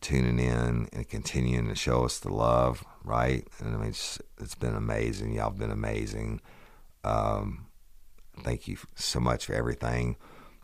tuning 0.01 0.38
in 0.38 0.88
and 0.90 1.07
continuing 1.07 1.68
to 1.68 1.74
show 1.74 2.05
us 2.05 2.18
the 2.18 2.32
love, 2.32 2.82
right? 3.05 3.46
And 3.59 3.74
I 3.74 3.78
mean, 3.78 3.90
it's, 3.90 4.18
it's 4.40 4.55
been 4.55 4.74
amazing. 4.74 5.34
Y'all 5.34 5.51
have 5.51 5.59
been 5.59 5.70
amazing. 5.70 6.40
Um, 7.05 7.66
thank 8.42 8.66
you 8.66 8.78
so 8.94 9.20
much 9.20 9.44
for 9.44 9.53
everything. 9.53 10.16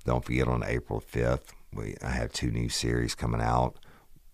Don't 0.07 0.25
forget 0.25 0.49
on 0.49 0.65
April 0.65 1.03
5th, 1.03 1.53
we 1.73 1.95
I 2.03 2.11
have 2.11 2.33
two 2.33 2.51
new 2.51 2.71
series 2.71 3.15
coming 3.15 3.41
out. 3.43 3.77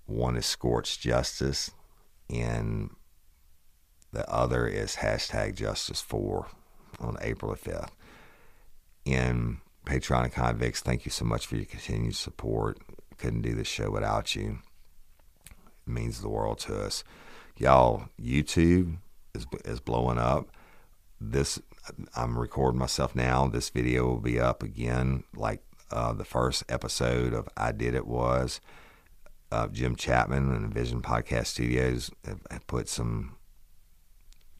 One 0.06 0.36
is 0.36 0.46
Scorched 0.46 1.00
Justice, 1.00 1.72
and 2.28 2.90
the 4.12 4.28
other 4.30 4.66
is 4.66 4.96
hashtag 4.96 5.54
Justice 5.56 6.00
4 6.00 6.46
on 7.00 7.16
April 7.20 7.54
5th. 7.54 7.90
And 9.14 9.58
Patriotic 9.84 10.32
Convicts, 10.32 10.80
thank 10.80 11.04
you 11.04 11.10
so 11.10 11.24
much 11.24 11.46
for 11.46 11.56
your 11.56 11.64
continued 11.64 12.16
support. 12.16 12.78
Couldn't 13.18 13.42
do 13.42 13.54
this 13.54 13.68
show 13.68 13.90
without 13.90 14.34
you 14.34 14.58
It 15.86 15.90
means 15.90 16.20
the 16.20 16.28
world 16.28 16.58
to 16.60 16.80
us. 16.80 17.04
Y'all, 17.56 18.08
YouTube 18.20 18.96
is 19.34 19.46
is 19.64 19.80
blowing 19.80 20.18
up. 20.18 20.48
This 21.20 21.60
I'm 22.14 22.38
recording 22.38 22.78
myself 22.78 23.14
now. 23.14 23.48
This 23.48 23.68
video 23.70 24.06
will 24.06 24.20
be 24.20 24.38
up 24.38 24.62
again, 24.62 25.24
like 25.34 25.62
uh, 25.90 26.12
the 26.12 26.24
first 26.24 26.64
episode 26.68 27.34
of 27.34 27.48
I 27.56 27.72
Did 27.72 27.94
It 27.94 28.06
was. 28.06 28.60
Uh, 29.52 29.66
Jim 29.68 29.96
Chapman 29.96 30.52
and 30.52 30.72
Vision 30.72 31.02
Podcast 31.02 31.46
Studios 31.46 32.10
have, 32.24 32.40
have, 32.50 32.66
put 32.68 32.88
some 32.88 33.34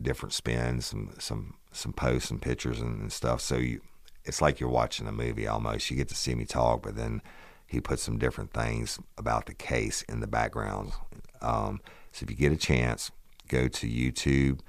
different 0.03 0.33
spins, 0.33 0.87
some 0.87 1.15
some 1.19 1.55
some 1.71 1.93
posts 1.93 2.31
and 2.31 2.43
pictures 2.43 2.81
and, 2.81 3.01
and 3.01 3.13
stuff. 3.13 3.41
So 3.41 3.57
you, 3.57 3.81
it's 4.25 4.41
like 4.41 4.61
you're 4.61 4.69
watching 4.69 5.07
a 5.07 5.13
movie 5.13 5.47
almost. 5.47 5.91
You 5.91 5.97
get 5.97 6.09
to 6.09 6.15
see 6.15 6.35
me 6.35 6.45
talk, 6.45 6.83
but 6.83 6.97
then 6.97 7.23
he 7.67 7.81
puts 7.81 8.03
some 8.03 8.19
different 8.19 8.53
things 8.53 8.99
about 9.17 9.47
the 9.47 9.55
case 9.55 10.03
in 10.03 10.21
the 10.21 10.27
background. 10.27 10.93
Um, 11.41 11.81
so 12.13 12.25
if 12.25 12.31
you 12.31 12.37
get 12.37 12.53
a 12.53 12.57
chance, 12.57 13.11
go 13.49 13.69
to 13.69 13.87
YouTube, 13.89 14.61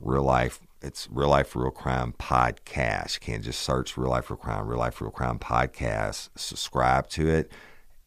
Real 0.00 0.22
Life. 0.22 0.60
It's 0.80 1.08
Real 1.10 1.28
Life 1.28 1.56
Real 1.56 1.70
Crime 1.70 2.14
Podcast. 2.18 3.14
You 3.14 3.20
can't 3.20 3.42
just 3.42 3.62
search 3.62 3.96
Real 3.96 4.10
Life 4.10 4.30
Real 4.30 4.36
Crime, 4.36 4.66
Real 4.66 4.78
Life 4.78 5.00
Real 5.00 5.10
Crime 5.10 5.38
Podcast. 5.38 6.28
Subscribe 6.36 7.08
to 7.10 7.28
it. 7.28 7.50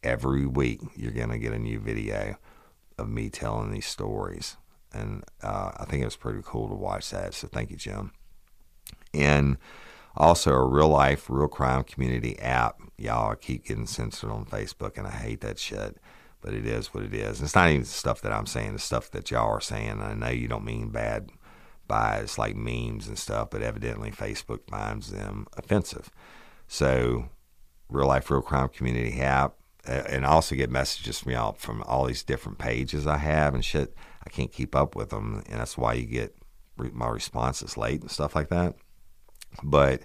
Every 0.02 0.46
week, 0.46 0.80
you're 0.94 1.10
going 1.12 1.30
to 1.30 1.38
get 1.38 1.52
a 1.52 1.58
new 1.58 1.80
video 1.80 2.36
of 2.96 3.08
me 3.08 3.30
telling 3.30 3.72
these 3.72 3.86
stories. 3.86 4.56
And 4.92 5.24
uh, 5.42 5.72
I 5.76 5.84
think 5.84 6.02
it 6.02 6.06
was 6.06 6.16
pretty 6.16 6.40
cool 6.44 6.68
to 6.68 6.74
watch 6.74 7.10
that. 7.10 7.34
So 7.34 7.48
thank 7.48 7.70
you, 7.70 7.76
Jim. 7.76 8.12
And 9.12 9.58
also, 10.18 10.52
a 10.52 10.66
real 10.66 10.88
life, 10.88 11.30
real 11.30 11.46
crime 11.46 11.84
community 11.84 12.36
app. 12.40 12.80
Y'all 12.96 13.30
I 13.30 13.36
keep 13.36 13.66
getting 13.66 13.86
censored 13.86 14.30
on 14.30 14.44
Facebook, 14.44 14.98
and 14.98 15.06
I 15.06 15.12
hate 15.12 15.40
that 15.42 15.60
shit. 15.60 15.96
But 16.40 16.54
it 16.54 16.66
is 16.66 16.92
what 16.92 17.04
it 17.04 17.14
is. 17.14 17.38
And 17.38 17.46
it's 17.46 17.54
not 17.54 17.70
even 17.70 17.84
stuff 17.84 18.20
that 18.22 18.32
I'm 18.32 18.46
saying, 18.46 18.72
the 18.72 18.80
stuff 18.80 19.12
that 19.12 19.30
y'all 19.30 19.48
are 19.48 19.60
saying. 19.60 20.00
I 20.00 20.14
know 20.14 20.28
you 20.28 20.48
don't 20.48 20.64
mean 20.64 20.88
bad 20.88 21.30
by 21.86 22.16
it. 22.16 22.24
it's 22.24 22.36
like 22.36 22.56
memes 22.56 23.06
and 23.06 23.16
stuff, 23.16 23.50
but 23.50 23.62
evidently 23.62 24.10
Facebook 24.10 24.68
finds 24.68 25.12
them 25.12 25.46
offensive. 25.56 26.10
So, 26.66 27.28
real 27.88 28.08
life, 28.08 28.30
real 28.30 28.42
crime 28.42 28.68
community 28.70 29.20
app. 29.20 29.54
And 29.84 30.26
I 30.26 30.30
also 30.30 30.56
get 30.56 30.68
messages 30.68 31.20
from 31.20 31.32
y'all 31.32 31.52
from 31.52 31.82
all 31.84 32.06
these 32.06 32.24
different 32.24 32.58
pages 32.58 33.06
I 33.06 33.18
have 33.18 33.54
and 33.54 33.64
shit. 33.64 33.94
I 34.26 34.30
can't 34.30 34.52
keep 34.52 34.74
up 34.74 34.96
with 34.96 35.10
them, 35.10 35.44
and 35.48 35.60
that's 35.60 35.78
why 35.78 35.94
you 35.94 36.06
get 36.06 36.36
my 36.76 37.08
responses 37.08 37.76
late 37.76 38.02
and 38.02 38.10
stuff 38.10 38.34
like 38.34 38.48
that. 38.48 38.74
But 39.62 40.02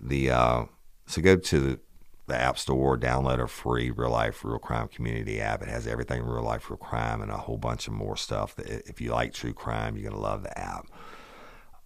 the 0.00 0.30
uh, 0.30 0.64
so 1.06 1.22
go 1.22 1.36
to 1.36 1.60
the, 1.60 1.80
the 2.26 2.36
App 2.36 2.58
Store, 2.58 2.98
download 2.98 3.40
a 3.40 3.46
free 3.46 3.90
Real 3.90 4.10
Life 4.10 4.44
Real 4.44 4.58
Crime 4.58 4.88
Community 4.88 5.40
app. 5.40 5.62
It 5.62 5.68
has 5.68 5.86
everything 5.86 6.22
Real 6.22 6.42
Life 6.42 6.70
Real 6.70 6.76
Crime 6.76 7.22
and 7.22 7.30
a 7.30 7.36
whole 7.36 7.58
bunch 7.58 7.86
of 7.86 7.92
more 7.92 8.16
stuff. 8.16 8.56
That 8.56 8.88
if 8.88 9.00
you 9.00 9.12
like 9.12 9.32
true 9.32 9.52
crime, 9.52 9.96
you're 9.96 10.10
gonna 10.10 10.22
love 10.22 10.42
the 10.42 10.58
app. 10.58 10.86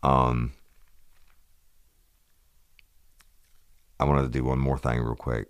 Um, 0.02 0.52
I 3.98 4.04
wanted 4.04 4.22
to 4.22 4.28
do 4.38 4.44
one 4.44 4.58
more 4.58 4.78
thing 4.78 5.00
real 5.00 5.14
quick, 5.14 5.48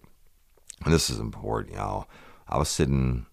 and 0.84 0.92
this 0.92 1.08
is 1.08 1.18
important, 1.18 1.76
y'all. 1.76 2.08
I 2.48 2.58
was 2.58 2.68
sitting 2.68 3.26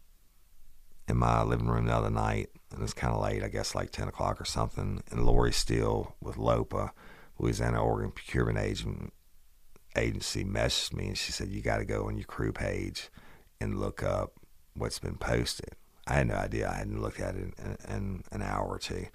in 1.07 1.17
my 1.17 1.41
living 1.41 1.67
room 1.67 1.85
the 1.85 1.95
other 1.95 2.11
night, 2.11 2.49
and 2.71 2.83
it's 2.83 2.93
kind 2.93 3.13
of 3.13 3.21
late, 3.21 3.43
I 3.43 3.47
guess, 3.47 3.73
like 3.73 3.91
ten 3.91 4.07
o'clock 4.07 4.39
or 4.39 4.45
something. 4.45 5.01
And 5.09 5.25
Lori 5.25 5.51
Steele 5.51 6.15
with 6.21 6.37
LOPA 6.37 6.91
Louisiana 7.39 7.83
Organ 7.83 8.11
Procurement 8.11 8.57
Agent 8.57 9.13
Agency 9.95 10.43
messaged 10.43 10.93
me 10.93 11.07
and 11.07 11.17
she 11.17 11.31
said, 11.31 11.49
You 11.49 11.61
got 11.61 11.77
to 11.77 11.85
go 11.85 12.07
on 12.07 12.17
your 12.17 12.25
crew 12.25 12.51
page 12.51 13.09
and 13.59 13.79
look 13.79 14.03
up 14.03 14.33
what's 14.75 14.99
been 14.99 15.17
posted. 15.17 15.71
I 16.05 16.13
had 16.13 16.27
no 16.27 16.35
idea. 16.35 16.69
I 16.69 16.75
hadn't 16.75 17.01
looked 17.01 17.19
at 17.19 17.35
it 17.35 17.53
in, 17.57 17.77
in 17.89 18.23
an 18.31 18.41
hour 18.41 18.67
or 18.67 18.79
two. 18.79 19.07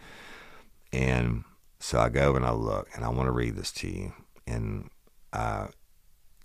And 0.93 1.45
so 1.79 1.99
I 1.99 2.11
go 2.11 2.37
and 2.37 2.45
I 2.45 2.53
look 2.53 2.89
and 2.95 3.05
I 3.05 3.09
want 3.09 3.29
to 3.29 3.33
read 3.33 3.57
this 3.57 3.73
to 3.73 3.89
you. 3.89 4.13
And 4.47 4.91
uh, 5.33 5.69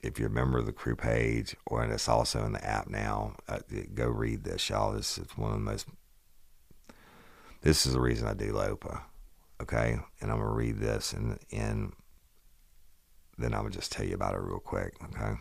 if 0.01 0.19
you're 0.19 0.29
a 0.29 0.31
member 0.31 0.57
of 0.57 0.65
the 0.65 0.71
crew 0.71 0.95
page, 0.95 1.55
or 1.65 1.83
and 1.83 1.91
it's 1.91 2.07
also 2.07 2.45
in 2.45 2.53
the 2.53 2.65
app 2.65 2.87
now, 2.87 3.35
uh, 3.49 3.59
go 3.93 4.07
read 4.07 4.43
this, 4.43 4.69
y'all. 4.69 4.93
This 4.93 5.17
is 5.17 5.27
one 5.35 5.51
of 5.51 5.57
the 5.57 5.65
most. 5.65 5.87
This 7.61 7.85
is 7.85 7.93
the 7.93 7.99
reason 7.99 8.27
I 8.27 8.33
do 8.33 8.53
LOPA 8.53 9.01
okay? 9.61 9.99
And 10.21 10.31
I'm 10.31 10.37
gonna 10.37 10.51
read 10.51 10.79
this, 10.79 11.13
and 11.13 11.39
and 11.51 11.93
then 13.37 13.53
I'm 13.53 13.61
gonna 13.61 13.71
just 13.71 13.91
tell 13.91 14.05
you 14.05 14.15
about 14.15 14.33
it 14.33 14.41
real 14.41 14.59
quick, 14.59 14.95
okay? 15.03 15.35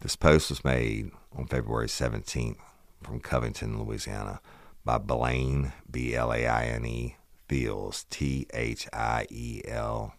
This 0.00 0.16
post 0.16 0.50
was 0.50 0.64
made 0.64 1.10
on 1.36 1.46
February 1.46 1.86
17th 1.86 2.56
from 3.02 3.20
Covington, 3.20 3.82
Louisiana, 3.82 4.40
by 4.84 4.98
Blaine 4.98 5.72
B 5.90 6.14
L 6.14 6.32
A 6.32 6.46
I 6.46 6.64
N 6.64 6.86
E 6.86 7.16
Thiels 7.48 8.06
T 8.08 8.46
H 8.54 8.88
I 8.92 9.26
E 9.30 9.62
L 9.66 10.14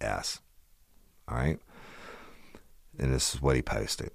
S. 0.00 0.40
All 1.28 1.36
right, 1.36 1.58
and 2.98 3.12
this 3.12 3.34
is 3.34 3.42
what 3.42 3.56
he 3.56 3.62
posted. 3.62 4.10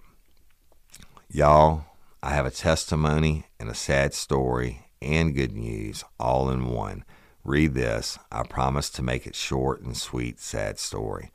Y'all, 1.30 1.86
I 2.24 2.32
have 2.32 2.46
a 2.46 2.52
testimony 2.52 3.46
and 3.60 3.70
a 3.70 3.76
sad 3.76 4.14
story 4.14 4.86
and 5.02 5.36
good 5.36 5.54
news 5.54 6.04
all 6.20 6.50
in 6.50 6.66
one. 6.66 7.04
Read 7.48 7.76
this. 7.76 8.20
I 8.30 8.44
promise 8.44 8.90
to 8.90 9.02
make 9.02 9.26
it 9.26 9.34
short 9.34 9.80
and 9.82 9.96
sweet, 9.96 10.38
sad 10.38 10.78
story. 10.78 11.32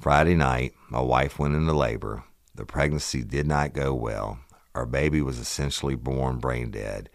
Friday 0.00 0.36
night, 0.36 0.74
my 0.88 1.00
wife 1.00 1.40
went 1.40 1.56
into 1.56 1.72
labor. 1.72 2.22
The 2.54 2.64
pregnancy 2.64 3.24
did 3.24 3.44
not 3.44 3.72
go 3.72 3.92
well. 3.94 4.38
Our 4.76 4.86
baby 4.86 5.20
was 5.20 5.40
essentially 5.40 5.96
born 5.96 6.38
brain 6.38 6.70
dead. 6.70 7.10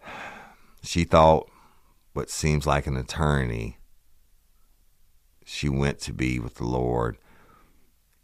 She 0.84 1.04
thought 1.04 1.50
what 2.12 2.28
seems 2.28 2.66
like 2.66 2.86
an 2.86 2.98
eternity. 2.98 3.78
She 5.44 5.68
went 5.68 5.98
to 6.00 6.12
be 6.12 6.38
with 6.38 6.56
the 6.56 6.66
Lord 6.66 7.16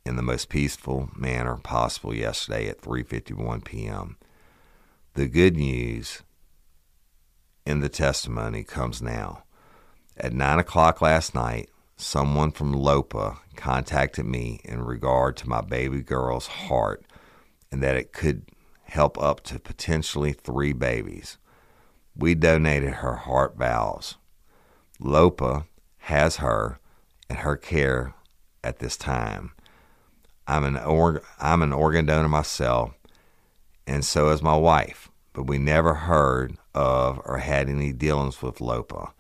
in 0.05 0.17
the 0.17 0.23
most 0.23 0.51
peaceful 0.51 1.09
manner 1.17 1.57
possible 1.57 2.15
yesterday 2.15 2.69
at 2.69 2.83
3:51 2.83 3.65
p.m. 3.65 4.19
The 5.15 5.27
good 5.27 5.57
news 5.57 6.23
in 7.67 7.81
the 7.81 7.89
testimony 7.89 8.65
comes 8.65 9.01
now. 9.03 9.45
At 10.17 10.33
9 10.33 10.59
o'clock 10.59 11.01
last 11.01 11.35
night, 11.35 11.71
someone 11.97 12.51
from 12.51 12.73
LOPA 12.73 13.39
contacted 13.57 14.25
me 14.25 14.61
in 14.65 14.83
regard 14.83 15.37
to 15.39 15.49
my 15.49 15.61
baby 15.61 16.01
girl's 16.01 16.47
heart 16.47 17.05
and 17.71 17.83
that 17.83 17.97
it 17.97 18.13
could 18.13 18.47
help 18.85 19.21
up 19.23 19.43
to 19.45 19.59
potentially 19.59 20.33
three 20.33 20.73
babies. 20.73 21.39
We 22.17 22.35
donated 22.35 22.95
her 22.95 23.17
heart 23.17 23.57
valves. 23.57 24.17
LOPA 24.99 25.67
has 25.99 26.37
her 26.37 26.79
in 27.29 27.37
her 27.37 27.57
care 27.57 28.15
at 28.65 28.81
this 28.81 28.97
time. 28.97 29.53
I'm 30.47 30.65
an 30.65 30.77
org- 30.77 31.23
I'm 31.39 31.63
an 31.63 31.73
organ 31.73 32.07
donor 32.07 32.29
myself, 32.29 32.93
and 33.87 34.05
so 34.05 34.31
is 34.31 34.43
my 34.43 34.57
wife. 34.57 35.10
But 35.33 35.45
we 35.45 35.59
never 35.59 35.95
heard 35.95 36.57
of 36.75 37.21
or 37.25 37.39
had 37.39 37.69
any 37.69 37.93
dealings 37.93 38.43
with 38.43 38.61
LOPA. 38.61 39.13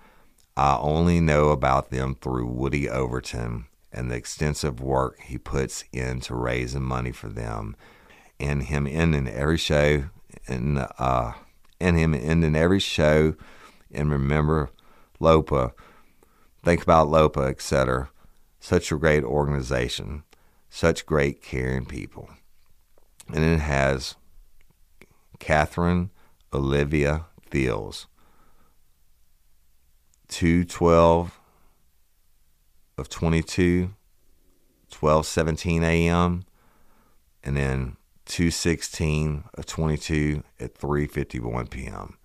I 0.56 0.76
only 0.78 1.20
know 1.20 1.50
about 1.50 1.90
them 1.90 2.16
through 2.20 2.46
Woody 2.46 2.88
Overton 2.88 3.66
and 3.92 4.10
the 4.10 4.16
extensive 4.16 4.80
work 4.80 5.18
he 5.20 5.38
puts 5.38 5.84
into 5.92 6.34
raising 6.34 6.82
money 6.82 7.12
for 7.12 7.28
them, 7.28 7.76
and 8.38 8.64
him 8.64 8.86
ending 8.86 9.28
every 9.28 9.58
show, 9.58 10.04
and 10.46 10.86
uh, 10.98 11.32
and 11.80 11.96
him 11.96 12.14
ending 12.14 12.56
every 12.56 12.78
show, 12.78 13.34
and 13.92 14.10
remember 14.10 14.70
LOPA, 15.18 15.72
think 16.64 16.82
about 16.82 17.08
LOPA, 17.08 17.40
etc. 17.40 18.10
Such 18.60 18.92
a 18.92 18.98
great 18.98 19.24
organization, 19.24 20.24
such 20.68 21.06
great 21.06 21.42
caring 21.42 21.86
people, 21.86 22.30
and 23.32 23.44
it 23.44 23.60
has 23.60 24.14
Catherine 25.40 26.10
Olivia 26.52 27.26
two 30.28 30.64
twelve 30.64 31.40
of 33.00 33.08
22, 33.08 33.94
12 34.90 35.26
17 35.26 35.82
a.m., 35.82 36.44
and 37.42 37.56
then 37.56 37.96
216 38.26 39.44
of 39.54 39.66
22 39.66 40.44
at 40.60 40.74
3:51 40.74 41.70
p.m. 41.70 42.16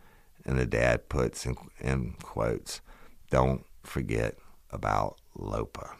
And 0.45 0.59
the 0.59 0.65
dad 0.65 1.09
puts 1.09 1.45
in, 1.45 1.55
in 1.79 2.15
quotes, 2.21 2.81
"Don't 3.31 3.65
forget 3.83 4.37
about 4.69 5.17
Lopa." 5.33 5.95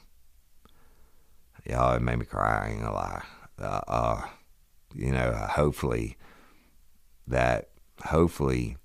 Y'all, 1.66 1.96
it 1.96 2.02
made 2.02 2.20
me 2.20 2.26
cry. 2.26 2.66
I 2.66 2.70
ain't 2.72 2.82
gonna 2.82 2.94
lie. 2.94 3.24
Uh, 3.58 3.82
uh, 3.88 4.22
you 4.94 5.12
know, 5.12 5.32
hopefully 5.50 6.18
that, 7.28 7.70
hopefully 8.06 8.78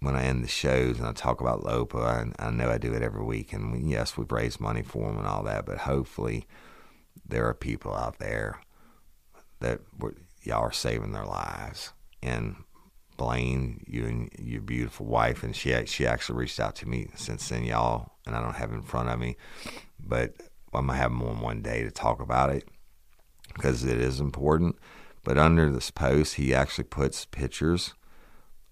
when 0.00 0.16
I 0.16 0.24
end 0.24 0.44
the 0.44 0.48
shows 0.48 0.98
and 0.98 1.06
I 1.06 1.12
talk 1.12 1.40
about 1.40 1.64
Lopa, 1.64 1.98
I, 1.98 2.46
I 2.46 2.50
know 2.50 2.70
I 2.70 2.78
do 2.78 2.92
it 2.92 3.02
every 3.02 3.24
week, 3.24 3.52
and 3.52 3.90
yes, 3.90 4.16
we've 4.16 4.30
raised 4.30 4.60
money 4.60 4.82
for 4.82 5.08
them 5.08 5.18
and 5.18 5.26
all 5.26 5.42
that, 5.44 5.64
but 5.64 5.78
hopefully 5.78 6.46
there 7.26 7.46
are 7.48 7.54
people 7.54 7.94
out 7.94 8.18
there 8.18 8.60
that 9.60 9.80
y'all 10.42 10.62
are 10.62 10.72
saving 10.72 11.12
their 11.12 11.24
lives. 11.24 11.92
And 12.22 12.56
Blaine, 13.16 13.84
you 13.86 14.04
and 14.06 14.30
your 14.38 14.60
beautiful 14.60 15.06
wife, 15.06 15.42
and 15.42 15.54
she 15.54 15.74
she 15.86 16.06
actually 16.06 16.38
reached 16.38 16.60
out 16.60 16.74
to 16.76 16.88
me 16.88 17.08
since 17.14 17.48
then, 17.48 17.64
y'all, 17.64 18.12
and 18.26 18.34
I 18.34 18.42
don't 18.42 18.56
have 18.56 18.72
it 18.72 18.76
in 18.76 18.82
front 18.82 19.08
of 19.08 19.18
me, 19.18 19.36
but 19.98 20.34
I'm 20.72 20.86
gonna 20.86 20.98
have 20.98 21.12
more 21.12 21.30
on 21.30 21.40
one 21.40 21.62
day 21.62 21.82
to 21.82 21.90
talk 21.90 22.20
about 22.20 22.50
it 22.50 22.68
because 23.54 23.84
it 23.84 23.98
is 23.98 24.20
important. 24.20 24.76
But 25.24 25.38
under 25.38 25.70
this 25.70 25.90
post, 25.90 26.34
he 26.34 26.54
actually 26.54 26.84
puts 26.84 27.24
pictures 27.24 27.94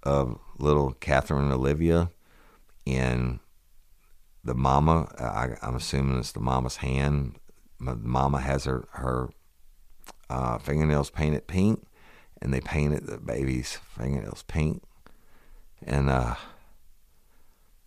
of 0.03 0.39
little 0.59 0.93
Catherine 0.93 1.51
Olivia 1.51 2.11
and 2.87 3.41
the 4.45 4.55
mama. 4.55 5.09
I, 5.19 5.57
am 5.67 5.77
assuming 5.77 6.19
it's 6.19 6.33
the 6.33 6.41
mama's 6.41 6.77
hand. 6.77 7.37
The 7.81 7.97
mama 7.97 8.41
has 8.41 8.65
her 8.65 8.87
her 8.93 9.31
uh, 10.29 10.59
fingernails 10.59 11.11
painted 11.11 11.47
pink, 11.47 11.85
and 12.41 12.53
they 12.53 12.61
painted 12.61 13.07
the 13.07 13.19
baby's 13.19 13.79
fingernails 13.97 14.45
pink. 14.47 14.83
And 15.85 16.11
uh, 16.11 16.35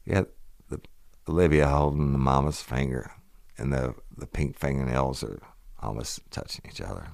yeah, 0.05 0.23
the 0.69 0.81
Olivia 1.29 1.67
holding 1.67 2.13
the 2.13 2.17
mama's 2.17 2.61
finger, 2.61 3.11
and 3.57 3.71
the 3.71 3.93
the 4.17 4.27
pink 4.27 4.57
fingernails 4.57 5.23
are 5.23 5.39
almost 5.79 6.19
touching 6.31 6.65
each 6.67 6.81
other. 6.81 7.09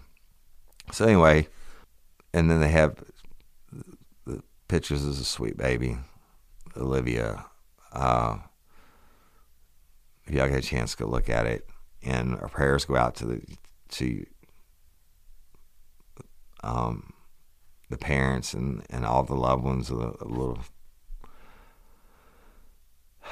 So 0.91 1.05
anyway, 1.05 1.47
and 2.33 2.51
then 2.51 2.59
they 2.59 2.69
have 2.69 3.01
the 4.25 4.43
pictures 4.67 5.05
of 5.05 5.11
a 5.11 5.23
sweet 5.23 5.57
baby, 5.57 5.97
Olivia. 6.75 7.45
Uh, 7.93 8.39
if 10.25 10.33
y'all 10.33 10.47
get 10.47 10.59
a 10.59 10.61
chance, 10.61 10.95
go 10.95 11.07
look 11.07 11.29
at 11.29 11.45
it. 11.45 11.69
And 12.03 12.35
our 12.35 12.49
prayers 12.49 12.85
go 12.85 12.95
out 12.95 13.15
to 13.15 13.25
the 13.25 13.41
to 13.89 14.25
um, 16.63 17.13
the 17.89 17.97
parents 17.97 18.53
and, 18.53 18.83
and 18.89 19.05
all 19.05 19.23
the 19.23 19.35
loved 19.35 19.63
ones 19.63 19.89
of 19.89 19.97
the 19.97 20.25
little 20.25 20.59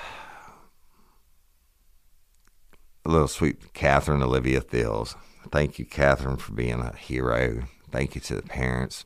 little 3.05 3.27
sweet 3.27 3.73
Catherine 3.73 4.21
Olivia 4.21 4.61
Thiels. 4.61 5.15
Thank 5.51 5.79
you, 5.79 5.85
Catherine, 5.85 6.37
for 6.37 6.51
being 6.51 6.79
a 6.79 6.95
hero. 6.95 7.63
Thank 7.91 8.15
you 8.15 8.21
to 8.21 8.35
the 8.35 8.43
parents. 8.43 9.05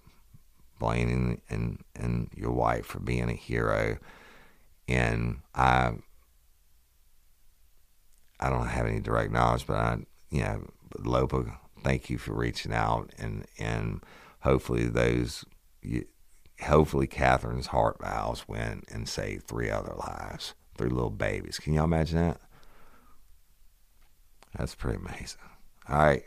Blaine 0.79 1.09
and, 1.09 1.41
and, 1.49 1.83
and 1.95 2.29
your 2.35 2.51
wife 2.51 2.85
for 2.85 2.99
being 2.99 3.29
a 3.29 3.33
hero. 3.33 3.97
And 4.87 5.39
I 5.55 5.93
I 8.39 8.49
don't 8.49 8.67
have 8.67 8.85
any 8.85 8.99
direct 8.99 9.31
knowledge, 9.31 9.65
but 9.65 9.77
I 9.77 9.97
you 10.29 10.41
know 10.41 10.67
Lopa, 10.99 11.45
thank 11.83 12.09
you 12.09 12.17
for 12.17 12.33
reaching 12.33 12.73
out 12.73 13.13
and 13.17 13.45
and 13.57 14.03
hopefully 14.41 14.85
those 14.85 15.45
you, 15.81 16.05
hopefully 16.61 17.07
Catherine's 17.07 17.67
heart 17.67 17.97
valves 18.01 18.47
went 18.47 18.85
and 18.91 19.07
saved 19.07 19.47
three 19.47 19.69
other 19.69 19.93
lives, 19.93 20.53
three 20.77 20.89
little 20.89 21.09
babies. 21.09 21.59
Can 21.59 21.73
y'all 21.73 21.85
imagine 21.85 22.17
that? 22.17 22.41
That's 24.57 24.75
pretty 24.75 24.99
amazing. 24.99 25.39
All 25.89 25.97
right. 25.97 26.23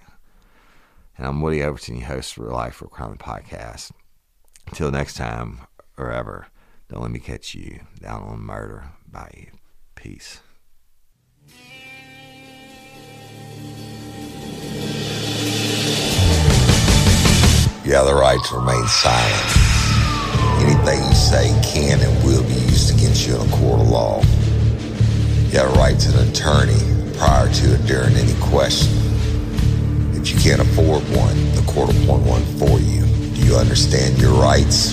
And 1.16 1.26
I'm 1.26 1.40
Woody 1.40 1.62
Overton, 1.62 1.96
your 1.96 2.08
host 2.08 2.34
for 2.34 2.44
Life 2.50 2.74
for 2.74 2.88
Crime 2.88 3.16
podcast. 3.16 3.90
Until 4.66 4.90
next 4.90 5.14
time, 5.14 5.60
or 5.96 6.12
ever, 6.12 6.48
don't 6.90 7.00
let 7.00 7.10
me 7.10 7.20
catch 7.20 7.54
you 7.54 7.80
down 8.00 8.22
on 8.22 8.40
murder. 8.40 8.90
Bye. 9.10 9.48
Peace. 9.94 10.40
You 17.82 17.94
have 17.94 18.06
the 18.06 18.14
right 18.14 18.38
to 18.48 18.56
remain 18.56 18.84
silent. 18.86 19.56
Anything 20.60 21.08
you 21.08 21.14
say 21.14 21.60
can 21.62 22.00
and 22.00 22.24
will 22.24 22.42
be 22.42 22.60
used 22.68 22.94
against 22.94 23.26
you 23.26 23.36
in 23.36 23.48
a 23.48 23.52
court 23.52 23.80
of 23.80 23.88
law. 23.88 24.20
You 25.50 25.60
have 25.60 25.74
a 25.74 25.78
right 25.78 25.98
to 25.98 26.18
an 26.18 26.28
attorney 26.28 27.16
prior 27.16 27.50
to 27.50 27.74
or 27.74 27.78
during 27.86 28.14
any 28.16 28.34
question. 28.40 29.05
If 30.26 30.34
you 30.34 30.40
can't 30.40 30.60
afford 30.60 31.04
one, 31.14 31.54
the 31.54 31.62
court 31.68 31.94
will 32.04 32.18
one 32.18 32.44
for 32.58 32.80
you. 32.80 33.06
Do 33.36 33.46
you 33.46 33.54
understand 33.54 34.18
your 34.18 34.32
rights? 34.32 34.92